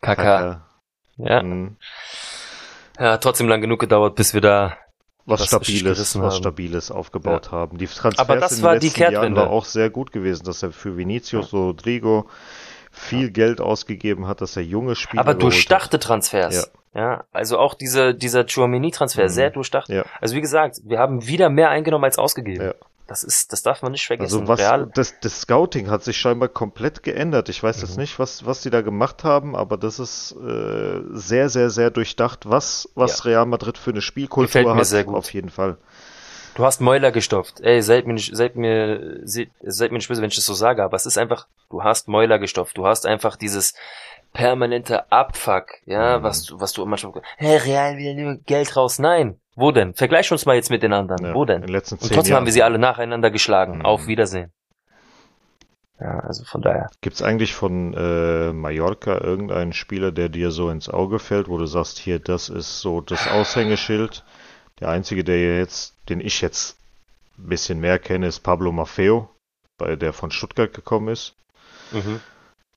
Kaka. 0.00 0.22
Kaká. 0.22 0.60
Ja. 1.18 1.42
Mhm. 1.42 1.76
Ja, 2.98 3.16
trotzdem 3.18 3.48
lang 3.48 3.60
genug 3.60 3.80
gedauert, 3.80 4.14
bis 4.14 4.34
wir 4.34 4.40
da, 4.40 4.76
was 5.24 5.40
richtig 5.52 5.78
Stabiles, 5.80 6.20
was. 6.20 6.36
Stabiles 6.36 6.90
aufgebaut 6.90 7.50
haben. 7.52 7.78
Die 7.78 7.86
Transfers 7.86 8.18
Aber 8.18 8.36
das 8.36 8.52
in 8.52 8.58
den 8.58 8.64
war 8.64 8.78
die 8.78 8.86
letzten 8.88 9.12
Jahren 9.12 9.36
war 9.36 9.50
auch 9.50 9.64
sehr 9.64 9.90
gut 9.90 10.12
gewesen, 10.12 10.44
dass 10.44 10.62
er 10.62 10.72
für 10.72 10.96
Vinicius, 10.96 11.52
Rodrigo 11.52 12.26
viel 12.90 13.30
Geld 13.30 13.60
ausgegeben 13.60 14.26
hat, 14.26 14.40
dass 14.40 14.56
er 14.56 14.62
junge 14.62 14.94
Spieler 14.94 15.20
aber 15.20 15.34
durchdachte 15.34 15.98
Transfers. 15.98 16.70
Ja. 16.94 17.24
also 17.32 17.58
auch 17.58 17.74
diese, 17.74 18.14
dieser 18.14 18.46
Chouameni-Transfer, 18.46 19.24
Mhm. 19.24 19.28
sehr 19.28 19.50
durchdacht. 19.50 19.90
Ja. 19.90 20.04
Also 20.18 20.34
wie 20.34 20.40
gesagt, 20.40 20.80
wir 20.84 20.98
haben 20.98 21.26
wieder 21.26 21.50
mehr 21.50 21.68
eingenommen 21.68 22.04
als 22.04 22.18
ausgegeben. 22.18 22.64
Ja. 22.64 22.74
Das 23.08 23.22
ist, 23.22 23.52
das 23.52 23.62
darf 23.62 23.82
man 23.82 23.92
nicht 23.92 24.04
vergessen. 24.06 24.40
Also 24.40 24.48
was, 24.48 24.58
Real, 24.58 24.90
das, 24.92 25.14
das 25.20 25.42
Scouting 25.42 25.88
hat 25.90 26.02
sich 26.02 26.16
scheinbar 26.16 26.48
komplett 26.48 27.04
geändert. 27.04 27.48
Ich 27.48 27.62
weiß 27.62 27.80
jetzt 27.82 27.94
Mhm. 27.96 28.00
nicht, 28.02 28.18
was, 28.18 28.44
was 28.46 28.62
die 28.62 28.70
da 28.70 28.80
gemacht 28.82 29.22
haben, 29.22 29.54
aber 29.54 29.76
das 29.76 30.00
ist 30.00 30.32
äh, 30.32 31.00
sehr, 31.12 31.48
sehr, 31.48 31.70
sehr 31.70 31.90
durchdacht, 31.90 32.48
was, 32.50 32.88
was 32.96 33.24
Real 33.24 33.46
Madrid 33.46 33.78
für 33.78 33.90
eine 33.90 34.00
Spielkultur 34.02 34.46
Gefällt 34.46 34.66
mir 34.66 34.74
hat. 34.76 34.86
sehr 34.86 35.04
gut. 35.04 35.14
Auf 35.14 35.32
jeden 35.32 35.50
Fall. 35.50 35.76
Du 36.56 36.64
hast 36.64 36.80
Mäuler 36.80 37.12
gestopft. 37.12 37.60
Ey, 37.60 37.80
seid 37.82 38.06
mir 38.06 38.14
nicht, 38.14 38.34
seid 38.34 38.56
mir, 38.56 39.20
seid, 39.24 39.50
seid 39.62 39.92
mir 39.92 39.98
nicht 39.98 40.08
böse, 40.08 40.22
wenn 40.22 40.30
ich 40.30 40.36
das 40.36 40.46
so 40.46 40.54
sage, 40.54 40.82
aber 40.82 40.96
es 40.96 41.04
ist 41.06 41.18
einfach, 41.18 41.46
du 41.70 41.84
hast 41.84 42.08
Mäuler 42.08 42.38
gestopft. 42.38 42.76
Du 42.78 42.86
hast 42.86 43.06
einfach 43.06 43.36
dieses 43.36 43.74
permanente 44.32 45.10
Abfuck, 45.12 45.66
ja, 45.86 46.18
Mhm. 46.18 46.22
was 46.22 46.42
du, 46.44 46.60
was 46.60 46.72
du 46.72 46.84
manchmal, 46.86 47.22
hey, 47.36 47.56
Real 47.58 47.96
will 47.98 48.14
nur 48.14 48.34
Geld 48.46 48.74
raus. 48.76 48.98
Nein. 48.98 49.38
Wo 49.56 49.72
denn? 49.72 49.94
Vergleich 49.94 50.30
uns 50.30 50.44
mal 50.46 50.54
jetzt 50.54 50.70
mit 50.70 50.82
den 50.82 50.92
anderen. 50.92 51.24
Ja, 51.24 51.34
Wo 51.34 51.42
In 51.42 51.46
denn? 51.48 51.60
den 51.62 51.70
letzten 51.70 51.94
Und 51.96 52.02
zehn 52.02 52.14
trotzdem 52.14 52.30
Jahren. 52.30 52.40
haben 52.40 52.46
wir 52.46 52.52
sie 52.52 52.62
alle 52.62 52.78
nacheinander 52.78 53.30
geschlagen. 53.30 53.78
Mhm. 53.78 53.86
Auf 53.86 54.06
Wiedersehen. 54.06 54.52
Ja, 55.98 56.18
also 56.20 56.44
von 56.44 56.60
daher. 56.60 56.90
Gibt's 57.00 57.22
eigentlich 57.22 57.54
von 57.54 57.94
äh, 57.94 58.52
Mallorca 58.52 59.18
irgendeinen 59.18 59.72
Spieler, 59.72 60.12
der 60.12 60.28
dir 60.28 60.50
so 60.50 60.68
ins 60.68 60.90
Auge 60.90 61.18
fällt, 61.18 61.48
wo 61.48 61.56
du 61.56 61.64
sagst, 61.64 61.98
hier, 61.98 62.18
das 62.18 62.50
ist 62.50 62.80
so 62.80 63.00
das 63.00 63.26
Aushängeschild? 63.28 64.22
Der 64.80 64.90
einzige, 64.90 65.24
der 65.24 65.56
jetzt, 65.58 65.94
den 66.10 66.20
ich 66.20 66.42
jetzt 66.42 66.76
ein 67.38 67.48
bisschen 67.48 67.80
mehr 67.80 67.98
kenne, 67.98 68.26
ist 68.26 68.40
Pablo 68.40 68.72
Maffeo, 68.72 69.30
bei 69.78 69.96
der 69.96 70.12
von 70.12 70.30
Stuttgart 70.30 70.74
gekommen 70.74 71.08
ist. 71.08 71.34
Mhm. 71.92 72.20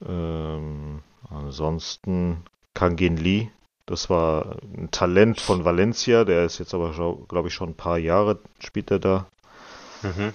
Ähm, 0.08 1.00
ansonsten 1.30 2.46
Kangin 2.74 3.18
Lee, 3.18 3.50
das 3.90 4.08
war 4.08 4.58
ein 4.62 4.92
Talent 4.92 5.42
von 5.42 5.66
Valencia, 5.66 6.24
der 6.24 6.46
ist 6.46 6.60
jetzt 6.60 6.76
aber, 6.76 6.92
glaube 7.28 7.48
ich, 7.48 7.56
schon 7.56 7.70
ein 7.70 7.76
paar 7.76 7.98
Jahre 7.98 8.40
spielt 8.60 8.92
er 8.92 9.00
da. 9.00 9.28
Mhm. 10.04 10.34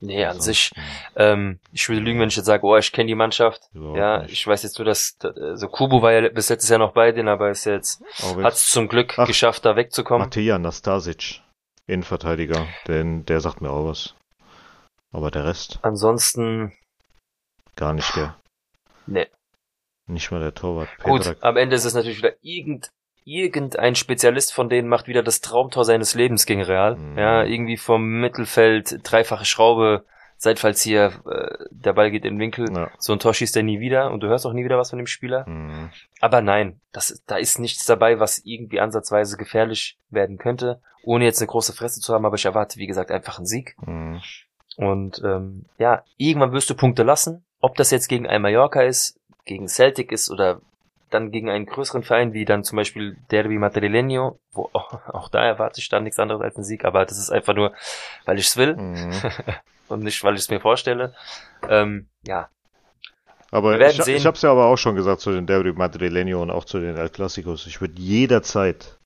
Nee, 0.00 0.24
an 0.24 0.32
Ansonsten 0.32 0.52
sich, 0.52 0.72
ähm, 1.16 1.58
ich 1.72 1.88
würde 1.88 2.02
lügen, 2.02 2.20
wenn 2.20 2.28
ich 2.28 2.36
jetzt 2.36 2.46
sage, 2.46 2.66
oh, 2.66 2.76
ich 2.76 2.92
kenne 2.92 3.06
die 3.06 3.14
Mannschaft. 3.14 3.62
überhaupt 3.72 3.96
Ja, 3.96 4.22
nicht. 4.22 4.32
ich 4.32 4.46
weiß 4.46 4.62
jetzt 4.64 4.78
nur, 4.78 4.84
dass, 4.84 5.16
also 5.22 5.68
Kubo 5.68 6.02
war 6.02 6.12
ja 6.12 6.28
bis 6.28 6.50
letztes 6.50 6.68
Jahr 6.68 6.80
noch 6.80 6.92
bei 6.92 7.12
denen, 7.12 7.28
aber 7.28 7.50
ist 7.50 7.64
jetzt, 7.64 8.02
hat 8.42 8.52
es 8.52 8.68
zum 8.68 8.88
Glück 8.88 9.14
Ach. 9.16 9.26
geschafft, 9.26 9.64
da 9.64 9.74
wegzukommen. 9.74 10.26
Mateja 10.26 10.58
Nastasic, 10.58 11.40
Innenverteidiger, 11.86 12.66
denn 12.88 13.24
der 13.24 13.40
sagt 13.40 13.62
mir 13.62 13.70
auch 13.70 13.86
was. 13.86 14.14
Aber 15.12 15.30
der 15.30 15.44
Rest 15.44 15.78
Ansonsten, 15.82 16.72
gar 17.76 17.94
nicht 17.94 18.14
der. 18.16 18.36
Nee. 19.06 19.28
Nicht 20.12 20.30
mal 20.30 20.40
der 20.40 20.54
Torwart. 20.54 20.88
gut, 21.02 21.22
Pedrak. 21.22 21.38
am 21.40 21.56
Ende 21.56 21.76
ist 21.76 21.84
es 21.84 21.94
natürlich 21.94 22.18
wieder 22.18 22.32
irgend, 22.42 22.90
irgendein 23.24 23.94
Spezialist 23.94 24.52
von 24.52 24.68
denen 24.68 24.88
macht 24.88 25.06
wieder 25.08 25.22
das 25.22 25.40
Traumtor 25.40 25.84
seines 25.84 26.14
Lebens 26.14 26.46
gegen 26.46 26.62
Real. 26.62 26.96
Mhm. 26.96 27.18
Ja, 27.18 27.44
irgendwie 27.44 27.76
vom 27.76 28.20
Mittelfeld, 28.20 29.00
dreifache 29.02 29.44
Schraube, 29.44 30.04
Seid 30.38 30.58
falls 30.58 30.82
hier 30.82 31.12
äh, 31.24 31.66
der 31.70 31.92
Ball 31.92 32.10
geht 32.10 32.24
in 32.24 32.34
den 32.34 32.40
Winkel, 32.40 32.66
Ja. 32.74 32.90
so 32.98 33.12
ein 33.12 33.20
Tor 33.20 33.32
schießt 33.32 33.56
er 33.56 33.62
nie 33.62 33.78
wieder 33.78 34.10
und 34.10 34.24
du 34.24 34.26
hörst 34.26 34.44
auch 34.44 34.52
nie 34.52 34.64
wieder 34.64 34.76
was 34.76 34.90
von 34.90 34.98
dem 34.98 35.06
Spieler. 35.06 35.48
Mhm. 35.48 35.90
Aber 36.20 36.40
nein, 36.42 36.80
das, 36.90 37.22
da 37.28 37.36
ist 37.36 37.60
nichts 37.60 37.86
dabei, 37.86 38.18
was 38.18 38.40
irgendwie 38.44 38.80
ansatzweise 38.80 39.36
gefährlich 39.36 39.98
werden 40.10 40.38
könnte, 40.38 40.80
ohne 41.04 41.26
jetzt 41.26 41.38
eine 41.40 41.46
große 41.46 41.72
Fresse 41.72 42.00
zu 42.00 42.12
haben, 42.12 42.26
aber 42.26 42.34
ich 42.34 42.44
erwarte, 42.44 42.80
wie 42.80 42.88
gesagt, 42.88 43.12
einfach 43.12 43.36
einen 43.38 43.46
Sieg. 43.46 43.76
Mhm. 43.86 44.20
Und 44.76 45.22
ähm, 45.24 45.66
ja, 45.78 46.02
irgendwann 46.16 46.50
wirst 46.50 46.68
du 46.70 46.74
Punkte 46.74 47.04
lassen. 47.04 47.44
Ob 47.60 47.76
das 47.76 47.92
jetzt 47.92 48.08
gegen 48.08 48.26
ein 48.26 48.42
Mallorca 48.42 48.82
ist, 48.82 49.20
gegen 49.44 49.68
Celtic 49.68 50.12
ist 50.12 50.30
oder 50.30 50.60
dann 51.10 51.30
gegen 51.30 51.50
einen 51.50 51.66
größeren 51.66 52.02
Verein 52.04 52.32
wie 52.32 52.44
dann 52.44 52.64
zum 52.64 52.76
Beispiel 52.76 53.16
Derby 53.30 53.58
Madrileño, 53.58 54.38
wo 54.52 54.70
auch, 54.72 54.92
auch 55.14 55.28
da 55.28 55.44
erwarte 55.44 55.80
ich 55.80 55.88
dann 55.88 56.04
nichts 56.04 56.18
anderes 56.18 56.42
als 56.42 56.56
einen 56.56 56.64
Sieg, 56.64 56.84
aber 56.84 57.04
das 57.04 57.18
ist 57.18 57.30
einfach 57.30 57.54
nur, 57.54 57.74
weil 58.24 58.38
ich 58.38 58.46
es 58.46 58.56
will 58.56 58.76
Mhm. 58.76 59.12
und 59.88 60.02
nicht, 60.02 60.22
weil 60.24 60.34
ich 60.34 60.40
es 60.42 60.50
mir 60.50 60.60
vorstelle. 60.60 61.14
Ähm, 61.68 62.08
ja, 62.26 62.48
Aber 63.50 63.78
ich, 63.80 64.02
sehen. 64.02 64.16
ich 64.16 64.26
habe 64.26 64.36
es 64.36 64.42
ja 64.42 64.50
aber 64.50 64.66
auch 64.66 64.78
schon 64.78 64.94
gesagt 64.96 65.20
zu 65.20 65.32
den 65.32 65.46
Derby 65.46 65.70
Madrileño 65.70 66.36
und 66.42 66.50
auch 66.50 66.64
zu 66.64 66.80
den 66.80 66.96
El 66.96 67.08
Clásicos. 67.08 67.66
Ich 67.66 67.80
würde 67.80 68.00
jederzeit 68.00 68.98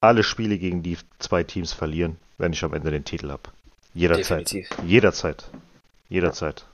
alle 0.00 0.22
Spiele 0.22 0.58
gegen 0.58 0.82
die 0.82 0.98
zwei 1.18 1.42
Teams 1.44 1.72
verlieren, 1.72 2.18
wenn 2.38 2.52
ich 2.52 2.62
am 2.64 2.74
Ende 2.74 2.90
den 2.90 3.04
Titel 3.04 3.30
habe. 3.30 3.50
Jederzeit. 3.94 4.52
definitiv. 4.52 4.68
Jederzeit. 4.86 5.44
Jederzeit. 6.08 6.64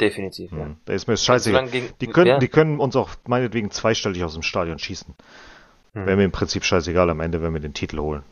Definitiv, 0.00 0.50
ja. 0.52 0.64
Mhm. 0.64 0.76
Da 0.84 0.92
ist 0.92 1.06
mir 1.06 1.16
scheißegal. 1.16 1.66
Solange 1.66 1.70
gegen, 1.70 1.94
Die 2.00 2.06
können, 2.08 2.26
ja, 2.26 2.38
die 2.38 2.48
können 2.48 2.80
uns 2.80 2.96
auch 2.96 3.10
meinetwegen 3.26 3.70
zweistellig 3.70 4.24
aus 4.24 4.32
dem 4.34 4.42
Stadion 4.42 4.78
schießen. 4.78 5.14
hm. 5.94 6.06
Wäre 6.06 6.16
mir 6.16 6.24
im 6.24 6.32
Prinzip 6.32 6.64
scheißegal 6.64 7.08
am 7.10 7.20
Ende, 7.20 7.42
wenn 7.42 7.52
wir 7.52 7.60
den 7.60 7.74
Titel 7.74 7.98
holen. 8.00 8.24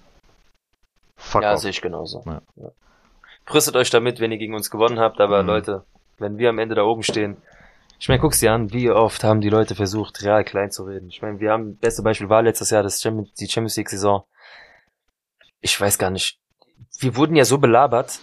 Fuck 1.17 1.43
Ja, 1.43 1.57
sehe 1.57 1.71
ich 1.71 1.81
genauso. 1.81 2.23
Ja. 2.27 2.43
Ja. 2.57 2.71
Brüstet 3.47 3.77
euch 3.77 3.91
damit, 3.91 4.19
wenn 4.21 4.33
ihr 4.33 4.39
gegen 4.39 4.55
uns 4.55 4.71
gewonnen 4.71 4.99
habt, 4.99 5.21
aber 5.21 5.43
Mhm. 5.43 5.49
Leute, 5.49 5.85
wenn 6.19 6.39
wir 6.39 6.49
am 6.51 6.59
Ende 6.59 6.75
da 6.75 6.83
oben 6.83 7.03
stehen, 7.03 7.37
ich 7.99 8.09
meine, 8.09 8.21
guck's 8.21 8.41
dir 8.41 8.53
an, 8.53 8.73
wie 8.73 8.91
oft 8.91 9.23
haben 9.23 9.41
die 9.41 9.49
Leute 9.49 9.77
versucht, 9.77 10.25
real 10.25 10.43
klein 10.43 10.73
zu 10.73 10.83
reden. 10.83 11.09
Ich 11.09 11.23
meine, 11.23 11.39
wir 11.39 11.53
haben, 11.53 11.77
beste 11.77 12.03
Beispiel 12.03 12.29
war 12.29 12.43
letztes 12.43 12.71
Jahr 12.71 12.83
das 12.83 13.01
Champions, 13.01 13.33
die 13.35 13.47
Champions 13.47 13.77
League 13.77 13.89
Saison. 13.91 14.25
Ich 15.61 15.81
weiß 15.81 15.99
gar 15.99 16.11
nicht. 16.11 16.41
Wir 16.99 17.15
wurden 17.15 17.37
ja 17.37 17.45
so 17.45 17.59
belabert, 17.59 18.19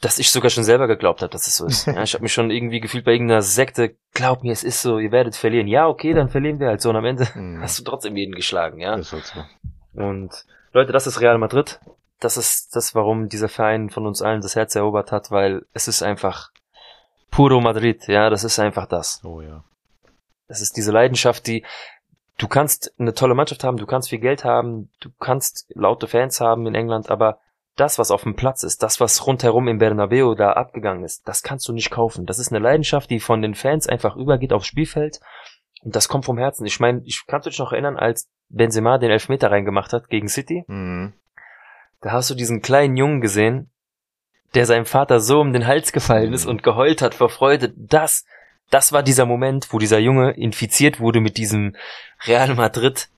dass 0.00 0.18
ich 0.18 0.30
sogar 0.30 0.50
schon 0.50 0.64
selber 0.64 0.86
geglaubt 0.86 1.20
habe, 1.22 1.30
dass 1.30 1.46
es 1.46 1.56
so 1.56 1.66
ist. 1.66 1.86
Ja, 1.86 2.02
ich 2.02 2.14
habe 2.14 2.22
mich 2.22 2.32
schon 2.32 2.50
irgendwie 2.50 2.80
gefühlt 2.80 3.04
bei 3.04 3.12
irgendeiner 3.12 3.42
Sekte, 3.42 3.96
glaub 4.14 4.42
mir, 4.42 4.52
es 4.52 4.64
ist 4.64 4.80
so, 4.80 4.98
ihr 4.98 5.12
werdet 5.12 5.36
verlieren. 5.36 5.66
Ja, 5.68 5.88
okay, 5.88 6.14
dann 6.14 6.30
verlieren 6.30 6.58
wir 6.58 6.68
halt 6.68 6.80
so 6.80 6.90
und 6.90 6.96
am 6.96 7.04
Ende 7.04 7.28
Mhm. 7.34 7.60
hast 7.60 7.78
du 7.78 7.84
trotzdem 7.84 8.16
jeden 8.16 8.34
geschlagen, 8.34 8.80
ja. 8.80 8.94
Ist 8.94 9.12
halt 9.12 9.24
so. 9.24 9.44
Und 10.00 10.44
Leute, 10.72 10.92
das 10.92 11.06
ist 11.06 11.20
Real 11.20 11.36
Madrid. 11.38 11.80
Das 12.18 12.36
ist 12.36 12.74
das, 12.76 12.94
warum 12.94 13.28
dieser 13.28 13.48
Verein 13.48 13.90
von 13.90 14.06
uns 14.06 14.22
allen 14.22 14.40
das 14.40 14.56
Herz 14.56 14.74
erobert 14.74 15.10
hat, 15.12 15.30
weil 15.30 15.66
es 15.72 15.88
ist 15.88 16.02
einfach 16.02 16.50
puro 17.30 17.60
Madrid, 17.60 18.08
ja, 18.08 18.30
das 18.30 18.44
ist 18.44 18.58
einfach 18.58 18.86
das. 18.86 19.20
Oh 19.24 19.40
ja. 19.40 19.64
Das 20.48 20.60
ist 20.60 20.76
diese 20.76 20.92
Leidenschaft, 20.92 21.46
die 21.46 21.64
du 22.38 22.48
kannst 22.48 22.92
eine 22.98 23.14
tolle 23.14 23.34
Mannschaft 23.34 23.64
haben, 23.64 23.76
du 23.76 23.86
kannst 23.86 24.08
viel 24.08 24.18
Geld 24.18 24.44
haben, 24.44 24.90
du 25.00 25.10
kannst 25.20 25.66
laute 25.74 26.06
Fans 26.08 26.40
haben 26.40 26.66
in 26.66 26.74
England, 26.74 27.10
aber 27.10 27.38
das, 27.76 27.98
was 27.98 28.10
auf 28.10 28.22
dem 28.24 28.34
Platz 28.36 28.62
ist, 28.62 28.82
das, 28.82 29.00
was 29.00 29.26
rundherum 29.26 29.68
im 29.68 29.78
Bernabeu 29.78 30.34
da 30.34 30.52
abgegangen 30.52 31.04
ist, 31.04 31.26
das 31.26 31.42
kannst 31.42 31.66
du 31.68 31.72
nicht 31.72 31.90
kaufen. 31.90 32.26
Das 32.26 32.38
ist 32.38 32.52
eine 32.52 32.58
Leidenschaft, 32.62 33.10
die 33.10 33.20
von 33.20 33.42
den 33.42 33.54
Fans 33.54 33.86
einfach 33.86 34.16
übergeht 34.16 34.52
aufs 34.52 34.66
Spielfeld. 34.66 35.20
Und 35.82 35.96
das 35.96 36.08
kommt 36.08 36.26
vom 36.26 36.36
Herzen. 36.36 36.66
Ich 36.66 36.78
meine, 36.80 37.00
ich 37.04 37.24
kann 37.26 37.40
dich 37.40 37.58
noch 37.58 37.72
erinnern, 37.72 37.96
als 37.96 38.28
Benzema 38.48 38.98
den 38.98 39.10
Elfmeter 39.10 39.50
reingemacht 39.50 39.92
hat 39.92 40.08
gegen 40.08 40.28
City. 40.28 40.64
Mhm. 40.66 41.14
Da 42.02 42.12
hast 42.12 42.28
du 42.30 42.34
diesen 42.34 42.60
kleinen 42.60 42.96
Jungen 42.96 43.20
gesehen, 43.20 43.70
der 44.54 44.66
seinem 44.66 44.84
Vater 44.84 45.20
so 45.20 45.40
um 45.40 45.52
den 45.52 45.66
Hals 45.66 45.92
gefallen 45.92 46.32
ist 46.32 46.44
Mhm. 46.44 46.50
und 46.50 46.62
geheult 46.62 47.02
hat 47.02 47.14
vor 47.14 47.30
Freude. 47.30 47.72
Das, 47.76 48.24
das 48.68 48.92
war 48.92 49.02
dieser 49.02 49.24
Moment, 49.26 49.72
wo 49.72 49.78
dieser 49.78 49.98
Junge 50.00 50.32
infiziert 50.32 51.00
wurde 51.00 51.20
mit 51.20 51.36
diesem 51.38 51.76
Real 52.26 52.54
Madrid. 52.54 53.08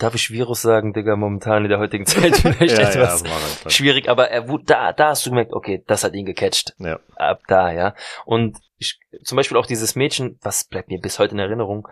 Darf 0.00 0.14
ich 0.14 0.30
Virus 0.30 0.62
sagen, 0.62 0.94
Digga, 0.94 1.14
momentan 1.14 1.64
in 1.64 1.68
der 1.68 1.78
heutigen 1.78 2.06
Zeit 2.06 2.36
vielleicht 2.36 2.78
ja, 2.78 2.88
etwas 2.88 3.22
ja, 3.22 3.70
schwierig, 3.70 4.08
aber 4.08 4.30
er 4.30 4.48
wurde, 4.48 4.64
da, 4.64 4.94
da 4.94 5.08
hast 5.10 5.26
du 5.26 5.30
gemerkt, 5.30 5.52
okay, 5.52 5.84
das 5.86 6.04
hat 6.04 6.14
ihn 6.14 6.24
gecatcht. 6.24 6.74
Ja. 6.78 7.00
Ab 7.16 7.42
da, 7.48 7.70
ja. 7.70 7.94
Und 8.24 8.58
ich, 8.78 8.98
zum 9.22 9.36
Beispiel 9.36 9.58
auch 9.58 9.66
dieses 9.66 9.96
Mädchen, 9.96 10.38
was 10.40 10.64
bleibt 10.64 10.88
mir 10.88 10.98
bis 10.98 11.18
heute 11.18 11.34
in 11.34 11.38
Erinnerung? 11.38 11.86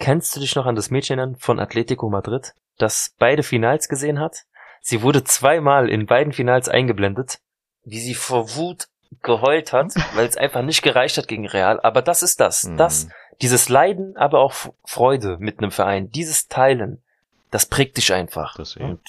Kennst 0.00 0.34
du 0.34 0.40
dich 0.40 0.56
noch 0.56 0.66
an 0.66 0.74
das 0.74 0.90
Mädchen 0.90 1.36
von 1.36 1.60
Atletico 1.60 2.10
Madrid, 2.10 2.54
das 2.76 3.14
beide 3.20 3.44
Finals 3.44 3.88
gesehen 3.88 4.18
hat? 4.18 4.38
Sie 4.80 5.02
wurde 5.02 5.22
zweimal 5.22 5.88
in 5.88 6.06
beiden 6.06 6.32
Finals 6.32 6.68
eingeblendet, 6.68 7.38
wie 7.84 8.00
sie 8.00 8.14
vor 8.14 8.56
Wut 8.56 8.88
geheult 9.22 9.72
hat, 9.72 9.94
weil 10.14 10.26
es 10.26 10.36
einfach 10.36 10.62
nicht 10.62 10.82
gereicht 10.82 11.18
hat 11.18 11.28
gegen 11.28 11.46
Real. 11.46 11.78
Aber 11.80 12.02
das 12.02 12.24
ist 12.24 12.40
das. 12.40 12.64
Mhm. 12.64 12.78
Das, 12.78 13.08
dieses 13.40 13.68
Leiden, 13.68 14.16
aber 14.16 14.40
auch 14.40 14.54
Freude 14.84 15.36
mit 15.38 15.60
einem 15.60 15.70
Verein, 15.70 16.10
dieses 16.10 16.48
Teilen, 16.48 17.04
das 17.52 17.66
prägt 17.66 17.98
dich 17.98 18.12
einfach. 18.12 18.56
Das. 18.56 18.76
Und 18.76 19.00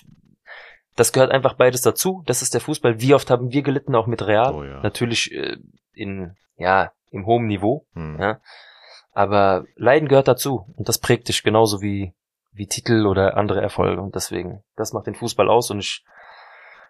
das 0.95 1.11
gehört 1.11 1.31
einfach 1.31 1.55
beides 1.55 1.81
dazu. 1.81 2.23
Das 2.27 2.43
ist 2.43 2.53
der 2.53 2.61
Fußball. 2.61 2.99
Wie 2.99 3.15
oft 3.15 3.31
haben 3.31 3.51
wir 3.51 3.63
gelitten, 3.63 3.95
auch 3.95 4.05
mit 4.05 4.21
Real? 4.21 4.53
Oh 4.53 4.63
ja. 4.63 4.81
Natürlich 4.81 5.31
äh, 5.31 5.57
in, 5.93 6.35
ja, 6.57 6.91
im 7.09 7.25
hohen 7.25 7.47
Niveau. 7.47 7.85
Mhm. 7.93 8.19
Ja. 8.19 8.39
Aber 9.13 9.63
Leiden 9.75 10.09
gehört 10.09 10.27
dazu. 10.27 10.65
Und 10.75 10.89
das 10.89 10.97
prägt 10.99 11.29
dich 11.29 11.41
genauso 11.41 11.81
wie, 11.81 12.13
wie 12.51 12.67
Titel 12.67 13.07
oder 13.07 13.37
andere 13.37 13.61
Erfolge. 13.61 14.01
Und 14.01 14.13
deswegen, 14.13 14.61
das 14.75 14.91
macht 14.91 15.07
den 15.07 15.15
Fußball 15.15 15.49
aus. 15.49 15.71
Und 15.71 15.79
ich 15.79 16.03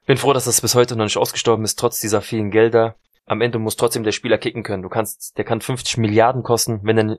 bin 0.08 0.18
froh, 0.18 0.34
dass 0.34 0.46
das 0.46 0.60
bis 0.60 0.74
heute 0.74 0.96
noch 0.96 1.06
nicht 1.06 1.18
ausgestorben 1.18 1.64
ist, 1.64 1.78
trotz 1.78 2.00
dieser 2.00 2.22
vielen 2.22 2.50
Gelder. 2.50 2.96
Am 3.28 3.42
Ende 3.42 3.60
muss 3.60 3.78
trotzdem 3.78 4.04
der 4.04 4.12
Spieler 4.12 4.40
kicken 4.40 4.64
können. 4.64 4.82
Du 4.82 4.90
kannst, 4.90 5.38
der 5.38 5.46
kann 5.46 5.62
50 5.62 5.98
Milliarden 5.98 6.42
kosten, 6.42 6.80
wenn 6.82 6.98
er, 6.98 7.18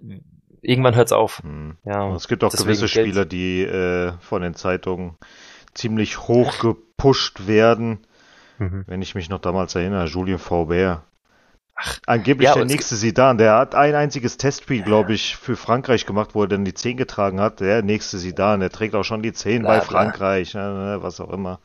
irgendwann 0.64 0.94
hört's 0.94 1.12
auf. 1.12 1.42
Mhm. 1.44 1.76
Ja, 1.84 2.02
Und 2.02 2.16
es 2.16 2.28
gibt 2.28 2.42
auch 2.44 2.52
gewisse 2.52 2.86
Geld. 2.86 2.90
Spieler, 3.06 3.24
die 3.24 3.62
äh, 3.62 4.12
von 4.20 4.42
den 4.42 4.54
Zeitungen 4.54 5.16
ziemlich 5.74 6.18
hoch 6.28 6.58
gepusht 6.60 7.46
werden. 7.46 8.06
Mhm. 8.58 8.84
Wenn 8.86 9.02
ich 9.02 9.14
mich 9.14 9.28
noch 9.28 9.40
damals 9.40 9.74
erinnere, 9.74 10.06
Julien 10.06 10.38
Faubert. 10.38 11.02
Ach, 11.76 11.98
angeblich 12.06 12.46
Ja, 12.48 12.54
der 12.54 12.62
es 12.62 12.70
nächste 12.70 12.94
Sidan. 12.94 13.36
Der 13.36 13.56
hat 13.56 13.74
ein 13.74 13.96
einziges 13.96 14.36
Testspiel, 14.36 14.82
glaube 14.82 15.12
ich, 15.12 15.34
für 15.36 15.56
Frankreich 15.56 16.06
gemacht, 16.06 16.30
wo 16.34 16.42
er 16.42 16.48
dann 16.48 16.64
die 16.64 16.72
10 16.72 16.96
getragen 16.96 17.40
hat. 17.40 17.58
Der 17.58 17.82
nächste 17.82 18.18
Sidan, 18.18 18.60
der 18.60 18.70
trägt 18.70 18.94
auch 18.94 19.02
schon 19.02 19.22
die 19.24 19.32
10 19.32 19.62
Bla, 19.62 19.70
bei 19.70 19.78
bla. 19.80 19.84
Frankreich, 19.84 20.54
ne, 20.54 20.60
ne, 20.72 20.98
was 21.02 21.20
auch 21.20 21.30
immer. 21.32 21.58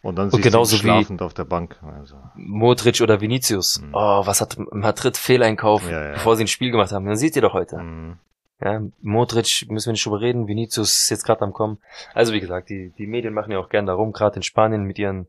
Und 0.00 0.16
dann 0.16 0.30
genauso 0.30 0.76
du 0.76 0.82
ihn 0.82 0.84
wie- 0.84 0.90
schlafend 0.92 1.22
auf 1.22 1.34
der 1.34 1.44
Bank. 1.44 1.76
Also, 1.98 2.14
Modric 2.36 3.00
oder 3.00 3.20
Vinicius. 3.20 3.80
Mhm. 3.82 3.88
Oh, 3.94 4.24
was 4.24 4.40
hat 4.40 4.56
Madrid 4.70 5.16
Fehleinkauf, 5.16 5.90
Ja, 5.90 6.04
ja. 6.04 6.12
bevor 6.12 6.36
sie 6.36 6.44
ein 6.44 6.48
Spiel 6.48 6.70
gemacht 6.70 6.92
haben. 6.92 7.04
Dann 7.06 7.16
seht 7.16 7.34
ihr 7.34 7.42
doch 7.42 7.52
heute. 7.54 7.78
mhm. 7.78 8.18
Ja, 8.60 8.82
Modric 9.02 9.66
müssen 9.68 9.86
wir 9.86 9.92
nicht 9.92 10.04
drüber 10.04 10.20
reden, 10.20 10.48
Vinicius 10.48 11.02
ist 11.02 11.10
jetzt 11.10 11.24
gerade 11.24 11.42
am 11.42 11.52
kommen. 11.52 11.78
Also 12.12 12.32
wie 12.32 12.40
gesagt, 12.40 12.68
die, 12.70 12.90
die 12.98 13.06
Medien 13.06 13.32
machen 13.32 13.52
ja 13.52 13.58
auch 13.58 13.68
gern 13.68 13.86
darum, 13.86 14.12
gerade 14.12 14.36
in 14.36 14.42
Spanien 14.42 14.82
mit 14.82 14.98
ihren 14.98 15.28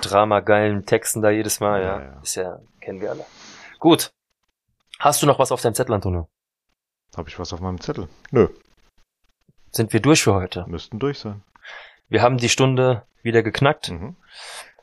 dramageilen 0.00 0.86
Texten 0.86 1.20
da 1.20 1.30
jedes 1.30 1.58
Mal, 1.60 1.82
ja. 1.82 1.98
Ja, 1.98 2.04
ja. 2.04 2.20
Ist 2.22 2.34
ja, 2.36 2.60
kennen 2.80 3.00
wir 3.00 3.10
alle. 3.10 3.24
Gut. 3.80 4.12
Hast 5.00 5.22
du 5.22 5.26
noch 5.26 5.38
was 5.38 5.50
auf 5.52 5.60
deinem 5.62 5.74
Zettel, 5.74 5.94
Antonio? 5.94 6.28
Habe 7.16 7.28
ich 7.28 7.38
was 7.38 7.52
auf 7.52 7.60
meinem 7.60 7.80
Zettel? 7.80 8.08
Nö, 8.30 8.48
Sind 9.72 9.92
wir 9.92 10.00
durch 10.00 10.22
für 10.22 10.34
heute? 10.34 10.64
müssten 10.68 10.98
durch 10.98 11.18
sein. 11.18 11.42
Wir 12.08 12.22
haben 12.22 12.38
die 12.38 12.48
Stunde 12.48 13.02
wieder 13.22 13.42
geknackt. 13.42 13.90
Mhm. 13.90 14.16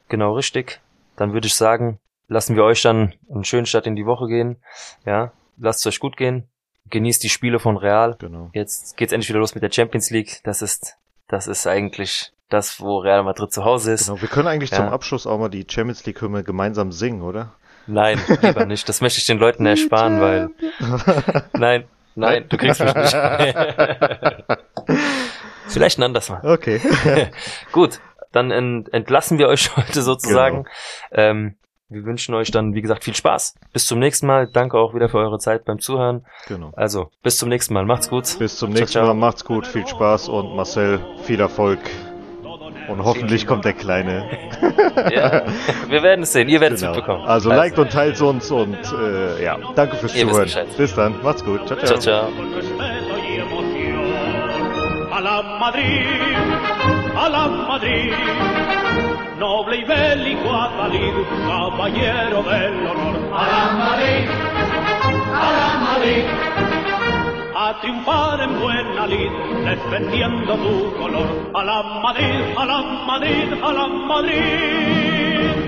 Genau 0.10 0.34
richtig. 0.36 0.82
Dann 1.16 1.34
würde 1.34 1.48
ich 1.48 1.56
sagen, 1.56 2.00
lassen 2.28 2.56
wir 2.56 2.64
euch 2.64 2.82
dann 2.82 3.14
einen 3.30 3.46
schönen 3.46 3.66
Start 3.66 3.88
in 3.88 3.96
die 3.96 4.06
Woche 4.06 4.28
gehen. 4.28 4.58
Ja, 5.06 5.32
lasst 5.58 5.80
es 5.80 5.88
euch 5.88 6.00
gut 6.00 6.18
gehen. 6.18 6.50
Genießt 6.90 7.24
die 7.24 7.30
Spiele 7.30 7.60
von 7.60 7.78
Real. 7.78 8.16
Genau. 8.20 8.50
Jetzt 8.54 8.96
geht's 8.98 9.12
endlich 9.12 9.30
wieder 9.30 9.40
los 9.40 9.56
mit 9.56 9.64
der 9.64 9.72
Champions 9.72 10.10
League. 10.12 10.40
Das 10.44 10.62
ist, 10.62 10.96
das 11.28 11.48
ist 11.48 11.66
eigentlich 11.68 12.32
das, 12.50 12.80
wo 12.80 13.00
Real 13.00 13.24
Madrid 13.24 13.52
zu 13.52 13.66
Hause 13.66 13.94
ist. 13.94 14.06
genau. 14.08 14.22
Wir 14.22 14.28
können 14.30 14.48
eigentlich 14.48 14.70
Ja. 14.72 14.78
zum 14.78 14.88
Abschluss 14.90 15.26
auch 15.26 15.40
mal 15.40 15.50
die 15.50 15.66
Champions 15.70 16.06
League 16.06 16.22
Hymne 16.22 16.44
gemeinsam 16.44 16.92
singen, 16.92 17.22
oder? 17.24 17.54
Nein, 17.88 18.20
lieber 18.42 18.66
nicht. 18.68 18.88
Das 18.88 19.02
möchte 19.02 19.20
ich 19.20 19.26
den 19.26 19.40
Leuten 19.40 19.66
ersparen, 19.66 20.20
weil, 20.22 20.50
nein, 21.54 21.86
nein, 22.16 22.46
du 22.50 22.58
kriegst 22.58 22.82
mich 22.82 22.94
nicht. 22.94 23.14
Vielleicht 25.68 25.98
ein 26.00 26.04
anderes 26.04 26.30
Mal. 26.30 26.42
Okay. 26.44 26.80
Gut, 27.72 28.00
dann 28.32 28.52
ent 28.52 28.94
entlassen 28.94 29.40
wir 29.40 29.48
euch 29.48 29.76
heute 29.76 30.02
sozusagen. 30.04 30.66
Ähm, 31.12 31.56
wir 31.90 32.04
wünschen 32.04 32.34
euch 32.36 32.52
dann, 32.52 32.74
wie 32.74 32.82
gesagt, 32.82 33.04
viel 33.04 33.16
Spaß. 33.16 33.56
Bis 33.74 33.86
zum 33.86 34.00
nächsten 34.00 34.28
Mal. 34.28 34.48
Danke 34.48 34.78
auch 34.78 34.94
wieder 34.96 35.10
für 35.10 35.20
eure 35.20 35.38
Zeit 35.40 35.66
beim 35.66 35.80
Zuhören. 35.80 36.26
genau. 36.48 36.72
Also, 36.76 37.10
bis 37.24 37.38
zum 37.38 37.50
nächsten 37.50 37.74
Mal. 37.74 37.86
Macht's 37.86 38.10
gut. 38.10 38.38
Bis 38.40 38.58
zum 38.58 38.72
Ciao, 38.72 38.80
nächsten 38.80 38.94
ciao. 39.00 39.08
Mal. 39.08 39.14
Macht's 39.14 39.46
gut. 39.46 39.68
Viel 39.68 39.86
Spaß 39.88 40.30
und 40.30 40.56
Marcel, 40.56 41.00
viel 41.24 41.40
Erfolg. 41.40 41.80
Und 42.88 43.04
hoffentlich 43.04 43.48
kommt 43.48 43.66
der 43.66 43.74
Kleine. 43.74 44.26
Ja, 45.14 45.44
wir 45.90 46.04
werden 46.04 46.22
es 46.24 46.32
sehen. 46.32 46.48
Ihr 46.48 46.62
werdet 46.62 46.78
es 46.78 46.82
Genau. 46.82 46.94
mitbekommen. 46.96 47.26
Also 47.26 47.50
liked 47.50 47.78
und 47.78 47.92
teilt 47.92 48.20
uns 48.22 48.50
und 48.50 48.78
äh, 48.94 49.44
ja, 49.44 49.58
danke 49.76 49.98
fürs 49.98 50.16
Ihr 50.16 50.28
Zuhören. 50.28 50.68
Bis 50.78 50.96
dann. 50.96 51.22
Macht's 51.22 51.44
gut. 51.44 51.68
Ciao, 51.68 51.78
Ciao, 51.80 52.00
ciao. 52.00 52.30
con 57.58 58.85
noble 59.46 59.78
y 59.78 59.84
bélico 59.84 60.50
Adalid, 60.52 61.16
caballero 61.48 62.42
del 62.50 62.88
honor. 62.88 63.16
A 63.42 63.44
la 63.54 63.64
Madrid, 63.84 64.24
a 65.46 65.50
la 65.58 65.70
Madrid. 65.88 66.26
A 67.56 67.80
triunfar 67.80 68.42
en 68.42 68.60
buena 68.60 69.06
lid, 69.08 69.32
defendiendo 69.70 70.56
tu 70.56 70.76
color. 71.00 71.30
A 71.54 71.64
la 71.64 71.84
Madrid, 72.06 72.42
a 72.58 72.66
la 72.66 72.82
Madrid, 73.10 73.48
a 73.68 73.72
la 73.78 73.88
Madrid. 73.88 75.35